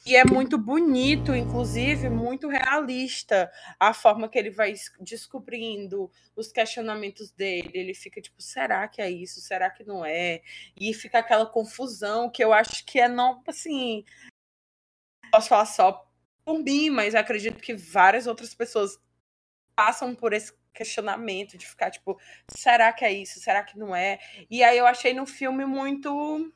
E 0.06 0.16
é 0.16 0.24
muito 0.24 0.56
bonito, 0.56 1.34
inclusive, 1.34 2.08
muito 2.08 2.48
realista 2.48 3.50
a 3.78 3.92
forma 3.92 4.28
que 4.28 4.38
ele 4.38 4.50
vai 4.50 4.72
descobrindo 5.00 6.10
os 6.36 6.52
questionamentos 6.52 7.30
dele. 7.32 7.70
Ele 7.74 7.94
fica 7.94 8.20
tipo, 8.20 8.40
será 8.40 8.86
que 8.86 9.02
é 9.02 9.10
isso? 9.10 9.40
Será 9.40 9.68
que 9.68 9.84
não 9.84 10.04
é? 10.04 10.40
E 10.78 10.94
fica 10.94 11.18
aquela 11.18 11.44
confusão 11.44 12.30
que 12.30 12.42
eu 12.42 12.52
acho 12.52 12.84
que 12.86 13.00
é 13.00 13.08
não 13.08 13.42
assim. 13.46 14.04
Posso 15.30 15.48
falar 15.48 15.66
só 15.66 16.07
por 16.48 16.62
mim, 16.62 16.88
mas 16.88 17.14
acredito 17.14 17.60
que 17.60 17.74
várias 17.74 18.26
outras 18.26 18.54
pessoas 18.54 18.98
passam 19.76 20.14
por 20.14 20.32
esse 20.32 20.50
questionamento 20.72 21.58
de 21.58 21.66
ficar 21.66 21.90
tipo, 21.90 22.18
será 22.48 22.90
que 22.90 23.04
é 23.04 23.12
isso? 23.12 23.38
Será 23.38 23.62
que 23.62 23.78
não 23.78 23.94
é? 23.94 24.18
E 24.48 24.64
aí 24.64 24.78
eu 24.78 24.86
achei 24.86 25.12
no 25.12 25.26
filme 25.26 25.66
muito, 25.66 26.50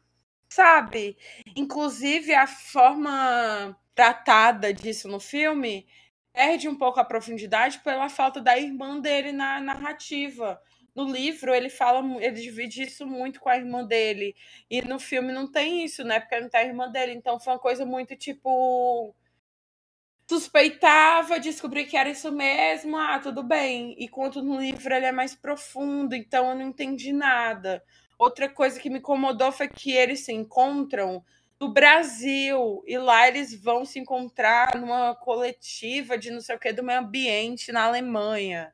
sabe? 0.49 1.19
Inclusive 1.55 2.35
a 2.35 2.47
forma 2.47 3.79
tratada 3.95 4.73
disso 4.73 5.09
no 5.09 5.21
filme 5.21 5.87
perde 6.33 6.69
um 6.71 6.75
pouco 6.75 6.99
a 6.99 7.05
profundidade 7.05 7.81
pela 7.81 8.09
falta 8.09 8.41
da 8.41 8.59
irmã 8.59 8.99
dele 8.99 9.31
na 9.31 9.61
narrativa. 9.61 10.59
No 10.95 11.05
livro 11.05 11.55
ele 11.55 11.69
fala, 11.69 12.03
ele 12.23 12.41
divide 12.41 12.85
isso 12.85 13.07
muito 13.07 13.41
com 13.41 13.51
a 13.51 13.59
irmã 13.59 13.85
dele. 13.85 14.35
E 14.71 14.81
no 14.81 14.99
filme 14.99 15.35
não 15.35 15.51
tem 15.51 15.85
isso, 15.85 16.03
né? 16.03 16.19
Porque 16.19 16.41
não 16.41 16.49
tem 16.49 16.61
a 16.63 16.67
irmã 16.67 16.91
dele. 16.91 17.13
Então 17.13 17.39
foi 17.39 17.53
uma 17.53 17.59
coisa 17.59 17.85
muito 17.85 18.17
tipo 18.17 19.15
suspeitava, 20.33 21.39
descobri 21.39 21.85
que 21.85 21.95
era 21.95 22.09
isso 22.09 22.33
mesmo, 22.33 22.97
ah, 22.97 23.19
tudo 23.19 23.43
bem. 23.43 23.95
E 23.99 24.09
quanto 24.09 24.41
no 24.41 24.59
livro 24.59 24.95
ele 24.95 25.05
é 25.05 25.13
mais 25.13 25.35
profundo, 25.35 26.15
então 26.15 26.49
eu 26.49 26.55
não 26.55 26.63
entendi 26.63 27.13
nada. 27.13 27.83
Outra 28.19 28.49
coisa 28.49 28.81
que 28.81 28.89
me 28.89 28.99
incomodou 28.99 29.53
foi 29.53 29.69
que 29.69 29.93
eles 29.93 30.21
se 30.21 30.33
encontram 30.33 31.23
no 31.61 31.71
Brasil 31.71 32.83
e 32.87 32.97
lá 32.97 33.29
eles 33.29 33.55
vão 33.55 33.85
se 33.85 33.99
encontrar 33.99 34.75
numa 34.75 35.15
coletiva 35.15 36.17
de 36.17 36.31
não 36.31 36.41
sei 36.41 36.57
o 36.57 36.59
que 36.59 36.73
do 36.73 36.83
meio 36.83 37.01
ambiente 37.01 37.71
na 37.71 37.85
Alemanha. 37.85 38.73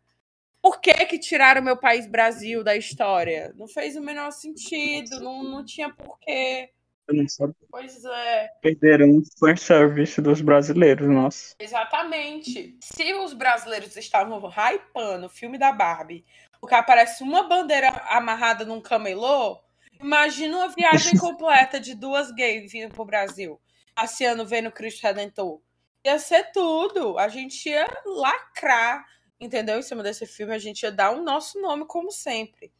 Por 0.62 0.80
que 0.80 0.92
que 1.06 1.18
tiraram 1.18 1.60
meu 1.60 1.76
país 1.76 2.06
Brasil 2.06 2.62
da 2.62 2.76
história? 2.76 3.52
Não 3.56 3.66
fez 3.66 3.96
o 3.96 4.02
menor 4.02 4.30
sentido, 4.30 5.20
não, 5.20 5.42
não 5.42 5.64
tinha 5.64 5.92
porquê. 5.92 6.70
Eu 7.08 7.14
não 7.14 7.26
sabia. 7.26 7.56
Pois 7.70 8.04
é. 8.04 8.48
Perderam 8.60 9.16
o 9.16 9.56
service 9.56 10.20
dos 10.20 10.42
brasileiros, 10.42 11.08
nossa. 11.08 11.56
Exatamente. 11.58 12.76
Se 12.82 13.14
os 13.14 13.32
brasileiros 13.32 13.96
estavam 13.96 14.38
hypando 14.50 15.26
o 15.26 15.30
filme 15.30 15.56
da 15.56 15.72
Barbie, 15.72 16.26
porque 16.60 16.74
aparece 16.74 17.22
uma 17.22 17.44
bandeira 17.44 17.88
amarrada 18.10 18.66
num 18.66 18.80
camelô, 18.80 19.58
imagina 19.98 20.58
uma 20.58 20.68
viagem 20.68 21.16
completa 21.18 21.80
de 21.80 21.94
duas 21.94 22.30
gays 22.30 22.70
vindo 22.70 22.92
pro 22.92 23.06
Brasil, 23.06 23.58
passeando 23.94 24.44
vendo 24.44 24.70
Cristo 24.70 25.02
Redentor. 25.02 25.62
Ia 26.04 26.18
ser 26.18 26.52
tudo. 26.52 27.18
A 27.18 27.28
gente 27.28 27.70
ia 27.70 27.86
lacrar, 28.04 29.02
entendeu? 29.40 29.78
Em 29.78 29.82
cima 29.82 30.02
desse 30.02 30.26
filme, 30.26 30.54
a 30.54 30.58
gente 30.58 30.82
ia 30.82 30.92
dar 30.92 31.10
o 31.12 31.22
nosso 31.22 31.58
nome, 31.58 31.86
como 31.86 32.12
sempre. 32.12 32.70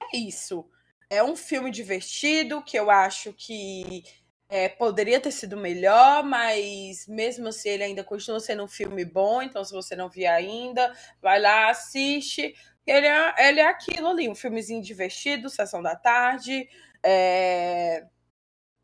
É 0.00 0.16
isso. 0.16 0.66
É 1.12 1.22
um 1.22 1.36
filme 1.36 1.70
divertido 1.70 2.62
que 2.62 2.74
eu 2.74 2.90
acho 2.90 3.34
que 3.34 4.02
é, 4.48 4.66
poderia 4.66 5.20
ter 5.20 5.30
sido 5.30 5.58
melhor, 5.58 6.24
mas 6.24 7.06
mesmo 7.06 7.48
assim 7.48 7.68
ele 7.68 7.84
ainda 7.84 8.02
continua 8.02 8.40
sendo 8.40 8.64
um 8.64 8.68
filme 8.68 9.04
bom. 9.04 9.42
Então, 9.42 9.62
se 9.62 9.74
você 9.74 9.94
não 9.94 10.08
viu 10.08 10.30
ainda, 10.30 10.90
vai 11.20 11.38
lá, 11.38 11.68
assiste. 11.68 12.54
Ele 12.86 13.06
é, 13.06 13.34
ele 13.46 13.60
é 13.60 13.66
aquilo 13.66 14.08
ali, 14.08 14.26
um 14.26 14.34
filmezinho 14.34 14.82
divertido, 14.82 15.50
sessão 15.50 15.82
da 15.82 15.94
tarde. 15.94 16.66
É... 17.04 18.06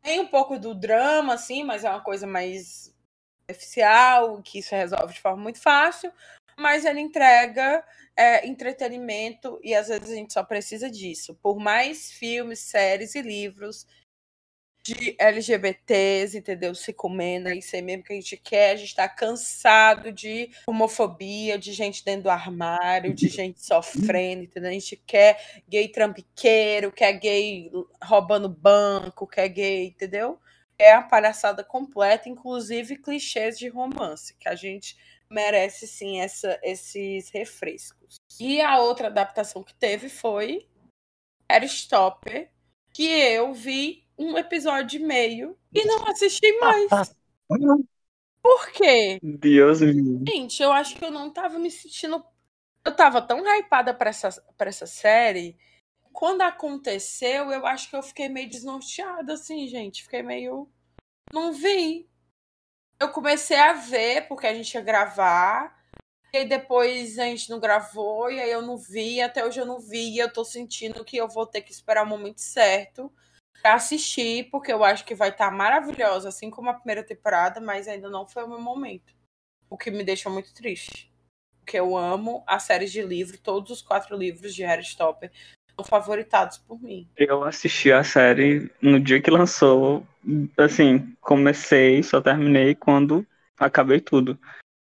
Tem 0.03 0.19
um 0.19 0.27
pouco 0.27 0.59
do 0.59 0.75
drama, 0.75 1.33
assim, 1.33 1.63
mas 1.63 1.83
é 1.83 1.89
uma 1.89 2.03
coisa 2.03 2.27
mais 2.27 2.95
oficial, 3.49 4.39
que 4.43 4.59
isso 4.59 4.75
resolve 4.75 5.15
de 5.15 5.19
forma 5.19 5.41
muito 5.41 5.59
fácil. 5.59 6.13
Mas 6.59 6.83
ele 6.83 6.99
entrega 6.99 7.83
é, 8.15 8.45
entretenimento 8.45 9.59
e 9.63 9.73
às 9.73 9.87
vezes 9.87 10.09
a 10.09 10.15
gente 10.15 10.33
só 10.33 10.43
precisa 10.43 10.91
disso. 10.91 11.33
Por 11.41 11.57
mais 11.57 12.11
filmes, 12.11 12.59
séries 12.59 13.15
e 13.15 13.21
livros 13.21 13.87
de 14.83 15.15
LGBTs, 15.19 16.37
entendeu? 16.37 16.73
Se 16.73 16.91
comendo, 16.91 17.49
é 17.49 17.55
isso 17.55 17.75
aí 17.75 17.81
mesmo 17.81 18.03
que 18.03 18.13
a 18.13 18.15
gente 18.15 18.35
quer. 18.35 18.71
A 18.71 18.75
gente 18.75 18.95
tá 18.95 19.07
cansado 19.07 20.11
de 20.11 20.49
homofobia, 20.67 21.57
de 21.57 21.71
gente 21.71 22.03
dentro 22.03 22.23
do 22.23 22.29
armário, 22.29 23.13
de 23.13 23.27
gente 23.29 23.63
sofrendo, 23.63 24.43
entendeu? 24.43 24.69
A 24.69 24.73
gente 24.73 24.97
quer 24.97 25.61
gay 25.67 25.87
trampiqueiro, 25.87 26.91
quer 26.91 27.13
gay 27.13 27.71
roubando 28.03 28.49
banco, 28.49 29.27
quer 29.27 29.47
gay, 29.47 29.87
entendeu? 29.87 30.39
É 30.77 30.93
a 30.93 31.01
palhaçada 31.01 31.63
completa, 31.63 32.29
inclusive 32.29 32.97
clichês 32.97 33.57
de 33.59 33.67
romance, 33.67 34.35
que 34.39 34.47
a 34.47 34.55
gente 34.55 34.97
merece 35.31 35.87
sim 35.87 36.19
essa, 36.19 36.59
esses 36.63 37.29
refrescos. 37.29 38.17
E 38.39 38.61
a 38.61 38.79
outra 38.79 39.07
adaptação 39.07 39.63
que 39.63 39.73
teve 39.75 40.09
foi 40.09 40.67
Stopper, 41.63 42.51
que 42.93 43.07
eu 43.07 43.53
vi 43.53 44.07
um 44.17 44.37
episódio 44.37 44.99
e 44.99 45.03
meio 45.03 45.57
e 45.73 45.85
não 45.85 46.05
assisti 46.07 46.51
mais. 46.59 46.89
Por 48.41 48.71
quê? 48.71 49.19
Deus 49.21 49.81
meu. 49.81 50.23
Gente, 50.27 50.61
eu 50.61 50.71
acho 50.71 50.95
que 50.95 51.05
eu 51.05 51.11
não 51.11 51.31
tava 51.31 51.59
me 51.59 51.69
sentindo. 51.69 52.23
Eu 52.83 52.95
tava 52.95 53.21
tão 53.21 53.43
hypada 53.45 53.93
pra 53.93 54.09
essa, 54.09 54.29
pra 54.57 54.69
essa 54.69 54.85
série. 54.85 55.57
Quando 56.11 56.41
aconteceu, 56.41 57.51
eu 57.51 57.65
acho 57.65 57.89
que 57.89 57.95
eu 57.95 58.01
fiquei 58.01 58.27
meio 58.29 58.49
desnorteada, 58.49 59.33
assim, 59.33 59.67
gente. 59.67 60.03
Fiquei 60.03 60.23
meio. 60.23 60.69
Não 61.31 61.53
vi 61.53 62.08
eu 62.99 63.09
comecei 63.09 63.57
a 63.57 63.73
ver, 63.73 64.27
porque 64.27 64.45
a 64.45 64.53
gente 64.53 64.73
ia 64.73 64.81
gravar. 64.81 65.77
E 66.31 66.45
depois 66.45 67.17
a 67.17 67.23
gente 67.23 67.49
não 67.49 67.59
gravou, 67.59 68.29
e 68.29 68.39
aí 68.39 68.51
eu 68.51 68.61
não 68.61 68.77
vi, 68.77 69.19
até 69.19 69.43
hoje 69.43 69.59
eu 69.59 69.65
não 69.65 69.79
vi, 69.79 70.13
e 70.13 70.19
eu 70.19 70.31
tô 70.31 70.45
sentindo 70.45 71.03
que 71.03 71.17
eu 71.17 71.27
vou 71.27 71.43
ter 71.43 71.61
que 71.61 71.71
esperar 71.71 72.03
o 72.03 72.07
momento 72.07 72.39
certo 72.39 73.11
pra 73.63 73.73
assistir, 73.73 74.47
porque 74.51 74.71
eu 74.71 74.83
acho 74.83 75.03
que 75.05 75.15
vai 75.15 75.29
estar 75.29 75.49
tá 75.49 75.51
maravilhosa, 75.51 76.29
assim 76.29 76.51
como 76.51 76.69
a 76.69 76.73
primeira 76.75 77.03
temporada, 77.03 77.59
mas 77.59 77.87
ainda 77.87 78.11
não 78.11 78.27
foi 78.27 78.43
o 78.43 78.47
meu 78.47 78.61
momento. 78.61 79.15
O 79.71 79.77
que 79.77 79.89
me 79.89 80.03
deixa 80.03 80.29
muito 80.29 80.53
triste. 80.53 81.11
Porque 81.59 81.79
eu 81.79 81.97
amo 81.97 82.43
a 82.45 82.59
série 82.59 82.85
de 82.85 83.01
livros, 83.01 83.39
todos 83.39 83.71
os 83.71 83.81
quatro 83.81 84.15
livros 84.15 84.53
de 84.53 84.63
Harry 84.63 84.83
Stopper 84.83 85.31
favoritados 85.83 86.57
por 86.57 86.81
mim. 86.81 87.07
Eu 87.15 87.43
assisti 87.43 87.91
a 87.91 88.03
série 88.03 88.71
no 88.81 88.99
dia 88.99 89.21
que 89.21 89.31
lançou, 89.31 90.05
assim, 90.57 91.15
comecei, 91.21 92.01
só 92.03 92.21
terminei 92.21 92.75
quando 92.75 93.25
acabei 93.57 93.99
tudo. 93.99 94.39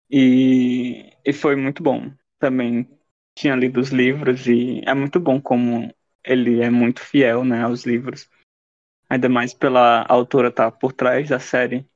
E, 0.09 1.13
e 1.25 1.31
foi 1.33 1.55
muito 1.55 1.83
bom. 1.83 2.11
Também 2.39 2.87
tinha 3.35 3.55
lido 3.55 3.79
os 3.79 3.89
livros 3.89 4.47
e 4.47 4.81
é 4.85 4.93
muito 4.93 5.19
bom 5.19 5.39
como 5.39 5.93
ele 6.23 6.61
é 6.61 6.69
muito 6.69 7.01
fiel, 7.01 7.45
né, 7.45 7.63
aos 7.63 7.85
livros. 7.85 8.29
Ainda 9.09 9.29
mais 9.29 9.53
pela 9.53 10.05
autora 10.07 10.49
estar 10.49 10.71
tá 10.71 10.77
por 10.77 10.93
trás 10.93 11.29
da 11.29 11.39
série. 11.39 11.87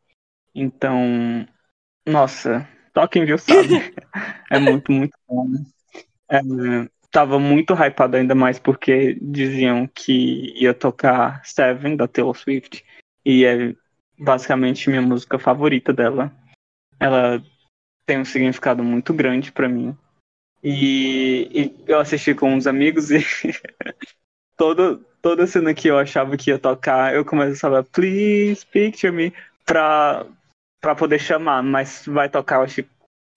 Então, 0.55 1.47
nossa, 2.05 2.67
só 2.95 3.07
quem 3.07 3.25
viu 3.25 3.37
sabe. 3.37 3.93
é 4.51 4.59
muito, 4.59 4.91
muito 4.91 5.17
bom. 5.27 5.47
É, 6.29 6.39
tava 7.13 7.37
muito 7.39 7.75
hypado 7.75 8.17
ainda 8.17 8.33
mais 8.33 8.57
porque 8.57 9.13
diziam 9.21 9.87
que 9.87 10.51
ia 10.59 10.73
tocar 10.73 11.45
Seven 11.45 11.95
da 11.95 12.07
Taylor 12.07 12.35
Swift. 12.35 12.83
E 13.23 13.45
é 13.45 13.75
basicamente 14.17 14.89
minha 14.89 15.01
música 15.01 15.37
favorita 15.37 15.93
dela. 15.93 16.33
Ela 16.99 17.41
tem 18.07 18.19
um 18.19 18.25
significado 18.25 18.83
muito 18.83 19.13
grande 19.13 19.51
para 19.51 19.69
mim. 19.69 19.95
E, 20.63 21.49
e, 21.53 21.83
eu 21.87 21.99
assisti 21.99 22.33
com 22.33 22.51
uns 22.51 22.65
amigos 22.65 23.11
e 23.11 23.19
todo, 24.57 25.05
toda 25.21 25.45
cena 25.45 25.73
que 25.73 25.89
eu 25.89 25.99
achava 25.99 26.35
que 26.35 26.49
ia 26.49 26.57
tocar, 26.57 27.13
eu 27.13 27.23
começava 27.23 27.79
a 27.79 27.83
Please 27.83 28.65
Picture 28.65 29.13
Me 29.13 29.31
pra, 29.65 30.25
pra 30.81 30.95
poder 30.95 31.19
chamar, 31.19 31.61
mas 31.61 32.05
vai 32.07 32.27
tocar, 32.27 32.61
acho, 32.61 32.83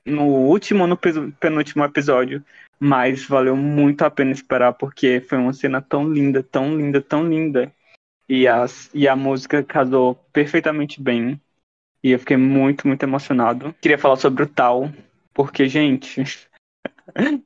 no 0.07 0.25
último 0.25 0.87
no 0.87 0.97
penúltimo 0.97 1.85
episódio. 1.85 2.43
Mas 2.79 3.25
valeu 3.25 3.57
muito 3.57 4.03
a 4.03 4.11
pena 4.11 4.33
esperar, 4.33 4.75
porque 4.75 5.21
foi 5.21 5.39
uma 5.39 5.53
cena 5.53 5.81
tão 5.81 6.09
linda, 6.13 6.43
tão 6.43 6.77
linda, 6.77 7.01
tão 7.01 7.27
linda. 7.27 7.73
E, 8.29 8.47
as, 8.47 8.91
e 8.93 9.09
a 9.09 9.17
música 9.17 9.63
casou 9.63 10.15
perfeitamente 10.33 11.01
bem. 11.01 11.41
E 12.03 12.11
eu 12.11 12.19
fiquei 12.19 12.37
muito, 12.37 12.87
muito 12.87 13.03
emocionado. 13.03 13.75
Queria 13.81 13.99
falar 13.99 14.17
sobre 14.17 14.43
o 14.43 14.49
Tal, 14.49 14.93
porque, 15.33 15.69
gente, 15.69 16.23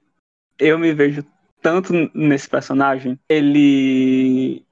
eu 0.58 0.78
me 0.78 0.92
vejo 0.92 1.24
tanto 1.62 1.92
nesse 2.14 2.48
personagem. 2.48 3.18
Ele. 3.28 4.64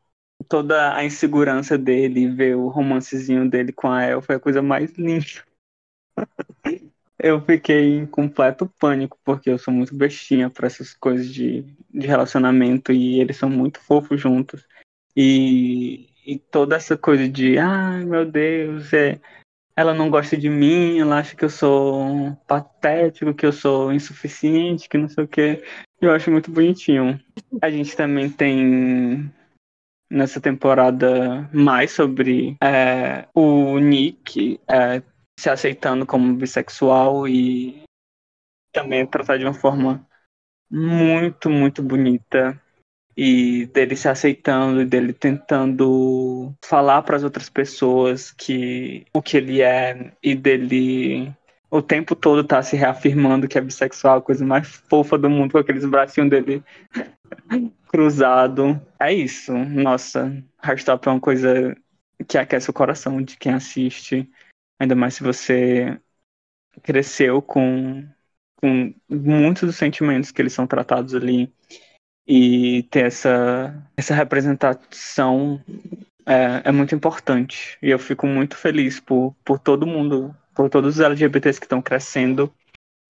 Toda 0.49 0.95
a 0.95 1.05
insegurança 1.05 1.77
dele, 1.77 2.29
ver 2.31 2.57
o 2.57 2.69
romancezinho 2.69 3.51
dele 3.51 3.73
com 3.73 3.89
a 3.89 4.05
El 4.05 4.23
foi 4.23 4.37
a 4.37 4.41
coisa 4.41 4.63
mais 4.63 4.93
linda. 4.93 5.27
Eu 7.19 7.41
fiquei 7.41 7.97
em 7.97 8.07
completo 8.07 8.73
pânico, 8.79 9.19
porque 9.25 9.51
eu 9.51 9.59
sou 9.59 9.75
muito 9.75 9.95
bestinha 9.95 10.49
para 10.49 10.67
essas 10.67 10.95
coisas 10.95 11.33
de, 11.33 11.65
de 11.93 12.07
relacionamento 12.07 12.93
e 12.93 13.21
eles 13.21 13.37
são 13.37 13.51
muito 13.51 13.81
fofos 13.81 14.21
juntos. 14.21 14.65
E, 15.17 16.09
e 16.25 16.39
toda 16.39 16.77
essa 16.77 16.97
coisa 16.97 17.29
de, 17.29 17.59
ai 17.59 18.05
meu 18.05 18.25
Deus, 18.25 18.93
é, 18.93 19.19
ela 19.79 19.95
não 19.95 20.11
gosta 20.11 20.37
de 20.37 20.49
mim, 20.49 20.99
ela 20.99 21.19
acha 21.19 21.37
que 21.37 21.45
eu 21.45 21.51
sou 21.51 22.37
patético, 22.47 23.33
que 23.33 23.47
eu 23.47 23.53
sou 23.53 23.93
insuficiente, 23.93 24.89
que 24.89 24.99
não 24.99 25.09
sei 25.09 25.23
o 25.25 25.29
que. 25.29 25.63
Eu 26.01 26.13
acho 26.13 26.31
muito 26.31 26.51
bonitinho. 26.51 27.21
A 27.63 27.71
gente 27.71 27.97
também 27.97 28.29
tem 28.29 29.33
nessa 30.11 30.41
temporada 30.41 31.49
mais 31.53 31.93
sobre 31.93 32.57
é, 32.63 33.29
o 33.35 33.79
Nick. 33.79 34.61
É, 34.69 35.01
se 35.39 35.49
aceitando 35.49 36.05
como 36.05 36.35
bissexual 36.35 37.29
e 37.29 37.85
também 38.73 39.07
tratar 39.07 39.39
de 39.39 39.45
uma 39.45 39.55
forma 39.55 40.05
muito, 40.69 41.49
muito 41.49 41.81
bonita 41.81 42.61
e 43.17 43.67
dele 43.67 43.95
se 43.95 44.09
aceitando 44.09 44.83
e 44.83 44.85
dele 44.85 45.13
tentando 45.13 46.53
falar 46.65 47.03
para 47.03 47.15
as 47.15 47.23
outras 47.23 47.49
pessoas 47.49 48.33
que 48.33 49.07
o 49.15 49.23
que 49.23 49.37
ele 49.37 49.63
é 49.63 50.13
e 50.21 50.35
dele 50.35 51.33
o 51.71 51.81
tempo 51.81 52.17
todo 52.17 52.43
tá 52.43 52.61
se 52.61 52.75
reafirmando 52.75 53.47
que 53.47 53.57
é 53.57 53.61
bissexual, 53.61 54.19
a 54.19 54.23
coisa 54.23 54.45
mais 54.45 54.67
fofa 54.67 55.17
do 55.17 55.31
mundo 55.31 55.53
com 55.53 55.59
aqueles 55.59 55.85
bracinhos 55.85 56.31
dele 56.31 56.65
cruzado. 57.87 58.81
É 58.99 59.13
isso. 59.13 59.53
Nossa, 59.53 60.43
Hardstop 60.59 61.07
é 61.07 61.13
uma 61.13 61.21
coisa 61.21 61.77
que 62.27 62.37
aquece 62.37 62.71
o 62.71 62.73
coração 62.73 63.23
de 63.23 63.37
quem 63.37 63.53
assiste. 63.53 64.29
Ainda 64.79 64.95
mais 64.95 65.15
se 65.15 65.23
você 65.23 66.01
cresceu 66.83 67.43
com, 67.43 68.07
com 68.57 68.95
muitos 69.09 69.65
dos 69.65 69.77
sentimentos 69.77 70.31
que 70.31 70.41
eles 70.41 70.53
são 70.53 70.67
tratados 70.67 71.15
ali 71.15 71.53
e 72.27 72.83
ter 72.85 73.07
essa, 73.07 73.91
essa 73.97 74.15
representação 74.15 75.63
é, 76.27 76.69
é 76.69 76.73
muito 76.73 76.95
importante. 76.95 77.79
E 77.83 77.91
eu 77.91 77.99
fico 77.99 78.27
muito 78.27 78.57
feliz 78.57 79.01
por, 79.01 79.35
por 79.45 79.59
todo 79.59 79.87
mundo, 79.87 80.37
por 80.55 80.69
todos 80.69 80.97
os 80.97 81.01
LGBTs 81.01 81.59
que 81.59 81.67
estão 81.67 81.81
crescendo 81.81 82.53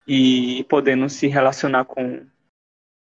e 0.06 0.64
podendo 0.70 1.08
se 1.08 1.26
relacionar 1.26 1.84
com, 1.84 2.24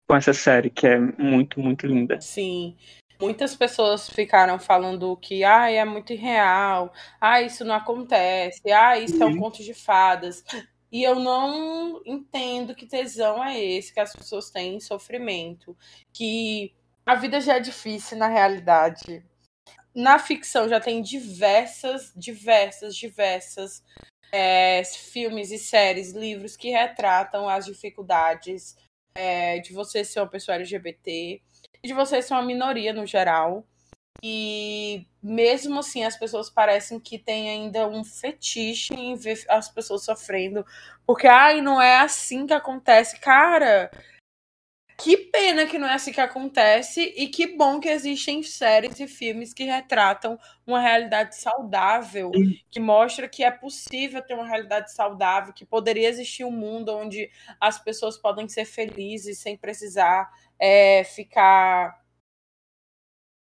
com 0.09 0.15
essa 0.15 0.33
série, 0.33 0.69
que 0.69 0.87
é 0.87 0.99
muito, 0.99 1.59
muito 1.59 1.85
linda. 1.85 2.19
Sim. 2.19 2.75
Muitas 3.21 3.55
pessoas 3.55 4.09
ficaram 4.09 4.57
falando 4.57 5.15
que 5.15 5.43
ah, 5.43 5.69
é 5.69 5.85
muito 5.85 6.11
irreal, 6.11 6.91
ah, 7.19 7.39
isso 7.39 7.63
não 7.63 7.75
acontece, 7.75 8.71
ah, 8.71 8.97
isso 8.97 9.17
uhum. 9.17 9.21
é 9.21 9.25
um 9.27 9.37
conto 9.37 9.63
de 9.63 9.75
fadas. 9.75 10.43
E 10.91 11.03
eu 11.03 11.19
não 11.19 12.01
entendo 12.03 12.73
que 12.73 12.87
tesão 12.87 13.43
é 13.43 13.63
esse 13.63 13.93
que 13.93 13.99
as 13.99 14.11
pessoas 14.11 14.49
têm 14.49 14.75
em 14.75 14.79
sofrimento. 14.79 15.77
Que 16.11 16.73
a 17.05 17.13
vida 17.13 17.39
já 17.39 17.57
é 17.57 17.59
difícil 17.59 18.17
na 18.17 18.27
realidade. 18.27 19.23
Na 19.93 20.17
ficção 20.17 20.67
já 20.67 20.79
tem 20.79 21.03
diversas, 21.03 22.11
diversas, 22.15 22.95
diversas 22.95 23.83
é, 24.31 24.83
filmes 24.83 25.51
e 25.51 25.59
séries, 25.59 26.11
livros 26.11 26.57
que 26.57 26.71
retratam 26.71 27.47
as 27.47 27.65
dificuldades 27.65 28.75
é, 29.13 29.59
de 29.59 29.73
você 29.73 30.03
ser 30.03 30.21
uma 30.21 30.29
pessoa 30.29 30.55
LGBT 30.55 31.39
de 31.83 31.93
você 31.93 32.21
ser 32.21 32.33
uma 32.33 32.43
minoria 32.43 32.93
no 32.93 33.05
geral. 33.05 33.65
E 34.23 35.07
mesmo 35.21 35.79
assim, 35.79 36.03
as 36.03 36.15
pessoas 36.15 36.49
parecem 36.49 36.99
que 36.99 37.17
têm 37.17 37.49
ainda 37.49 37.87
um 37.87 38.03
fetiche 38.03 38.93
em 38.93 39.15
ver 39.15 39.43
as 39.49 39.69
pessoas 39.69 40.05
sofrendo. 40.05 40.63
Porque, 41.05 41.27
ai, 41.27 41.61
não 41.61 41.81
é 41.81 41.97
assim 41.97 42.45
que 42.45 42.53
acontece. 42.53 43.19
Cara, 43.19 43.89
que 45.03 45.17
pena 45.17 45.65
que 45.65 45.79
não 45.79 45.87
é 45.87 45.95
assim 45.95 46.11
que 46.11 46.21
acontece. 46.21 47.01
E 47.17 47.27
que 47.27 47.57
bom 47.57 47.79
que 47.79 47.89
existem 47.89 48.43
séries 48.43 48.99
e 48.99 49.07
filmes 49.07 49.53
que 49.53 49.63
retratam 49.63 50.37
uma 50.67 50.79
realidade 50.79 51.35
saudável, 51.37 52.31
que 52.69 52.79
mostra 52.79 53.27
que 53.27 53.43
é 53.43 53.49
possível 53.49 54.21
ter 54.21 54.35
uma 54.35 54.47
realidade 54.47 54.93
saudável, 54.93 55.53
que 55.53 55.65
poderia 55.65 56.07
existir 56.07 56.43
um 56.43 56.51
mundo 56.51 56.95
onde 56.95 57.31
as 57.59 57.79
pessoas 57.79 58.17
podem 58.17 58.47
ser 58.47 58.65
felizes 58.65 59.39
sem 59.39 59.57
precisar 59.57 60.29
é, 60.61 61.03
ficar 61.03 61.99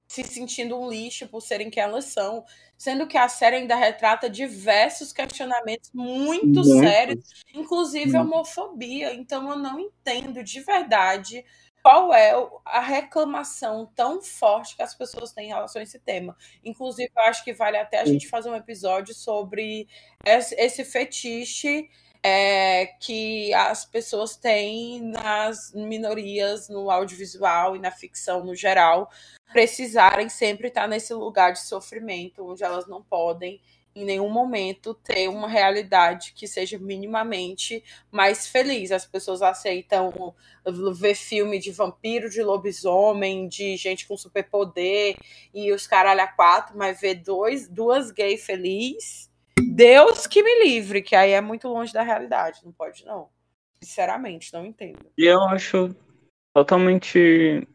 se 0.08 0.24
sentindo 0.26 0.78
um 0.78 0.90
lixo 0.90 1.28
por 1.28 1.42
serem 1.42 1.70
quem 1.70 1.82
elas 1.82 2.06
são, 2.06 2.44
sendo 2.78 3.08
que 3.08 3.18
a 3.18 3.30
série 3.30 3.56
ainda 3.56 3.76
retrata 3.76 4.30
diversos 4.30 5.14
questionamentos 5.14 5.90
muito, 5.94 6.64
sérios, 6.66 7.44
inclusive 7.54 8.18
homofobia. 8.18 9.14
Então 9.14 9.50
eu 9.50 9.58
não 9.58 9.80
entendo 9.80 10.44
de 10.44 10.60
verdade 10.60 11.46
qual 11.82 12.14
é 12.14 12.34
a 12.66 12.82
reclamação 12.82 13.90
tão 13.96 14.22
forte 14.22 14.76
que 14.76 14.84
as 14.84 14.94
pessoas 14.94 15.32
têm 15.32 15.46
em 15.46 15.54
relação 15.54 15.80
a 15.80 15.84
esse 15.84 15.98
tema. 15.98 16.38
Inclusive, 16.64 17.10
eu 17.16 17.24
acho 17.24 17.44
que 17.44 17.54
vale 17.54 17.78
até 17.78 18.00
a 18.00 18.06
gente 18.06 18.28
fazer 18.28 18.50
um 18.50 18.56
episódio 18.56 19.16
sobre 19.16 19.88
esse 20.26 20.84
fetiche 20.84 21.90
é, 22.24 22.86
que 23.00 23.54
as 23.54 23.84
pessoas 23.86 24.36
têm 24.36 25.02
nas 25.02 25.74
minorias, 25.74 26.70
no 26.70 26.92
audiovisual 26.92 27.76
e 27.76 27.80
na 27.80 27.92
ficção 27.92 28.44
no 28.44 28.56
geral, 28.56 29.10
precisarem 29.52 30.30
sempre 30.30 30.68
estar 30.68 30.88
nesse 30.88 31.14
lugar 31.14 31.54
de 31.54 31.62
sofrimento, 31.62 32.48
onde 32.48 32.64
elas 32.64 32.88
não 32.88 33.02
podem 33.02 33.60
em 33.94 34.06
nenhum 34.06 34.30
momento 34.30 34.94
ter 34.94 35.28
uma 35.28 35.50
realidade 35.50 36.34
que 36.34 36.48
seja 36.48 36.78
minimamente 36.80 37.84
mais 38.10 38.48
feliz. 38.48 38.92
As 38.92 39.06
pessoas 39.06 39.42
aceitam 39.42 40.34
ver 40.94 41.16
filme 41.16 41.60
de 41.60 41.72
vampiro, 41.72 42.30
de 42.30 42.42
lobisomem, 42.42 43.50
de 43.50 43.76
gente 43.76 44.08
com 44.08 44.16
superpoder 44.16 45.18
e 45.54 45.74
os 45.74 45.88
caralho 45.88 46.22
a 46.22 46.28
quatro, 46.28 46.78
mas 46.78 47.02
ver 47.02 47.16
dois, 47.16 47.68
duas 47.68 48.12
gays 48.12 48.46
felizes 48.46 49.31
Deus 49.60 50.28
que 50.28 50.44
me 50.44 50.64
livre, 50.64 51.02
que 51.02 51.16
aí 51.16 51.32
é 51.32 51.42
muito 51.42 51.68
longe 51.68 51.94
da 51.94 52.02
realidade, 52.02 52.62
não 52.64 52.72
pode 52.72 53.06
não. 53.06 53.30
Sinceramente, 53.84 54.54
não 54.54 54.66
entendo. 54.66 55.12
E 55.18 55.26
eu 55.26 55.42
acho 55.44 55.96
totalmente 56.54 57.68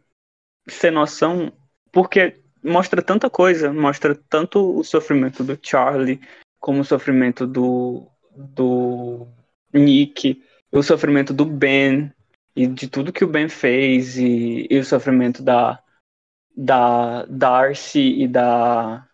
sem 0.69 0.91
noção, 0.91 1.53
porque 1.93 2.41
mostra 2.63 3.03
tanta 3.03 3.31
coisa, 3.31 3.73
mostra 3.73 4.15
tanto 4.29 4.79
o 4.79 4.85
sofrimento 4.85 5.43
do 5.43 5.59
Charlie, 5.61 6.21
como 6.59 6.81
o 6.81 6.85
sofrimento 6.85 7.47
do, 7.47 8.09
do 8.35 9.27
Nick, 9.73 10.43
o 10.73 10.83
sofrimento 10.83 11.33
do 11.33 11.45
Ben, 11.45 12.13
e 12.55 12.67
de 12.67 12.89
tudo 12.89 13.13
que 13.13 13.25
o 13.25 13.29
Ben 13.29 13.49
fez, 13.49 14.17
e, 14.17 14.67
e 14.69 14.79
o 14.79 14.85
sofrimento 14.85 15.43
da, 15.43 15.83
da 16.57 17.25
Darcy 17.27 18.23
e 18.23 18.27
da. 18.27 19.06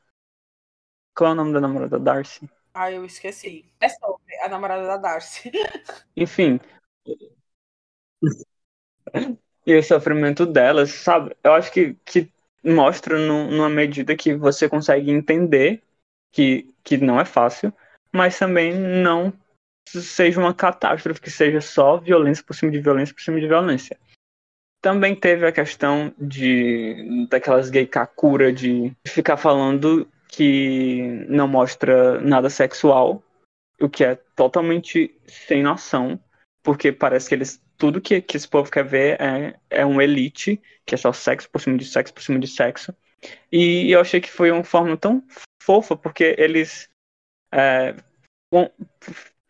Qual 1.14 1.30
é 1.30 1.32
o 1.32 1.36
nome 1.36 1.52
da 1.52 1.60
namorada 1.60 1.98
da 1.98 2.12
Darcy? 2.12 2.48
Ah, 2.74 2.90
eu 2.90 3.04
esqueci. 3.04 3.64
É 3.80 3.88
sobre 3.88 4.36
a 4.42 4.48
namorada 4.48 4.86
da 4.86 4.96
Darcy. 4.96 5.52
Enfim. 6.16 6.58
E 9.66 9.76
o 9.76 9.82
sofrimento 9.82 10.46
delas, 10.46 10.90
sabe? 10.90 11.36
Eu 11.44 11.52
acho 11.52 11.70
que, 11.70 11.94
que 12.04 12.32
mostra 12.64 13.18
no, 13.18 13.50
numa 13.50 13.68
medida 13.68 14.16
que 14.16 14.34
você 14.34 14.68
consegue 14.68 15.10
entender 15.10 15.82
que, 16.32 16.72
que 16.82 16.96
não 16.96 17.20
é 17.20 17.24
fácil, 17.24 17.72
mas 18.12 18.38
também 18.38 18.74
não 18.74 19.32
seja 19.86 20.40
uma 20.40 20.54
catástrofe, 20.54 21.20
que 21.20 21.30
seja 21.30 21.60
só 21.60 21.98
violência 21.98 22.42
por 22.44 22.54
cima 22.54 22.72
de 22.72 22.80
violência 22.80 23.14
por 23.14 23.22
cima 23.22 23.38
de 23.38 23.46
violência. 23.46 23.98
Também 24.80 25.14
teve 25.14 25.46
a 25.46 25.52
questão 25.52 26.12
de 26.18 27.26
daquelas 27.28 27.70
gay 27.70 27.86
kakura 27.86 28.52
de 28.52 28.92
ficar 29.06 29.36
falando 29.36 30.08
que 30.32 31.26
não 31.28 31.46
mostra 31.46 32.18
nada 32.20 32.48
sexual, 32.48 33.22
o 33.80 33.88
que 33.88 34.02
é 34.02 34.16
totalmente 34.34 35.14
sem 35.26 35.62
noção, 35.62 36.18
porque 36.62 36.90
parece 36.90 37.28
que 37.28 37.34
eles 37.34 37.62
tudo 37.76 38.00
que, 38.00 38.20
que 38.22 38.36
esse 38.36 38.48
povo 38.48 38.70
quer 38.70 38.84
ver 38.84 39.20
é, 39.20 39.58
é 39.68 39.84
um 39.84 40.00
elite, 40.00 40.60
que 40.86 40.94
é 40.94 40.98
só 40.98 41.12
sexo 41.12 41.50
por 41.50 41.60
cima 41.60 41.76
de 41.76 41.84
sexo 41.84 42.14
por 42.14 42.22
cima 42.22 42.38
de 42.38 42.46
sexo. 42.46 42.94
E 43.50 43.90
eu 43.90 44.00
achei 44.00 44.20
que 44.20 44.30
foi 44.30 44.50
uma 44.50 44.64
forma 44.64 44.96
tão 44.96 45.22
fofa, 45.62 45.96
porque 45.96 46.34
eles 46.38 46.88
é, 47.52 47.94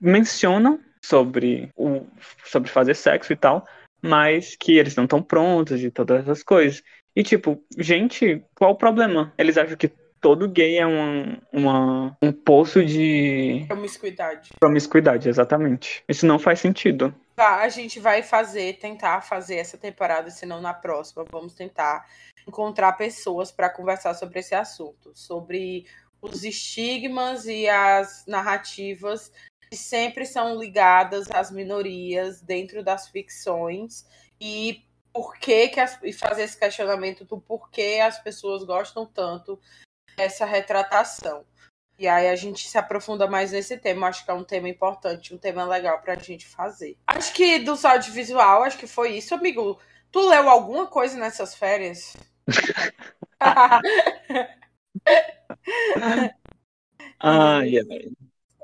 mencionam 0.00 0.80
sobre, 1.04 1.70
o, 1.76 2.06
sobre 2.44 2.70
fazer 2.70 2.94
sexo 2.94 3.32
e 3.32 3.36
tal, 3.36 3.66
mas 4.02 4.56
que 4.56 4.78
eles 4.78 4.96
não 4.96 5.04
estão 5.04 5.22
prontos 5.22 5.82
e 5.82 5.90
todas 5.90 6.22
essas 6.22 6.42
coisas. 6.42 6.82
E 7.14 7.22
tipo, 7.22 7.62
gente, 7.78 8.42
qual 8.54 8.72
o 8.72 8.76
problema? 8.76 9.32
Eles 9.36 9.58
acham 9.58 9.76
que 9.76 9.92
todo 10.22 10.48
gay 10.48 10.78
é 10.78 10.86
um, 10.86 11.36
uma, 11.52 12.16
um 12.22 12.32
poço 12.32 12.82
de. 12.82 13.64
Promiscuidade. 13.66 14.50
Promiscuidade, 14.58 15.28
exatamente. 15.28 16.02
Isso 16.08 16.24
não 16.24 16.38
faz 16.38 16.60
sentido. 16.60 17.12
Tá, 17.34 17.56
a 17.56 17.68
gente 17.68 17.98
vai 17.98 18.22
fazer, 18.22 18.78
tentar 18.78 19.20
fazer 19.22 19.56
essa 19.56 19.76
temporada, 19.76 20.30
se 20.30 20.46
não 20.46 20.60
na 20.60 20.72
próxima, 20.72 21.24
vamos 21.30 21.54
tentar 21.54 22.06
encontrar 22.46 22.92
pessoas 22.92 23.50
para 23.50 23.68
conversar 23.68 24.14
sobre 24.14 24.38
esse 24.38 24.54
assunto, 24.54 25.10
sobre 25.12 25.86
os 26.20 26.44
estigmas 26.44 27.46
e 27.46 27.68
as 27.68 28.24
narrativas 28.26 29.32
que 29.68 29.76
sempre 29.76 30.24
são 30.24 30.56
ligadas 30.56 31.28
às 31.32 31.50
minorias 31.50 32.40
dentro 32.40 32.84
das 32.84 33.08
ficções 33.08 34.06
e 34.40 34.84
por 35.12 35.36
que, 35.36 35.68
que 35.68 35.80
as, 35.80 35.98
e 36.02 36.12
fazer 36.12 36.42
esse 36.42 36.58
questionamento 36.58 37.24
do 37.24 37.40
porquê 37.40 38.00
as 38.02 38.22
pessoas 38.22 38.64
gostam 38.64 39.04
tanto 39.04 39.58
essa 40.16 40.44
retratação. 40.44 41.44
E 41.98 42.08
aí 42.08 42.28
a 42.28 42.36
gente 42.36 42.68
se 42.68 42.76
aprofunda 42.76 43.26
mais 43.28 43.52
nesse 43.52 43.78
tema. 43.78 44.08
Acho 44.08 44.24
que 44.24 44.30
é 44.30 44.34
um 44.34 44.44
tema 44.44 44.68
importante, 44.68 45.34
um 45.34 45.38
tema 45.38 45.64
legal 45.64 46.00
pra 46.00 46.16
gente 46.16 46.46
fazer. 46.46 46.98
Acho 47.06 47.32
que 47.32 47.60
do 47.60 47.78
audiovisual, 47.86 48.64
acho 48.64 48.76
que 48.78 48.86
foi 48.86 49.16
isso, 49.16 49.34
amigo. 49.34 49.80
Tu 50.10 50.20
leu 50.20 50.50
alguma 50.50 50.86
coisa 50.86 51.16
nessas 51.16 51.54
férias? 51.54 52.14
Ai, 57.20 57.72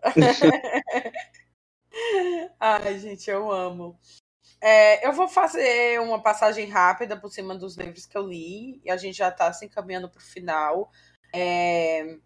Ai, 2.58 2.98
gente, 2.98 3.30
eu 3.30 3.52
amo. 3.52 3.96
É, 4.60 5.06
eu 5.06 5.12
vou 5.12 5.28
fazer 5.28 6.00
uma 6.00 6.20
passagem 6.20 6.68
rápida 6.68 7.16
por 7.16 7.30
cima 7.30 7.54
dos 7.54 7.76
livros 7.76 8.04
que 8.04 8.18
eu 8.18 8.26
li. 8.26 8.80
E 8.84 8.90
a 8.90 8.96
gente 8.96 9.16
já 9.16 9.30
tá 9.30 9.52
se 9.52 9.64
encaminhando 9.64 10.08
pro 10.08 10.20
final. 10.20 10.90
É... 11.32 12.16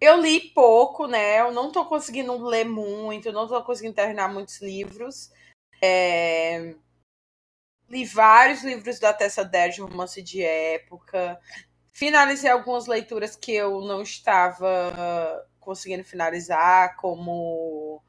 Eu 0.00 0.20
li 0.20 0.40
pouco, 0.50 1.06
né? 1.06 1.40
Eu 1.40 1.52
não 1.52 1.72
tô 1.72 1.84
conseguindo 1.84 2.36
ler 2.44 2.64
muito, 2.64 3.32
não 3.32 3.48
tô 3.48 3.62
conseguindo 3.64 3.94
terminar 3.94 4.32
muitos 4.32 4.60
livros. 4.60 5.30
É... 5.82 6.74
Li 7.88 8.04
vários 8.04 8.62
livros 8.62 8.98
da 8.98 9.12
Tessa 9.12 9.44
Dare 9.44 9.72
de 9.72 9.80
romance 9.80 10.22
de 10.22 10.42
época. 10.42 11.38
Finalizei 11.92 12.50
algumas 12.50 12.86
leituras 12.86 13.34
que 13.34 13.52
eu 13.52 13.80
não 13.80 14.02
estava 14.02 15.46
conseguindo 15.58 16.04
finalizar, 16.04 16.96
como 16.96 18.02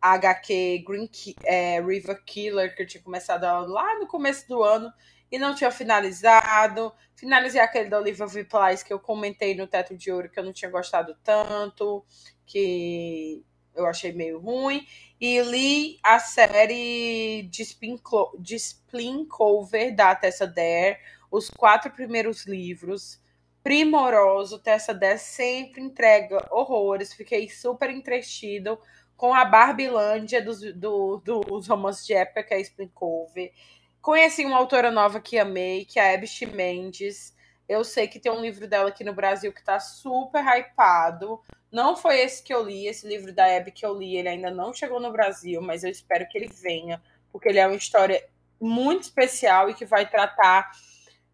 HQ 0.00 0.84
Green 0.86 1.08
é, 1.44 1.80
River 1.80 2.22
Killer, 2.24 2.74
que 2.74 2.82
eu 2.82 2.86
tinha 2.86 3.02
começado 3.02 3.44
lá 3.66 3.98
no 3.98 4.06
começo 4.06 4.46
do 4.48 4.62
ano 4.62 4.92
e 5.30 5.38
não 5.38 5.54
tinha 5.54 5.70
finalizado. 5.70 6.92
Finalizei 7.14 7.60
aquele 7.60 7.88
da 7.88 7.98
Olivia 7.98 8.26
V. 8.26 8.44
Price 8.44 8.84
que 8.84 8.92
eu 8.92 8.98
comentei 8.98 9.54
no 9.54 9.66
Teto 9.66 9.96
de 9.96 10.10
Ouro 10.10 10.30
que 10.30 10.38
eu 10.38 10.44
não 10.44 10.52
tinha 10.52 10.70
gostado 10.70 11.16
tanto, 11.22 12.04
que 12.46 13.44
eu 13.74 13.86
achei 13.86 14.12
meio 14.12 14.40
ruim. 14.40 14.86
E 15.20 15.40
li 15.42 15.98
a 16.02 16.18
série 16.18 17.48
de 17.50 17.62
Spin 17.62 19.24
Cover 19.26 19.94
da 19.94 20.14
Tessa 20.14 20.46
Dare, 20.46 20.98
os 21.30 21.50
quatro 21.50 21.90
primeiros 21.90 22.46
livros. 22.46 23.20
Primoroso, 23.62 24.60
Tessa 24.60 24.94
Dare 24.94 25.18
sempre 25.18 25.82
entrega 25.82 26.46
horrores. 26.50 27.12
Fiquei 27.12 27.48
super 27.48 27.90
entretido 27.90 28.78
com 29.16 29.34
a 29.34 29.44
Barbilândia 29.44 30.40
dos, 30.40 30.60
do, 30.74 31.16
dos 31.18 31.66
romances 31.66 32.06
de 32.06 32.14
época, 32.14 32.44
que 32.44 32.54
é 32.54 32.60
Spin 32.60 32.88
Cover. 32.94 33.52
Conheci 34.00 34.44
uma 34.44 34.56
autora 34.56 34.90
nova 34.90 35.20
que 35.20 35.38
amei, 35.38 35.84
que 35.84 35.98
é 35.98 36.02
a 36.02 36.14
Ebst 36.14 36.46
Mendes. 36.46 37.34
Eu 37.68 37.84
sei 37.84 38.08
que 38.08 38.18
tem 38.18 38.32
um 38.32 38.40
livro 38.40 38.66
dela 38.66 38.88
aqui 38.88 39.04
no 39.04 39.12
Brasil 39.12 39.52
que 39.52 39.62
tá 39.62 39.78
super 39.78 40.42
hypado. 40.42 41.40
Não 41.70 41.94
foi 41.94 42.20
esse 42.20 42.42
que 42.42 42.54
eu 42.54 42.62
li, 42.62 42.86
esse 42.86 43.06
livro 43.06 43.32
da 43.32 43.46
Hebe 43.46 43.70
que 43.70 43.84
eu 43.84 43.98
li, 43.98 44.16
ele 44.16 44.28
ainda 44.28 44.50
não 44.50 44.72
chegou 44.72 44.98
no 44.98 45.12
Brasil, 45.12 45.60
mas 45.60 45.84
eu 45.84 45.90
espero 45.90 46.26
que 46.28 46.38
ele 46.38 46.48
venha, 46.48 47.02
porque 47.30 47.48
ele 47.48 47.58
é 47.58 47.66
uma 47.66 47.76
história 47.76 48.24
muito 48.58 49.02
especial 49.02 49.68
e 49.68 49.74
que 49.74 49.84
vai 49.84 50.08
tratar, 50.08 50.70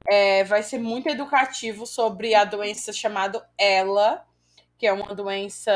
é, 0.08 0.42
vai 0.42 0.62
ser 0.62 0.78
muito 0.78 1.08
educativo 1.08 1.86
sobre 1.86 2.34
a 2.34 2.44
doença 2.44 2.92
chamada 2.92 3.48
ELA, 3.56 4.26
que 4.76 4.86
é 4.86 4.92
uma 4.92 5.14
doença 5.14 5.72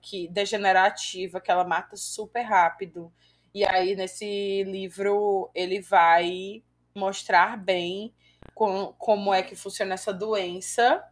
que 0.00 0.28
degenerativa, 0.28 1.40
que 1.40 1.50
ela 1.50 1.64
mata 1.64 1.96
super 1.96 2.42
rápido. 2.42 3.12
E 3.54 3.64
aí, 3.64 3.96
nesse 3.96 4.64
livro, 4.64 5.50
ele 5.54 5.80
vai 5.80 6.62
mostrar 6.94 7.56
bem 7.56 8.14
com, 8.54 8.92
como 8.98 9.32
é 9.32 9.42
que 9.42 9.54
funciona 9.54 9.94
essa 9.94 10.12
doença. 10.12 11.04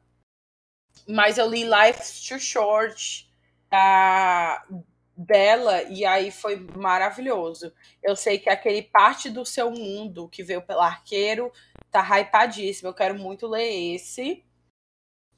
Mas 1.08 1.38
eu 1.38 1.48
li 1.48 1.64
Life's 1.64 2.26
Too 2.26 2.38
Short 2.38 3.30
da, 3.70 4.64
dela 5.16 5.82
e 5.84 6.04
aí 6.04 6.30
foi 6.30 6.56
maravilhoso. 6.56 7.72
Eu 8.02 8.14
sei 8.14 8.38
que 8.38 8.50
aquele 8.50 8.82
parte 8.82 9.30
do 9.30 9.44
seu 9.46 9.70
mundo 9.70 10.28
que 10.28 10.42
veio 10.42 10.62
pelo 10.62 10.80
arqueiro 10.80 11.52
tá 11.90 12.02
hypadíssimo. 12.18 12.88
Eu 12.88 12.94
quero 12.94 13.18
muito 13.18 13.46
ler 13.46 13.94
esse. 13.94 14.44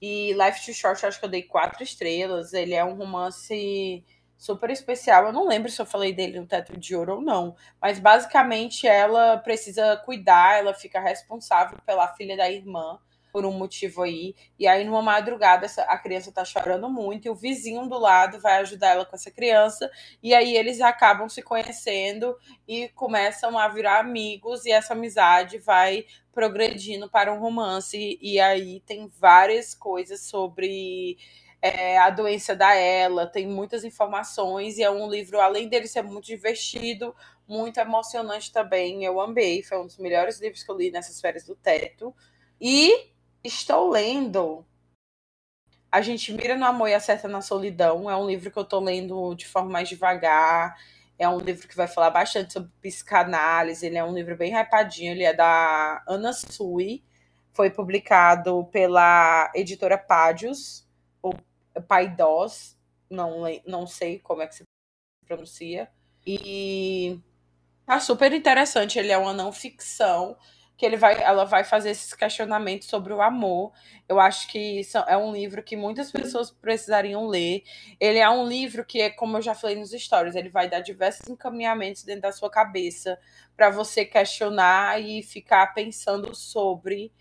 E 0.00 0.32
Life 0.32 0.64
Too 0.64 0.74
Short, 0.74 1.04
acho 1.04 1.18
que 1.18 1.24
eu 1.24 1.30
dei 1.30 1.42
quatro 1.42 1.82
estrelas. 1.82 2.52
Ele 2.52 2.74
é 2.74 2.84
um 2.84 2.94
romance 2.94 4.04
super 4.38 4.70
especial. 4.70 5.26
Eu 5.26 5.32
não 5.32 5.46
lembro 5.46 5.70
se 5.70 5.82
eu 5.82 5.84
falei 5.84 6.12
dele 6.12 6.38
no 6.38 6.46
Teto 6.46 6.78
de 6.78 6.94
Ouro 6.94 7.16
ou 7.16 7.20
não, 7.20 7.56
mas 7.82 7.98
basicamente 7.98 8.86
ela 8.86 9.36
precisa 9.38 9.96
cuidar, 9.98 10.60
ela 10.60 10.72
fica 10.72 11.00
responsável 11.00 11.76
pela 11.84 12.08
filha 12.14 12.36
da 12.36 12.48
irmã 12.48 12.98
por 13.32 13.44
um 13.44 13.52
motivo 13.52 14.02
aí. 14.02 14.34
E 14.58 14.66
aí, 14.66 14.84
numa 14.84 15.02
madrugada, 15.02 15.66
a 15.86 15.98
criança 15.98 16.32
tá 16.32 16.44
chorando 16.44 16.88
muito 16.88 17.26
e 17.26 17.30
o 17.30 17.34
vizinho 17.34 17.86
do 17.86 17.98
lado 17.98 18.40
vai 18.40 18.58
ajudar 18.58 18.88
ela 18.88 19.04
com 19.04 19.14
essa 19.14 19.30
criança. 19.30 19.90
E 20.22 20.34
aí 20.34 20.56
eles 20.56 20.80
acabam 20.80 21.28
se 21.28 21.42
conhecendo 21.42 22.36
e 22.66 22.88
começam 22.90 23.58
a 23.58 23.68
virar 23.68 24.00
amigos, 24.00 24.64
e 24.64 24.72
essa 24.72 24.94
amizade 24.94 25.58
vai 25.58 26.06
progredindo 26.32 27.10
para 27.10 27.32
um 27.32 27.38
romance. 27.38 28.18
E 28.22 28.40
aí 28.40 28.80
tem 28.80 29.08
várias 29.08 29.74
coisas 29.74 30.22
sobre 30.22 31.18
é, 31.60 31.98
a 31.98 32.10
doença 32.10 32.54
da 32.54 32.74
ela, 32.74 33.26
tem 33.26 33.46
muitas 33.46 33.84
informações 33.84 34.78
e 34.78 34.82
é 34.82 34.90
um 34.90 35.10
livro, 35.10 35.40
além 35.40 35.68
dele 35.68 35.88
ser 35.88 36.02
muito 36.02 36.26
divertido, 36.26 37.14
muito 37.48 37.78
emocionante 37.80 38.52
também. 38.52 39.04
Eu 39.04 39.20
amei, 39.20 39.62
foi 39.62 39.78
um 39.78 39.86
dos 39.86 39.98
melhores 39.98 40.40
livros 40.40 40.62
que 40.62 40.70
eu 40.70 40.76
li 40.76 40.90
nessas 40.90 41.20
férias 41.20 41.44
do 41.44 41.56
teto. 41.56 42.14
E 42.60 43.10
estou 43.44 43.90
lendo 43.90 44.64
A 45.90 46.00
gente 46.02 46.32
mira 46.32 46.56
no 46.56 46.64
amor 46.66 46.88
e 46.88 46.94
acerta 46.94 47.28
na 47.28 47.40
solidão. 47.40 48.10
É 48.10 48.16
um 48.16 48.26
livro 48.26 48.50
que 48.50 48.58
eu 48.58 48.62
estou 48.62 48.80
lendo 48.80 49.34
de 49.34 49.46
forma 49.46 49.70
mais 49.70 49.88
devagar. 49.88 50.76
É 51.18 51.28
um 51.28 51.38
livro 51.38 51.66
que 51.66 51.76
vai 51.76 51.86
falar 51.88 52.10
bastante 52.10 52.52
sobre 52.52 52.70
psicanálise. 52.82 53.86
Ele 53.86 53.96
é 53.98 54.04
um 54.04 54.12
livro 54.14 54.36
bem 54.36 54.52
hypadinho. 54.54 55.12
Ele 55.12 55.24
é 55.24 55.34
da 55.34 56.02
Ana 56.06 56.32
Sui. 56.32 57.02
Foi 57.52 57.70
publicado 57.70 58.64
pela 58.72 59.50
editora 59.54 59.98
Pádios 59.98 60.86
Paidós, 61.86 62.78
não, 63.10 63.44
não 63.66 63.86
sei 63.86 64.18
como 64.18 64.42
é 64.42 64.46
que 64.46 64.56
se 64.56 64.62
pronuncia. 65.26 65.88
E 66.26 67.20
tá 67.86 68.00
super 68.00 68.32
interessante. 68.32 68.98
Ele 68.98 69.12
é 69.12 69.18
uma 69.18 69.32
não 69.32 69.52
ficção 69.52 70.36
que 70.78 70.86
ele 70.86 70.96
vai, 70.96 71.20
ela 71.20 71.44
vai 71.44 71.64
fazer 71.64 71.90
esses 71.90 72.14
questionamentos 72.14 72.88
sobre 72.88 73.12
o 73.12 73.20
amor. 73.20 73.72
Eu 74.08 74.20
acho 74.20 74.46
que 74.46 74.80
é 75.08 75.16
um 75.16 75.32
livro 75.32 75.60
que 75.60 75.76
muitas 75.76 76.12
pessoas 76.12 76.52
precisariam 76.52 77.26
ler. 77.26 77.64
Ele 77.98 78.18
é 78.18 78.30
um 78.30 78.46
livro 78.46 78.84
que, 78.84 79.00
é, 79.00 79.10
como 79.10 79.36
eu 79.36 79.42
já 79.42 79.56
falei 79.56 79.74
nos 79.74 79.90
stories, 79.90 80.36
ele 80.36 80.48
vai 80.48 80.70
dar 80.70 80.80
diversos 80.80 81.28
encaminhamentos 81.28 82.04
dentro 82.04 82.22
da 82.22 82.32
sua 82.32 82.48
cabeça 82.48 83.18
para 83.56 83.70
você 83.70 84.04
questionar 84.04 85.02
e 85.02 85.20
ficar 85.20 85.74
pensando 85.74 86.32
sobre 86.32 87.12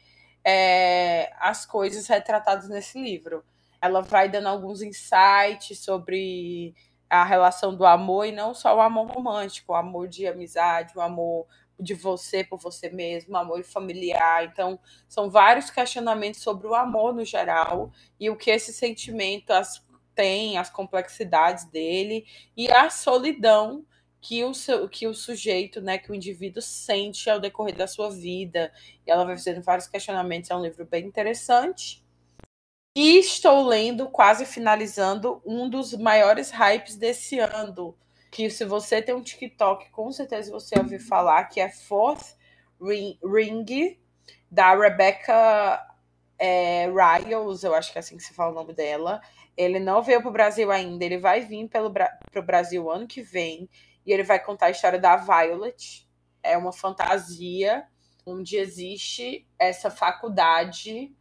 é, 0.46 1.34
as 1.40 1.66
coisas 1.66 2.06
retratadas 2.08 2.70
nesse 2.70 3.02
livro 3.02 3.44
ela 3.82 4.02
vai 4.02 4.30
dando 4.30 4.48
alguns 4.48 4.82
insights 4.82 5.80
sobre 5.80 6.76
a 7.10 7.24
relação 7.24 7.76
do 7.76 7.86
amor 7.86 8.26
e 8.26 8.32
não 8.32 8.54
só 8.54 8.76
o 8.76 8.82
amor 8.82 9.08
romântico, 9.08 9.72
o 9.72 9.76
amor 9.76 10.08
de 10.08 10.28
amizade, 10.28 10.98
o 10.98 11.02
amor 11.02 11.48
de 11.80 11.94
você 11.94 12.44
por 12.44 12.60
você 12.60 12.90
mesmo, 12.90 13.34
o 13.34 13.38
amor 13.38 13.64
familiar. 13.64 14.46
Então, 14.46 14.80
são 15.08 15.30
vários 15.30 15.70
questionamentos 15.70 16.42
sobre 16.42 16.68
o 16.68 16.76
amor 16.76 17.14
no 17.14 17.24
geral 17.24 17.92
e 18.20 18.30
o 18.30 18.36
que 18.36 18.50
esse 18.50 18.74
sentimento 18.74 19.52
as, 19.52 19.84
tem, 20.16 20.58
as 20.58 20.70
complexidades 20.70 21.66
dele 21.66 22.26
e 22.56 22.70
a 22.72 22.90
solidão 22.90 23.86
que 24.20 24.44
o, 24.44 24.54
seu, 24.54 24.90
que 24.90 25.08
o 25.08 25.14
sujeito, 25.14 25.80
né, 25.80 25.98
que 25.98 26.12
o 26.12 26.16
indivíduo 26.16 26.62
sente 26.62 27.30
ao 27.30 27.40
decorrer 27.40 27.76
da 27.76 27.88
sua 27.88 28.10
vida. 28.10 28.72
E 29.06 29.12
ela 29.12 29.24
vai 29.24 29.38
fazendo 29.38 29.62
vários 29.62 29.88
questionamentos. 29.88 30.50
É 30.50 30.56
um 30.56 30.64
livro 30.64 30.86
bem 30.86 31.06
interessante. 31.06 32.04
E 33.00 33.20
estou 33.20 33.64
lendo, 33.68 34.10
quase 34.10 34.44
finalizando, 34.44 35.40
um 35.46 35.70
dos 35.70 35.94
maiores 35.94 36.50
hypes 36.50 36.96
desse 36.96 37.38
ano. 37.38 37.96
Que 38.32 38.50
se 38.50 38.66
você 38.66 39.04
tem 39.04 39.14
um 39.14 39.22
TikTok, 39.22 39.92
com 39.92 40.12
certeza 40.12 40.52
você 40.52 40.80
ouviu 40.80 41.00
falar, 41.00 41.44
que 41.44 41.60
é 41.60 41.70
Fourth 41.70 42.36
Ring, 42.82 44.00
da 44.50 44.76
Rebecca 44.76 45.88
é, 46.40 46.88
Riles, 46.88 47.64
eu 47.64 47.76
acho 47.76 47.92
que 47.92 48.00
é 48.00 48.02
assim 48.02 48.18
que 48.18 48.24
se 48.24 48.34
fala 48.34 48.52
o 48.52 48.56
nome 48.56 48.74
dela. 48.74 49.22
Ele 49.56 49.80
não 49.80 50.02
veio 50.02 50.20
para 50.20 50.30
o 50.30 50.34
Brasil 50.34 50.72
ainda, 50.72 51.06
ele 51.06 51.20
vai 51.20 51.42
vir 51.42 51.70
para 51.70 51.86
o 51.86 52.42
Brasil 52.44 52.90
ano 52.90 53.06
que 53.06 53.22
vem. 53.22 53.70
E 54.08 54.12
ele 54.12 54.24
vai 54.24 54.44
contar 54.44 54.66
a 54.66 54.72
história 54.72 54.98
da 54.98 55.18
Violet. 55.18 56.10
É 56.42 56.58
uma 56.58 56.74
fantasia 56.74 57.86
onde 58.26 58.58
existe 58.58 59.48
essa 59.60 59.92
faculdade 59.92 61.16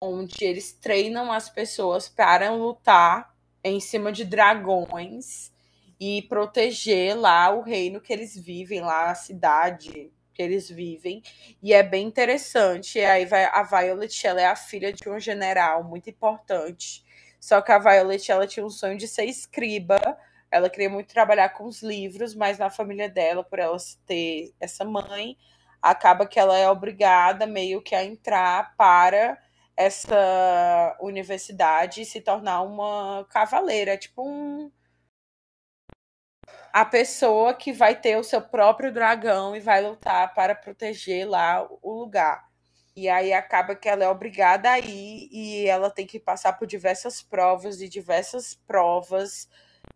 onde 0.00 0.44
eles 0.44 0.72
treinam 0.72 1.32
as 1.32 1.48
pessoas 1.48 2.08
para 2.08 2.50
lutar 2.50 3.34
em 3.64 3.80
cima 3.80 4.12
de 4.12 4.24
dragões 4.24 5.52
e 5.98 6.22
proteger 6.22 7.18
lá 7.18 7.50
o 7.50 7.62
reino 7.62 8.00
que 8.00 8.12
eles 8.12 8.36
vivem, 8.36 8.80
lá 8.80 9.10
a 9.10 9.14
cidade 9.14 10.12
que 10.34 10.42
eles 10.42 10.68
vivem. 10.68 11.22
E 11.62 11.72
é 11.72 11.82
bem 11.82 12.06
interessante. 12.06 12.98
E 12.98 13.04
aí 13.04 13.24
vai, 13.24 13.44
a 13.44 13.62
Violet, 13.62 14.26
ela 14.26 14.40
é 14.40 14.46
a 14.46 14.56
filha 14.56 14.92
de 14.92 15.08
um 15.08 15.18
general 15.18 15.82
muito 15.82 16.10
importante. 16.10 17.02
Só 17.40 17.62
que 17.62 17.72
a 17.72 17.78
Violet, 17.78 18.30
ela 18.30 18.46
tinha 18.46 18.64
um 18.64 18.70
sonho 18.70 18.98
de 18.98 19.08
ser 19.08 19.24
escriba. 19.24 19.98
Ela 20.50 20.68
queria 20.68 20.90
muito 20.90 21.08
trabalhar 21.08 21.48
com 21.50 21.64
os 21.64 21.82
livros, 21.82 22.34
mas 22.34 22.58
na 22.58 22.68
família 22.68 23.08
dela, 23.08 23.42
por 23.42 23.58
ela 23.58 23.76
ter 24.04 24.52
essa 24.60 24.84
mãe, 24.84 25.38
acaba 25.80 26.26
que 26.26 26.38
ela 26.38 26.56
é 26.58 26.68
obrigada 26.68 27.46
meio 27.46 27.80
que 27.80 27.94
a 27.94 28.04
entrar 28.04 28.76
para 28.76 29.38
essa 29.76 30.96
universidade 31.00 32.04
se 32.04 32.20
tornar 32.20 32.62
uma 32.62 33.26
cavaleira, 33.30 33.96
tipo 33.98 34.26
um 34.26 34.70
a 36.72 36.84
pessoa 36.84 37.54
que 37.54 37.72
vai 37.72 37.98
ter 37.98 38.18
o 38.18 38.22
seu 38.22 38.40
próprio 38.42 38.92
dragão 38.92 39.56
e 39.56 39.60
vai 39.60 39.82
lutar 39.82 40.34
para 40.34 40.54
proteger 40.54 41.26
lá 41.26 41.66
o 41.82 41.92
lugar. 42.00 42.46
E 42.94 43.08
aí 43.08 43.32
acaba 43.32 43.74
que 43.74 43.88
ela 43.88 44.04
é 44.04 44.08
obrigada 44.08 44.70
a 44.70 44.78
ir 44.78 45.28
e 45.32 45.66
ela 45.66 45.90
tem 45.90 46.06
que 46.06 46.20
passar 46.20 46.52
por 46.54 46.66
diversas 46.66 47.22
provas 47.22 47.80
e 47.80 47.88
diversas 47.88 48.54
provas 48.66 49.48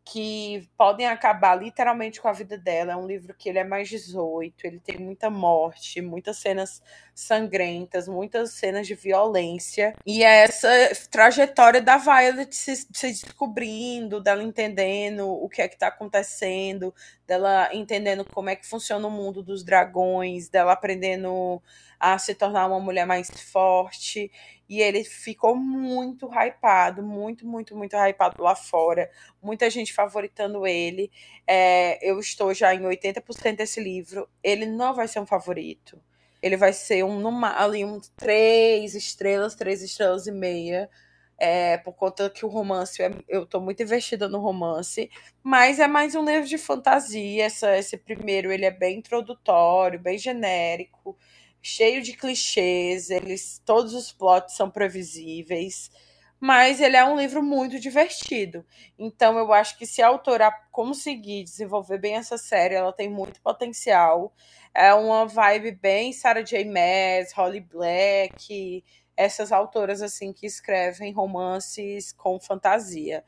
que 0.05 0.69
podem 0.77 1.07
acabar 1.07 1.55
literalmente 1.55 2.21
com 2.21 2.29
a 2.29 2.33
vida 2.33 2.57
dela. 2.59 2.93
É 2.93 2.97
um 2.97 3.07
livro 3.07 3.35
que 3.35 3.49
ele 3.49 3.59
é 3.59 3.65
mais 3.65 3.89
18, 3.89 4.67
ele 4.67 4.81
tem 4.81 4.99
muita 4.99 5.31
morte, 5.31 6.01
muitas 6.01 6.39
cenas 6.39 6.83
sangrentas, 7.15 8.09
muitas 8.09 8.53
cenas 8.53 8.87
de 8.87 8.95
violência. 8.95 9.95
E 10.07 10.25
é 10.25 10.45
essa 10.45 10.69
trajetória 11.11 11.81
da 11.81 11.97
Violet 11.97 12.55
se, 12.55 12.75
se 12.77 13.09
descobrindo, 13.09 14.21
dela 14.21 14.43
entendendo 14.43 15.29
o 15.29 15.49
que 15.49 15.63
é 15.63 15.69
que 15.69 15.75
está 15.75 15.89
acontecendo, 15.89 16.95
dela 17.27 17.69
entendendo 17.73 18.25
como 18.25 18.51
é 18.51 18.57
que 18.57 18.67
funciona 18.67 19.07
o 19.07 19.11
mundo 19.11 19.43
dos 19.43 19.63
dragões, 19.63 20.49
dela 20.49 20.73
aprendendo 20.73 21.63
a 22.01 22.19
se 22.19 22.35
tornar 22.35 22.67
uma 22.67 22.81
mulher 22.81 23.07
mais 23.07 23.31
forte. 23.53 24.33
E 24.71 24.81
ele 24.81 25.03
ficou 25.03 25.57
muito 25.57 26.29
hypado, 26.29 27.03
muito, 27.03 27.45
muito, 27.45 27.77
muito 27.77 27.97
hypado 27.97 28.41
lá 28.41 28.55
fora. 28.55 29.11
Muita 29.43 29.69
gente 29.69 29.93
favoritando 29.93 30.65
ele. 30.65 31.11
É, 31.45 31.99
eu 32.09 32.21
estou 32.21 32.55
já 32.55 32.73
em 32.73 32.83
80% 32.83 33.57
desse 33.57 33.83
livro. 33.83 34.29
Ele 34.41 34.67
não 34.67 34.95
vai 34.95 35.09
ser 35.09 35.19
um 35.19 35.27
favorito. 35.27 36.01
Ele 36.41 36.57
vai 36.57 36.73
ser 36.73 37.05
um, 37.05 37.19
numa, 37.19 37.61
ali, 37.61 37.85
um 37.85 38.01
três 38.17 38.95
estrelas, 38.95 39.57
três 39.57 39.83
estrelas 39.83 40.29
e 40.29 40.33
meia. 40.33 40.89
É, 41.37 41.79
por 41.79 41.95
conta 41.95 42.31
que 42.31 42.47
o 42.47 42.49
romance, 42.49 43.03
é, 43.03 43.11
eu 43.29 43.43
estou 43.43 43.61
muito 43.61 43.83
investida 43.83 44.29
no 44.29 44.39
romance, 44.39 45.11
mas 45.43 45.81
é 45.81 45.89
mais 45.89 46.15
um 46.15 46.25
livro 46.25 46.47
de 46.47 46.59
fantasia. 46.59 47.45
Essa, 47.45 47.77
esse 47.77 47.97
primeiro 47.97 48.53
ele 48.53 48.67
é 48.67 48.71
bem 48.71 48.99
introdutório, 48.99 49.99
bem 49.99 50.17
genérico 50.17 51.19
cheio 51.63 52.03
de 52.03 52.15
clichês, 52.15 53.11
eles 53.11 53.61
todos 53.65 53.95
os 53.95 54.13
plots 54.13 54.57
são 54.57 54.71
previsíveis, 54.71 55.91
mas 56.41 56.81
ele 56.81 56.97
é 56.97 57.05
um 57.05 57.19
livro 57.19 57.43
muito 57.43 57.79
divertido. 57.79 58.65
Então 58.99 59.39
eu 59.39 59.53
acho 59.53 59.77
que 59.79 59.87
se 59.87 60.01
a 60.01 60.09
autora 60.09 60.51
conseguir 60.73 61.45
desenvolver 61.45 61.99
bem 61.99 62.17
essa 62.17 62.39
série, 62.39 62.75
ela 62.75 62.93
tem 62.93 63.11
muito 63.11 63.41
potencial. 63.43 64.33
É 64.75 64.95
uma 64.95 65.27
vibe 65.27 65.73
bem 65.73 66.13
Sarah 66.13 66.43
J. 66.43 66.65
Maas, 66.65 67.33
Holly 67.35 67.61
Black, 67.61 68.85
essas 69.17 69.53
autoras 69.53 70.01
assim 70.01 70.33
que 70.33 70.47
escrevem 70.47 71.13
romances 71.13 72.13
com 72.13 72.41
fantasia. 72.41 73.25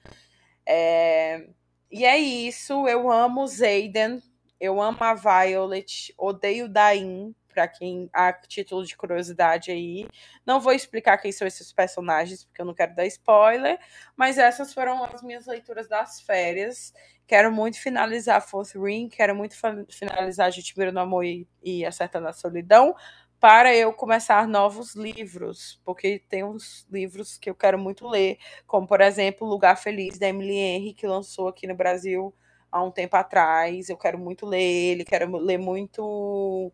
É... 0.66 1.46
E 1.90 2.06
é 2.06 2.16
isso, 2.16 2.88
eu 2.88 3.12
amo 3.12 3.46
Zayden, 3.46 4.22
eu 4.58 4.80
amo 4.80 4.96
a 5.00 5.12
Violet, 5.12 6.14
odeio 6.16 6.66
Dain, 6.66 7.34
para 7.52 7.68
quem 7.68 8.08
a 8.12 8.32
título 8.32 8.84
de 8.84 8.96
curiosidade 8.96 9.70
aí. 9.70 10.08
Não 10.46 10.60
vou 10.60 10.72
explicar 10.72 11.18
quem 11.18 11.30
são 11.30 11.46
esses 11.46 11.72
personagens, 11.72 12.44
porque 12.44 12.60
eu 12.60 12.66
não 12.66 12.74
quero 12.74 12.94
dar 12.94 13.06
spoiler, 13.06 13.78
mas 14.16 14.38
essas 14.38 14.72
foram 14.72 15.04
as 15.04 15.22
minhas 15.22 15.46
leituras 15.46 15.88
das 15.88 16.20
férias. 16.20 16.92
Quero 17.26 17.52
muito 17.52 17.80
finalizar 17.80 18.40
Fourth 18.40 18.74
Ring, 18.74 19.08
quero 19.08 19.34
muito 19.34 19.54
finalizar 19.90 20.50
Jitibiro 20.50 20.92
no 20.92 21.00
Amor 21.00 21.24
e, 21.24 21.48
e 21.62 21.84
Acertando 21.84 22.28
a 22.28 22.32
Solidão, 22.32 22.94
para 23.42 23.74
eu 23.74 23.92
começar 23.92 24.46
novos 24.46 24.94
livros, 24.94 25.80
porque 25.84 26.20
tem 26.28 26.44
uns 26.44 26.86
livros 26.88 27.36
que 27.36 27.50
eu 27.50 27.54
quero 27.56 27.76
muito 27.76 28.06
ler, 28.06 28.38
como 28.68 28.86
por 28.86 29.00
exemplo 29.00 29.48
Lugar 29.48 29.76
Feliz 29.76 30.16
da 30.16 30.28
Emily 30.28 30.54
Henry, 30.54 30.94
que 30.94 31.08
lançou 31.08 31.48
aqui 31.48 31.66
no 31.66 31.74
Brasil 31.74 32.32
há 32.70 32.82
um 32.82 32.90
tempo 32.90 33.16
atrás. 33.16 33.88
Eu 33.88 33.96
quero 33.96 34.18
muito 34.18 34.46
ler 34.46 34.62
ele, 34.62 35.04
quero 35.04 35.36
ler 35.36 35.58
muito 35.58 36.72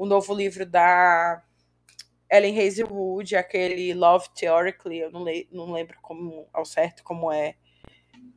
o 0.00 0.06
novo 0.06 0.32
livro 0.32 0.64
da 0.64 1.42
Ellen 2.32 2.58
Hazelwood, 2.58 3.36
aquele 3.36 3.92
Love 3.92 4.30
Theoretically, 4.34 5.00
eu 5.00 5.10
não, 5.10 5.22
le 5.22 5.46
não 5.52 5.70
lembro 5.70 5.98
como, 6.00 6.48
ao 6.54 6.64
certo 6.64 7.04
como 7.04 7.30
é 7.30 7.54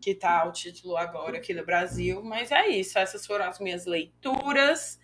que 0.01 0.13
tá 0.13 0.43
o 0.43 0.51
título 0.51 0.97
agora 0.97 1.37
aqui 1.37 1.53
no 1.53 1.65
Brasil, 1.65 2.21
mas 2.21 2.51
é 2.51 2.67
isso, 2.67 2.99
essas 2.99 3.25
foram 3.25 3.45
as 3.45 3.61
minhas 3.61 3.85
leituras 3.85 4.99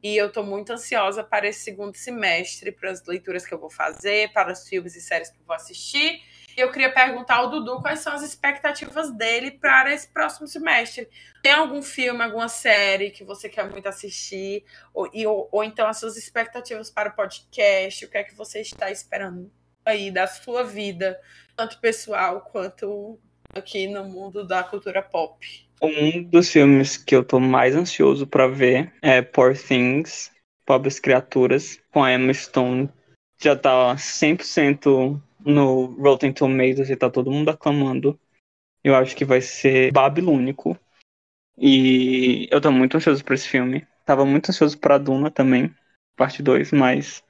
e 0.00 0.16
eu 0.16 0.30
tô 0.30 0.44
muito 0.44 0.72
ansiosa 0.72 1.24
para 1.24 1.48
esse 1.48 1.64
segundo 1.64 1.96
semestre, 1.96 2.70
para 2.70 2.92
as 2.92 3.04
leituras 3.04 3.44
que 3.44 3.52
eu 3.52 3.58
vou 3.58 3.70
fazer, 3.70 4.32
para 4.32 4.52
os 4.52 4.68
filmes 4.68 4.94
e 4.94 5.00
séries 5.00 5.30
que 5.30 5.40
eu 5.40 5.44
vou 5.44 5.56
assistir 5.56 6.22
eu 6.56 6.70
queria 6.70 6.92
perguntar 6.92 7.36
ao 7.36 7.50
Dudu 7.50 7.80
quais 7.80 8.00
são 8.00 8.12
as 8.12 8.22
expectativas 8.22 9.10
dele 9.10 9.52
para 9.52 9.92
esse 9.92 10.08
próximo 10.08 10.46
semestre. 10.46 11.08
Tem 11.42 11.52
algum 11.52 11.82
filme, 11.82 12.22
alguma 12.22 12.48
série 12.48 13.10
que 13.10 13.24
você 13.24 13.48
quer 13.48 13.68
muito 13.68 13.88
assistir? 13.88 14.64
Ou, 14.92 15.10
e, 15.12 15.26
ou, 15.26 15.48
ou 15.50 15.64
então 15.64 15.86
as 15.86 15.98
suas 15.98 16.16
expectativas 16.16 16.90
para 16.90 17.10
o 17.10 17.12
podcast? 17.14 18.04
O 18.04 18.10
que 18.10 18.18
é 18.18 18.24
que 18.24 18.34
você 18.34 18.60
está 18.60 18.90
esperando 18.90 19.50
aí 19.84 20.10
da 20.10 20.26
sua 20.26 20.64
vida, 20.64 21.20
tanto 21.56 21.78
pessoal 21.80 22.40
quanto 22.40 23.18
aqui 23.54 23.86
no 23.86 24.04
mundo 24.04 24.46
da 24.46 24.62
cultura 24.62 25.02
pop? 25.02 25.46
Um 25.82 26.22
dos 26.22 26.50
filmes 26.50 26.96
que 26.96 27.14
eu 27.14 27.24
tô 27.24 27.38
mais 27.38 27.74
ansioso 27.74 28.26
para 28.26 28.46
ver 28.46 28.92
é 29.02 29.20
Poor 29.20 29.56
Things, 29.56 30.30
Pobres 30.64 30.98
Criaturas, 30.98 31.78
com 31.90 32.02
a 32.02 32.12
Emma 32.12 32.32
Stone. 32.32 32.88
Já 33.42 33.54
tá 33.54 33.94
100% 33.94 35.20
no 35.44 35.86
Rotten 36.00 36.32
Tomatoes 36.32 36.90
e 36.90 36.96
tá 36.96 37.10
todo 37.10 37.30
mundo 37.30 37.50
aclamando. 37.50 38.18
Eu 38.82 38.94
acho 38.94 39.16
que 39.16 39.24
vai 39.24 39.40
ser 39.40 39.92
babilônico. 39.92 40.78
E 41.56 42.48
eu 42.50 42.60
tô 42.60 42.70
muito 42.70 42.96
ansioso 42.96 43.24
pra 43.24 43.34
esse 43.34 43.48
filme. 43.48 43.86
Tava 44.04 44.24
muito 44.24 44.50
ansioso 44.50 44.78
pra 44.78 44.98
Duna 44.98 45.30
também, 45.30 45.74
parte 46.16 46.42
2, 46.42 46.72
mas 46.72 47.22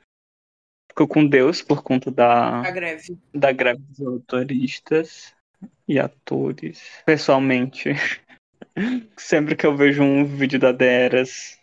ficou 0.88 1.06
com 1.06 1.26
Deus 1.26 1.62
por 1.62 1.82
conta 1.82 2.10
da, 2.10 2.60
a 2.60 2.70
greve. 2.70 3.18
da 3.32 3.52
greve 3.52 3.80
dos 3.82 4.00
autoristas 4.00 5.34
e 5.86 5.98
atores. 5.98 7.02
Pessoalmente, 7.04 7.90
sempre 9.16 9.54
que 9.54 9.66
eu 9.66 9.76
vejo 9.76 10.02
um 10.02 10.24
vídeo 10.24 10.58
da 10.58 10.72
Deras, 10.72 11.58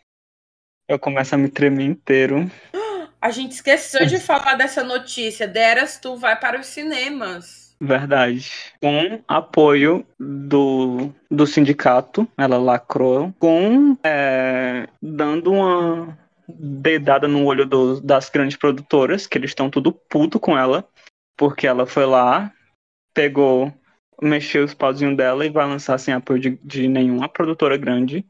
eu 0.88 0.99
começo 0.99 1.34
a 1.36 1.38
me 1.38 1.49
tremer 1.49 1.86
inteiro. 1.86 2.49
A 3.22 3.30
gente 3.30 3.51
esqueceu 3.51 4.05
de 4.07 4.17
falar 4.19 4.55
dessa 4.55 4.84
notícia. 4.84 5.47
Deras 5.47 5.99
tu 5.99 6.17
vai 6.17 6.38
para 6.38 6.59
os 6.59 6.65
cinemas. 6.65 7.76
Verdade. 7.80 8.51
Com 8.80 9.24
apoio 9.28 10.05
do, 10.19 11.11
do 11.30 11.47
sindicato, 11.47 12.28
ela 12.38 12.57
lacrou, 12.57 13.34
com 13.39 13.97
é, 14.03 14.88
dando 15.01 15.51
uma 15.51 16.17
dedada 16.47 17.28
no 17.28 17.45
olho 17.45 17.65
do, 17.65 17.99
das 18.01 18.30
grandes 18.30 18.57
produtoras, 18.57 19.26
que 19.26 19.38
eles 19.38 19.51
estão 19.51 19.69
tudo 19.69 19.91
puto 19.91 20.39
com 20.39 20.57
ela, 20.57 20.88
porque 21.36 21.65
ela 21.65 21.88
foi 21.88 22.05
lá, 22.05 22.53
pegou, 23.15 23.74
mexeu 24.22 24.63
os 24.63 24.76
pauzinhos 24.76 25.17
dela 25.17 25.43
e 25.43 25.49
vai 25.49 25.65
lançar 25.65 25.97
sem 25.97 26.13
apoio 26.13 26.39
de, 26.39 26.59
de 26.63 26.88
nenhuma 26.88 27.28
produtora 27.28 27.78
grande. 27.78 28.24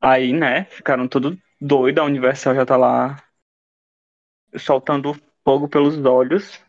Aí, 0.00 0.32
né, 0.32 0.64
ficaram 0.64 1.06
tudo 1.06 1.38
doido, 1.60 1.98
a 1.98 2.04
Universal 2.04 2.54
já 2.54 2.64
tá 2.64 2.76
lá 2.76 3.22
soltando 4.56 5.16
fogo 5.44 5.68
pelos 5.68 6.02
olhos. 6.04 6.60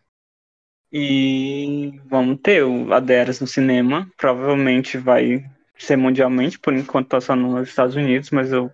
E 0.91 1.99
vamos 2.05 2.39
ter 2.41 2.63
o 2.63 2.93
Aderas 2.93 3.39
no 3.39 3.47
cinema. 3.47 4.09
Provavelmente 4.17 4.97
vai 4.97 5.43
ser 5.77 5.97
mundialmente, 5.97 6.59
por 6.59 6.73
enquanto 6.73 7.09
tá 7.09 7.19
só 7.19 7.35
nos 7.35 7.67
Estados 7.67 7.95
Unidos, 7.95 8.29
mas 8.29 8.51
eu 8.51 8.71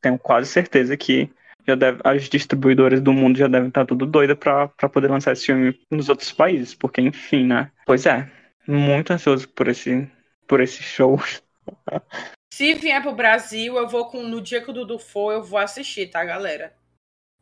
tenho 0.00 0.18
quase 0.18 0.48
certeza 0.48 0.96
que 0.96 1.30
já 1.66 1.74
deve, 1.74 2.00
as 2.02 2.28
distribuidoras 2.28 3.00
do 3.00 3.12
mundo 3.12 3.36
já 3.36 3.46
devem 3.46 3.68
estar 3.68 3.84
tudo 3.84 4.06
doida 4.06 4.34
para 4.34 4.68
poder 4.88 5.10
lançar 5.10 5.32
esse 5.32 5.46
filme 5.46 5.78
nos 5.90 6.08
outros 6.08 6.32
países, 6.32 6.74
porque 6.74 7.02
enfim, 7.02 7.44
né? 7.44 7.70
Pois 7.84 8.06
é, 8.06 8.30
muito 8.66 9.12
ansioso 9.12 9.46
por 9.50 9.68
esse, 9.68 10.10
por 10.46 10.60
esse 10.60 10.82
show. 10.82 11.18
Se 12.50 12.74
vier 12.74 13.02
pro 13.02 13.14
Brasil, 13.14 13.76
eu 13.76 13.86
vou 13.86 14.06
com 14.06 14.22
no 14.22 14.40
dia 14.40 14.62
que 14.62 14.70
o 14.70 14.72
Dudu 14.72 14.98
for, 14.98 15.32
eu 15.32 15.42
vou 15.42 15.58
assistir, 15.58 16.08
tá, 16.08 16.24
galera? 16.24 16.74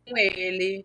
Com 0.06 0.18
ele 0.18 0.84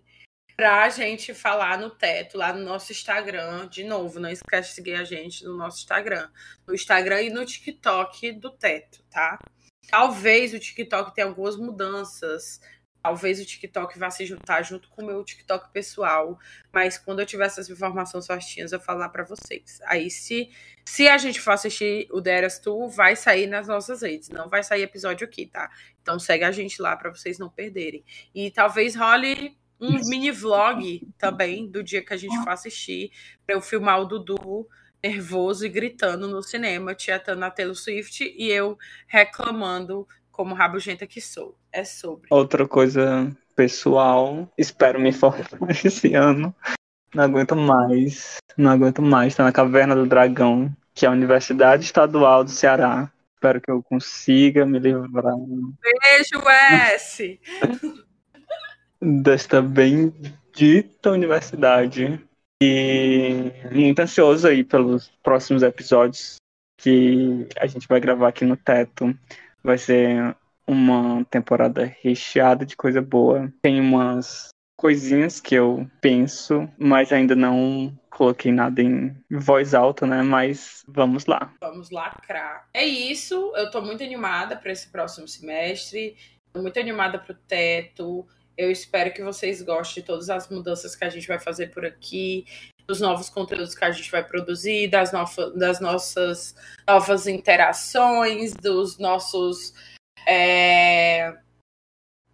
pra 0.62 0.88
gente 0.90 1.34
falar 1.34 1.80
no 1.80 1.90
teto, 1.90 2.38
lá 2.38 2.54
no 2.54 2.64
nosso 2.64 2.92
Instagram. 2.92 3.68
De 3.68 3.84
novo, 3.84 4.20
não 4.20 4.30
esquece 4.30 4.70
de 4.70 4.76
seguir 4.76 4.94
a 4.94 5.04
gente 5.04 5.44
no 5.44 5.58
nosso 5.58 5.80
Instagram. 5.80 6.30
No 6.68 6.76
Instagram 6.76 7.24
e 7.24 7.30
no 7.32 7.44
TikTok 7.44 8.34
do 8.34 8.52
teto, 8.52 9.04
tá? 9.10 9.40
Talvez 9.90 10.54
o 10.54 10.60
TikTok 10.60 11.16
tenha 11.16 11.26
algumas 11.26 11.56
mudanças. 11.56 12.62
Talvez 13.02 13.42
o 13.42 13.46
TikTok 13.46 13.98
vá 13.98 14.12
se 14.12 14.24
juntar 14.24 14.62
junto 14.62 14.88
com 14.90 15.02
o 15.02 15.06
meu 15.08 15.24
TikTok 15.24 15.72
pessoal. 15.74 16.38
Mas 16.72 16.96
quando 16.96 17.22
eu 17.22 17.26
tiver 17.26 17.48
essas 17.48 17.68
informações 17.68 18.26
certinhas, 18.26 18.72
eu 18.72 18.78
vou 18.78 18.86
falar 18.86 19.10
para 19.10 19.24
vocês. 19.24 19.80
Aí, 19.86 20.12
se, 20.12 20.52
se 20.86 21.08
a 21.08 21.18
gente 21.18 21.42
for 21.42 21.54
assistir 21.54 22.08
o 22.12 22.22
Deras 22.22 22.60
Tu, 22.60 22.88
vai 22.90 23.16
sair 23.16 23.48
nas 23.48 23.68
nossas 23.68 24.04
redes. 24.04 24.30
Não 24.30 24.48
vai 24.48 24.62
sair 24.62 24.84
episódio 24.84 25.26
aqui, 25.26 25.48
tá? 25.48 25.72
Então 26.04 26.20
segue 26.20 26.44
a 26.44 26.52
gente 26.52 26.80
lá 26.80 26.96
para 26.96 27.10
vocês 27.10 27.40
não 27.40 27.50
perderem. 27.50 28.06
E 28.36 28.52
talvez 28.52 28.96
role 28.96 29.60
um 29.82 30.00
mini 30.08 30.32
vlog 30.32 31.08
também 31.18 31.68
do 31.68 31.84
dia 31.84 32.06
que 32.06 32.14
a 32.14 32.18
gente 32.18 32.38
for 32.44 32.52
assistir, 32.52 33.12
para 33.46 33.56
eu 33.56 33.62
filmar 33.62 34.00
o 34.00 34.06
Dudu 34.06 34.68
nervoso 35.04 35.66
e 35.66 35.70
gritando 35.70 36.28
no 36.28 36.44
cinema, 36.44 36.94
tietando 36.94 37.40
na 37.40 37.50
Taylor 37.50 37.76
Swift 37.76 38.24
e 38.38 38.50
eu 38.50 38.78
reclamando 39.08 40.08
como 40.32 40.54
rabugenta 40.54 41.08
que 41.08 41.20
sou. 41.20 41.58
É 41.72 41.84
sobre. 41.84 42.28
Outra 42.30 42.68
coisa 42.68 43.36
pessoal, 43.56 44.48
espero 44.58 45.00
me 45.00 45.12
formar 45.12 45.42
esse 45.84 46.14
ano. 46.14 46.54
Não 47.14 47.24
aguento 47.24 47.56
mais. 47.56 48.38
Não 48.56 48.72
aguento 48.72 49.02
mais. 49.02 49.36
Tá 49.36 49.44
na 49.44 49.52
Caverna 49.52 49.96
do 49.96 50.06
Dragão, 50.06 50.72
que 50.94 51.06
é 51.06 51.10
a 51.10 51.12
Universidade 51.12 51.84
Estadual 51.84 52.44
do 52.44 52.52
Ceará. 52.52 53.12
Espero 53.36 53.60
que 53.60 53.72
eu 53.72 53.82
consiga 53.82 54.66
me 54.66 54.78
livrar. 54.78 55.36
Beijo, 55.82 56.48
S! 56.48 57.40
desta 59.02 59.62
bendita 59.62 61.12
universidade. 61.12 62.20
E 62.64 63.52
muito 63.72 64.00
ansioso 64.00 64.48
aí 64.48 64.64
pelos 64.64 65.10
próximos 65.24 65.64
episódios 65.64 66.36
que 66.80 67.48
a 67.58 67.66
gente 67.66 67.88
vai 67.88 68.00
gravar 68.00 68.28
aqui 68.28 68.46
no 68.46 68.56
Teto. 68.56 69.18
Vai 69.64 69.78
ser 69.78 70.36
uma 70.68 71.26
temporada 71.26 71.92
recheada 72.02 72.66
de 72.66 72.76
coisa 72.76 73.02
boa. 73.02 73.52
Tem 73.62 73.80
umas 73.80 74.50
coisinhas 74.78 75.40
que 75.40 75.56
eu 75.56 75.90
penso, 76.00 76.70
mas 76.78 77.12
ainda 77.12 77.36
não 77.36 77.96
coloquei 78.10 78.52
nada 78.52 78.82
em 78.82 79.16
voz 79.30 79.74
alta, 79.74 80.06
né? 80.06 80.22
Mas 80.22 80.84
vamos 80.88 81.26
lá. 81.26 81.54
Vamos 81.62 81.90
lacrar. 81.90 82.68
É 82.74 82.86
isso. 82.86 83.52
Eu 83.56 83.72
tô 83.72 83.82
muito 83.82 84.04
animada 84.04 84.56
para 84.56 84.72
esse 84.72 84.92
próximo 84.92 85.28
semestre. 85.28 86.16
Muito 86.56 86.80
animada 86.80 87.18
pro 87.18 87.34
teto. 87.34 88.28
Eu 88.62 88.70
espero 88.70 89.12
que 89.12 89.24
vocês 89.24 89.60
gostem 89.64 90.04
de 90.04 90.08
todas 90.08 90.30
as 90.30 90.48
mudanças 90.48 90.96
que 90.96 91.04
a 91.04 91.10
gente 91.10 91.28
vai 91.28 91.40
fazer 91.40 91.72
por 91.72 91.84
aqui, 91.84 92.46
dos 92.88 93.02
novos 93.02 93.28
conteúdos 93.28 93.74
que 93.74 93.84
a 93.84 93.90
gente 93.90 94.12
vai 94.12 94.24
produzir, 94.24 94.88
das, 94.88 95.12
no 95.12 95.26
das 95.58 95.80
nossas 95.80 96.54
novas 96.88 97.26
interações, 97.26 98.54
dos 98.54 99.00
nossos 99.00 99.74
é, 100.28 101.36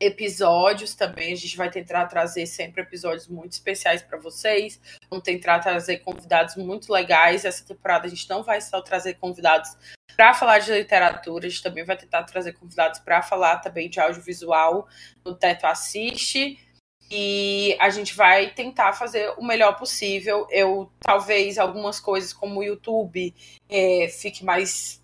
episódios 0.01 0.95
também. 0.95 1.31
A 1.31 1.37
gente 1.37 1.55
vai 1.55 1.69
tentar 1.69 2.07
trazer 2.07 2.45
sempre 2.45 2.81
episódios 2.81 3.29
muito 3.29 3.53
especiais 3.53 4.01
para 4.01 4.17
vocês. 4.17 4.81
Vamos 5.09 5.23
tentar 5.23 5.59
trazer 5.59 5.99
convidados 5.99 6.57
muito 6.57 6.91
legais. 6.91 7.45
Essa 7.45 7.63
temporada 7.63 8.05
a 8.05 8.09
gente 8.09 8.29
não 8.29 8.43
vai 8.43 8.59
só 8.59 8.81
trazer 8.81 9.13
convidados 9.13 9.77
para 10.17 10.33
falar 10.33 10.59
de 10.59 10.71
literatura, 10.71 11.45
a 11.45 11.49
gente 11.49 11.61
também 11.61 11.85
vai 11.85 11.95
tentar 11.95 12.23
trazer 12.23 12.53
convidados 12.53 12.99
para 12.99 13.21
falar 13.21 13.57
também 13.57 13.87
de 13.87 13.99
audiovisual 13.99 14.87
no 15.23 15.35
Teto 15.35 15.67
Assiste. 15.67 16.59
E 17.09 17.77
a 17.79 17.89
gente 17.89 18.15
vai 18.15 18.49
tentar 18.49 18.91
fazer 18.93 19.31
o 19.37 19.45
melhor 19.45 19.77
possível. 19.77 20.47
Eu 20.49 20.91
talvez 20.99 21.57
algumas 21.57 21.99
coisas 21.99 22.33
como 22.33 22.59
o 22.59 22.63
YouTube 22.63 23.33
é, 23.69 24.09
fique 24.09 24.43
mais. 24.43 25.01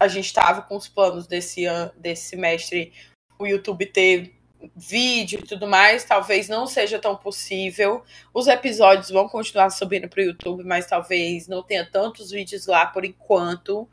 A 0.00 0.08
gente 0.08 0.26
estava 0.26 0.62
com 0.62 0.74
os 0.76 0.88
planos 0.88 1.26
desse 1.26 1.66
desse 1.96 2.30
semestre 2.30 2.92
o 3.38 3.46
YouTube 3.46 3.86
ter 3.86 4.34
vídeo 4.74 5.40
e 5.40 5.46
tudo 5.46 5.66
mais, 5.66 6.04
talvez 6.04 6.48
não 6.48 6.66
seja 6.66 6.98
tão 6.98 7.14
possível. 7.14 8.02
Os 8.32 8.46
episódios 8.46 9.10
vão 9.10 9.28
continuar 9.28 9.70
subindo 9.70 10.08
para 10.08 10.20
o 10.20 10.24
YouTube, 10.24 10.64
mas 10.64 10.86
talvez 10.86 11.46
não 11.46 11.62
tenha 11.62 11.88
tantos 11.88 12.30
vídeos 12.30 12.66
lá 12.66 12.86
por 12.86 13.04
enquanto. 13.04 13.88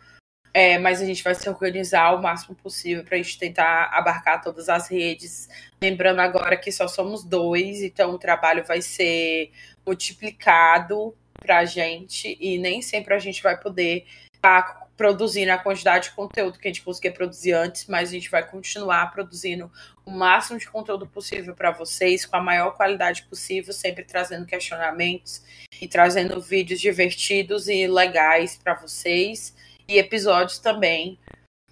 É, 0.54 0.78
mas 0.78 1.02
a 1.02 1.06
gente 1.06 1.24
vai 1.24 1.34
se 1.34 1.50
organizar 1.50 2.12
o 2.14 2.22
máximo 2.22 2.56
possível 2.56 3.04
para 3.04 3.16
a 3.16 3.22
gente 3.22 3.40
tentar 3.40 3.86
abarcar 3.86 4.40
todas 4.40 4.70
as 4.70 4.88
redes. 4.88 5.50
Lembrando 5.82 6.20
agora 6.20 6.56
que 6.56 6.72
só 6.72 6.88
somos 6.88 7.24
dois, 7.24 7.82
então 7.82 8.12
o 8.12 8.20
trabalho 8.20 8.64
vai 8.64 8.80
ser 8.80 9.52
multiplicado 9.84 11.16
para 11.40 11.60
a 11.60 11.66
gente 11.66 12.38
e 12.40 12.60
nem 12.60 12.84
sempre 12.84 13.16
a 13.16 13.20
gente 13.20 13.42
vai 13.42 13.60
poder 13.60 14.06
estar 14.36 14.62
tá 14.62 14.84
produzindo 14.96 15.52
a 15.52 15.58
quantidade 15.58 16.10
de 16.10 16.16
conteúdo 16.16 16.60
que 16.60 16.68
a 16.68 16.72
gente 16.72 16.84
conseguia 16.84 17.12
produzir 17.12 17.54
antes, 17.54 17.88
mas 17.88 18.10
a 18.10 18.12
gente 18.12 18.30
vai 18.30 18.48
continuar 18.48 19.12
produzindo 19.12 19.72
o 20.06 20.12
máximo 20.12 20.60
de 20.60 20.70
conteúdo 20.70 21.08
possível 21.08 21.56
para 21.56 21.72
vocês, 21.72 22.28
com 22.28 22.36
a 22.38 22.42
maior 22.42 22.78
qualidade 22.78 23.24
possível, 23.24 23.74
sempre 23.74 24.04
trazendo 24.04 24.46
questionamentos 24.46 25.42
e 25.82 25.88
trazendo 25.88 26.40
vídeos 26.40 26.80
divertidos 26.80 27.68
e 27.68 27.88
legais 27.88 28.56
para 28.56 28.76
vocês 28.76 29.56
e 29.88 29.98
episódios 29.98 30.60
também. 30.60 31.20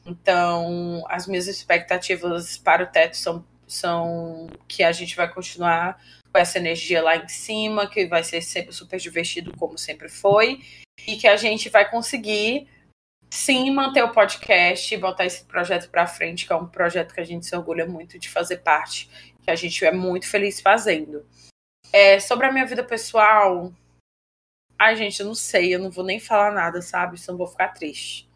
Então, 0.05 1.03
as 1.07 1.28
minhas 1.28 1.47
expectativas 1.47 2.57
para 2.57 2.84
o 2.84 2.88
teto 2.88 3.16
são, 3.18 3.45
são 3.68 4.49
que 4.68 4.84
a 4.84 4.91
gente 4.91 5.16
vai 5.16 5.32
continuar 5.32 6.01
com 6.32 6.38
essa 6.38 6.57
energia 6.57 7.03
lá 7.03 7.18
em 7.18 7.28
cima, 7.28 7.88
que 7.88 8.05
vai 8.05 8.24
ser 8.24 8.41
sempre 8.41 8.74
super 8.74 8.99
divertido, 8.99 9.55
como 9.57 9.78
sempre 9.78 10.09
foi, 10.09 10.62
e 11.05 11.18
que 11.18 11.28
a 11.28 11.36
gente 11.36 11.70
vai 11.70 11.89
conseguir 11.89 12.68
sim 13.30 13.72
manter 13.72 14.03
o 14.03 14.12
podcast 14.12 14.93
e 14.93 14.97
botar 14.97 15.26
esse 15.26 15.43
projeto 15.45 15.89
para 15.89 16.07
frente, 16.07 16.45
que 16.45 16.53
é 16.53 16.55
um 16.55 16.68
projeto 16.68 17.14
que 17.14 17.22
a 17.22 17.26
gente 17.26 17.45
se 17.45 17.55
orgulha 17.55 17.86
muito 17.86 18.20
de 18.20 18.30
fazer 18.30 18.57
parte, 18.57 19.09
que 19.43 19.51
a 19.51 19.55
gente 19.55 19.84
é 19.86 19.91
muito 19.91 20.28
feliz 20.28 20.59
fazendo. 20.59 21.26
É, 21.93 22.20
sobre 22.20 22.45
a 22.45 22.51
minha 22.51 22.66
vida 22.66 22.84
pessoal, 22.84 23.72
ai 24.82 24.95
gente, 24.95 25.19
eu 25.19 25.27
não 25.27 25.36
sei, 25.36 25.75
eu 25.75 25.79
não 25.79 25.91
vou 25.91 26.03
nem 26.03 26.19
falar 26.19 26.51
nada, 26.51 26.82
sabe? 26.82 27.19
Senão 27.19 27.38
vou 27.38 27.45
ficar 27.45 27.67
triste. 27.69 28.27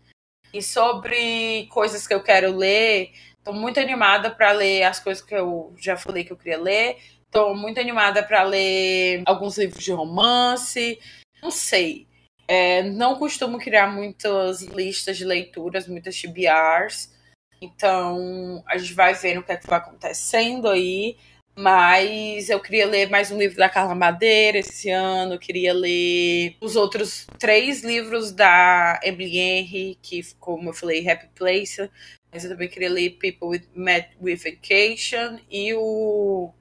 E 0.54 0.62
sobre 0.62 1.66
coisas 1.72 2.06
que 2.06 2.14
eu 2.14 2.22
quero 2.22 2.56
ler, 2.56 3.12
tô 3.43 3.52
muito 3.52 3.80
animada 3.80 4.30
para 4.30 4.52
ler 4.52 4.84
as 4.84 5.00
coisas 5.00 5.24
que 5.24 5.34
eu 5.34 5.74
já 5.76 5.98
falei 5.98 6.24
que 6.24 6.32
eu 6.32 6.38
queria 6.38 6.62
ler. 6.62 6.98
Tô 7.32 7.56
muito 7.56 7.80
animada 7.80 8.22
para 8.22 8.43
ler 8.43 9.24
alguns 9.26 9.58
livros 9.58 9.84
de 9.84 9.91
romance. 9.91 11.00
Não 11.41 11.50
sei. 11.50 12.08
É, 12.48 12.84
não 12.84 13.16
costumo 13.16 13.58
criar 13.58 13.88
muitas 13.88 14.62
listas 14.62 15.18
de 15.18 15.26
leituras, 15.26 15.88
muitas 15.88 16.22
TBRs. 16.22 17.12
Então, 17.60 18.64
a 18.68 18.78
gente 18.78 18.93
vai 18.93 19.16
vendo 19.16 19.39
o 19.39 19.43
que 19.43 19.52
é 19.52 19.58
que 19.58 19.68
vai 19.68 19.80
acontecendo 19.80 20.70
aí. 20.70 21.18
Mas 21.58 22.49
eu 22.49 22.60
queria 22.60 22.86
ler 22.86 23.10
mais 23.10 23.32
um 23.32 23.38
livro 23.38 23.58
da 23.58 23.70
Carla 23.70 23.95
Madeira 23.95 24.58
esse 24.58 24.89
ano. 24.89 25.39
Queria 25.39 25.74
ler 25.74 26.58
os 26.60 26.76
outros 26.76 27.26
três 27.39 27.82
livros 27.82 28.34
da 28.34 28.99
Emily 29.01 29.38
Henry, 29.38 29.97
que, 30.01 30.22
como 30.36 30.70
eu 30.70 30.74
falei, 30.74 31.10
Happy 31.10 31.30
Place. 31.34 31.89
Mas 32.30 32.43
eu 32.43 32.51
também 32.51 32.68
queria 32.68 32.89
ler 32.89 33.12
People 33.12 33.47
with, 33.47 33.70
Met 33.74 34.10
with 34.20 34.36
Vacation 34.36 35.39
e 35.49 35.74
o. 35.74 36.53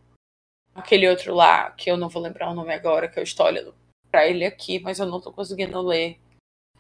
aquele 0.73 1.09
outro 1.09 1.35
lá, 1.35 1.73
que 1.73 1.91
eu 1.91 1.97
não 1.97 2.09
vou 2.09 2.23
lembrar 2.23 2.51
o 2.51 2.55
nome 2.55 2.73
agora, 2.73 3.09
que 3.09 3.19
eu 3.19 3.25
estou 3.25 3.47
olhando 3.47 3.75
para 4.13 4.29
ele 4.29 4.45
aqui, 4.45 4.79
mas 4.79 5.01
eu 5.01 5.07
não 5.07 5.21
tô 5.21 5.33
conseguindo 5.33 5.81
ler 5.83 6.21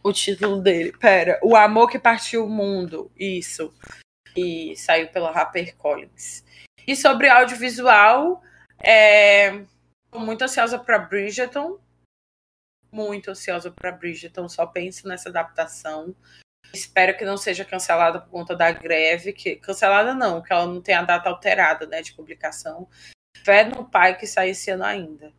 o 0.05 0.13
título 0.13 0.63
dele. 0.63 0.93
Pera, 0.93 1.41
O 1.43 1.57
Amor 1.57 1.91
que 1.91 1.99
Partiu 1.99 2.45
o 2.45 2.49
Mundo. 2.49 3.11
Isso. 3.19 3.75
E 4.37 4.77
saiu 4.77 5.09
pela 5.09 5.31
HarperCollins. 5.31 6.45
E 6.87 6.95
sobre 6.95 7.29
audiovisual, 7.29 8.43
é... 8.83 9.65
tô 10.11 10.19
muito 10.19 10.43
ansiosa 10.43 10.79
para 10.79 10.99
Bridgerton. 10.99 11.79
Muito 12.93 13.31
ansiosa 13.31 13.71
para 13.71 13.91
Bridgerton, 13.91 14.49
só 14.49 14.67
penso 14.67 15.09
nessa 15.09 15.29
adaptação. 15.29 16.15
Espero 16.73 17.17
que 17.17 17.25
não 17.25 17.37
seja 17.37 17.65
cancelada 17.65 18.21
por 18.21 18.31
conta 18.31 18.55
da 18.57 18.71
greve, 18.71 19.33
que 19.33 19.57
cancelada 19.57 20.15
não, 20.15 20.43
que 20.43 20.53
ela 20.53 20.67
não 20.67 20.81
tenha 20.81 21.01
a 21.01 21.05
data 21.05 21.29
alterada, 21.29 21.87
né, 21.87 22.03
de 22.03 22.13
publicação. 22.13 22.89
Fé 23.45 23.65
no 23.65 23.85
pai 23.85 24.17
que 24.17 24.27
sai 24.27 24.51
esse 24.51 24.71
ano 24.71 24.85
ainda. 24.85 25.33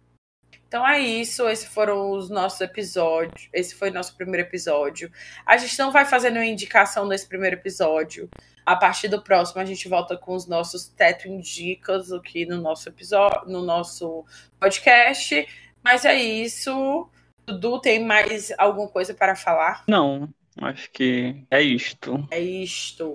Então 0.67 0.87
é 0.87 0.99
isso, 0.99 1.47
esses 1.47 1.67
foram 1.67 2.11
os 2.11 2.29
nossos 2.29 2.59
episódios. 2.61 3.49
Esse 3.53 3.75
foi 3.75 3.91
nosso 3.91 4.15
primeiro 4.15 4.47
episódio. 4.47 5.11
A 5.45 5.57
gente 5.57 5.77
não 5.79 5.91
vai 5.91 6.05
fazer 6.05 6.29
nenhuma 6.29 6.51
indicação 6.51 7.07
nesse 7.07 7.27
primeiro 7.27 7.55
episódio. 7.55 8.29
A 8.65 8.75
partir 8.75 9.07
do 9.07 9.21
próximo 9.21 9.61
a 9.61 9.65
gente 9.65 9.87
volta 9.87 10.17
com 10.17 10.33
os 10.33 10.47
nossos 10.47 10.87
teto 10.87 11.27
indicas 11.27 12.11
aqui 12.11 12.45
no 12.45 12.59
nosso 12.59 12.89
episódio, 12.89 13.47
no 13.47 13.63
nosso 13.63 14.25
podcast. 14.59 15.47
Mas 15.83 16.03
é 16.03 16.15
isso. 16.15 17.09
Dudu, 17.45 17.79
tem 17.79 18.03
mais 18.03 18.51
alguma 18.57 18.87
coisa 18.87 19.13
para 19.13 19.35
falar? 19.35 19.83
Não, 19.87 20.27
acho 20.59 20.89
que 20.91 21.45
é 21.51 21.61
isto. 21.61 22.27
É 22.31 22.39
isto. 22.39 23.13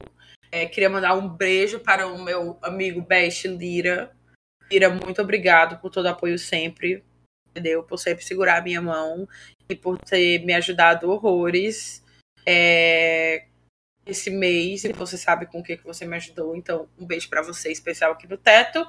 É, 0.53 0.66
queria 0.66 0.88
mandar 0.88 1.14
um 1.14 1.28
beijo 1.28 1.80
para 1.80 2.07
o 2.07 2.22
meu 2.22 2.57
amigo 2.62 3.01
Best 3.01 3.48
Lira. 3.48 4.12
Lira, 4.70 4.88
muito 4.88 5.20
obrigado 5.20 5.80
por 5.80 5.90
todo 5.90 6.07
o 6.07 6.11
apoio 6.11 6.38
sempre 6.38 7.03
entendeu? 7.51 7.82
Por 7.82 7.98
sempre 7.98 8.24
segurar 8.24 8.59
a 8.59 8.62
minha 8.62 8.80
mão 8.80 9.28
e 9.68 9.74
por 9.74 9.98
ter 9.98 10.44
me 10.44 10.55
ajudado 10.55 11.11
horrores. 11.11 12.03
É, 12.46 13.46
esse 14.07 14.30
mês 14.30 14.84
e 14.84 14.92
você 14.92 15.16
sabe 15.16 15.46
com 15.46 15.61
o 15.61 15.62
que, 15.62 15.76
que 15.76 15.84
você 15.84 16.07
me 16.07 16.16
ajudou. 16.16 16.57
Então, 16.57 16.88
um 16.98 17.07
beijo 17.07 17.28
para 17.28 17.42
você 17.42 17.70
especial 17.70 18.12
aqui 18.12 18.26
no 18.26 18.36
Teto. 18.36 18.86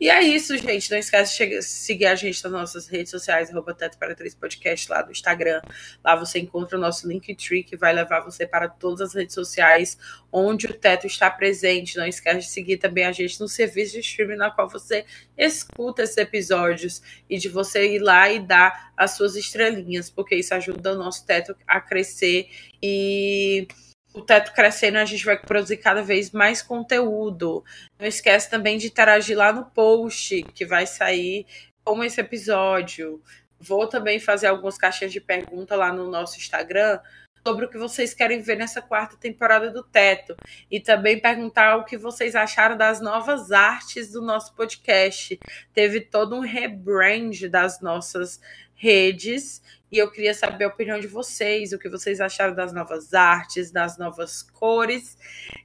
E 0.00 0.08
é 0.10 0.22
isso, 0.22 0.56
gente. 0.56 0.90
Não 0.90 0.98
esquece 0.98 1.46
de 1.46 1.62
seguir 1.62 2.06
a 2.06 2.14
gente 2.14 2.42
nas 2.42 2.52
nossas 2.52 2.88
redes 2.88 3.10
sociais, 3.10 3.50
arroba 3.50 3.74
Teto 3.74 3.98
para 3.98 4.14
Três 4.14 4.34
Podcast 4.34 4.90
lá 4.90 5.02
do 5.02 5.12
Instagram. 5.12 5.60
Lá 6.02 6.16
você 6.16 6.38
encontra 6.38 6.78
o 6.78 6.80
nosso 6.80 7.06
Linktree, 7.06 7.62
que 7.62 7.76
vai 7.76 7.92
levar 7.92 8.20
você 8.20 8.46
para 8.46 8.68
todas 8.68 9.00
as 9.00 9.14
redes 9.14 9.34
sociais 9.34 9.98
onde 10.32 10.66
o 10.66 10.74
Teto 10.74 11.06
está 11.06 11.30
presente. 11.30 11.96
Não 11.96 12.06
esquece 12.06 12.40
de 12.40 12.46
seguir 12.46 12.78
também 12.78 13.04
a 13.04 13.12
gente 13.12 13.38
no 13.40 13.48
serviço 13.48 13.92
de 13.92 14.00
streaming 14.00 14.36
na 14.36 14.50
qual 14.50 14.68
você 14.68 15.04
escuta 15.36 16.02
esses 16.02 16.16
episódios 16.16 17.02
e 17.28 17.38
de 17.38 17.48
você 17.48 17.94
ir 17.94 17.98
lá 18.00 18.30
e 18.30 18.40
dar 18.40 18.92
as 18.96 19.12
suas 19.12 19.36
estrelinhas, 19.36 20.08
porque 20.10 20.34
isso 20.34 20.54
ajuda 20.54 20.92
o 20.92 20.96
nosso 20.96 21.24
Teto 21.26 21.54
a 21.66 21.80
crescer 21.80 22.48
e 22.82 23.68
o 24.14 24.22
teto 24.22 24.52
crescendo, 24.54 24.98
a 24.98 25.04
gente 25.04 25.24
vai 25.24 25.36
produzir 25.36 25.78
cada 25.78 26.00
vez 26.00 26.30
mais 26.30 26.62
conteúdo. 26.62 27.64
Não 27.98 28.06
esquece 28.06 28.48
também 28.48 28.78
de 28.78 28.86
interagir 28.86 29.36
lá 29.36 29.52
no 29.52 29.64
post 29.66 30.44
que 30.54 30.64
vai 30.64 30.86
sair 30.86 31.44
com 31.84 32.02
esse 32.02 32.20
episódio. 32.20 33.20
Vou 33.58 33.88
também 33.88 34.20
fazer 34.20 34.46
algumas 34.46 34.78
caixinhas 34.78 35.12
de 35.12 35.20
pergunta 35.20 35.74
lá 35.74 35.92
no 35.92 36.08
nosso 36.08 36.38
Instagram 36.38 37.00
sobre 37.46 37.66
o 37.66 37.68
que 37.68 37.76
vocês 37.76 38.14
querem 38.14 38.40
ver 38.40 38.56
nessa 38.56 38.80
quarta 38.80 39.16
temporada 39.16 39.70
do 39.70 39.82
Teto. 39.82 40.36
E 40.70 40.78
também 40.78 41.20
perguntar 41.20 41.76
o 41.76 41.84
que 41.84 41.98
vocês 41.98 42.36
acharam 42.36 42.76
das 42.76 43.00
novas 43.00 43.50
artes 43.50 44.12
do 44.12 44.22
nosso 44.22 44.54
podcast. 44.54 45.38
Teve 45.72 46.00
todo 46.00 46.36
um 46.36 46.40
rebrand 46.40 47.48
das 47.50 47.80
nossas 47.80 48.40
redes 48.74 49.60
e 49.94 49.98
eu 49.98 50.10
queria 50.10 50.34
saber 50.34 50.64
a 50.64 50.68
opinião 50.68 50.98
de 50.98 51.06
vocês, 51.06 51.72
o 51.72 51.78
que 51.78 51.88
vocês 51.88 52.20
acharam 52.20 52.52
das 52.52 52.72
novas 52.72 53.14
artes, 53.14 53.70
das 53.70 53.96
novas 53.96 54.42
cores 54.42 55.16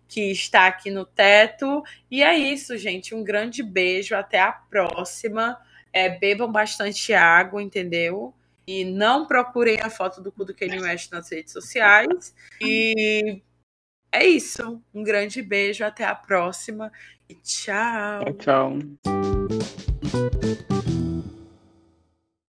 que 0.08 0.32
está 0.32 0.68
aqui 0.68 0.92
no 0.92 1.04
teto. 1.04 1.82
E 2.12 2.22
é 2.22 2.38
isso, 2.38 2.78
gente. 2.78 3.16
Um 3.16 3.24
grande 3.24 3.64
beijo, 3.64 4.14
até 4.14 4.40
a 4.40 4.52
próxima. 4.52 5.58
É, 5.92 6.10
bebam 6.10 6.52
bastante 6.52 7.12
água, 7.12 7.60
entendeu? 7.60 8.32
E 8.68 8.86
não 8.86 9.26
procurem 9.26 9.82
a 9.82 9.90
foto 9.90 10.22
do 10.22 10.32
cu 10.32 10.46
do 10.46 10.54
Kanye 10.54 10.80
West 10.80 11.12
nas 11.12 11.32
redes 11.32 11.52
sociais. 11.52 12.36
E 12.62 13.42
é 14.12 14.28
isso. 14.28 14.80
Um 14.94 15.02
grande 15.04 15.42
beijo, 15.42 15.84
até 15.84 16.04
a 16.04 16.14
próxima 16.14 16.92
e 17.28 17.34
tchau. 17.34 18.26
Tchau. 18.38 18.70
tchau. 20.04 21.18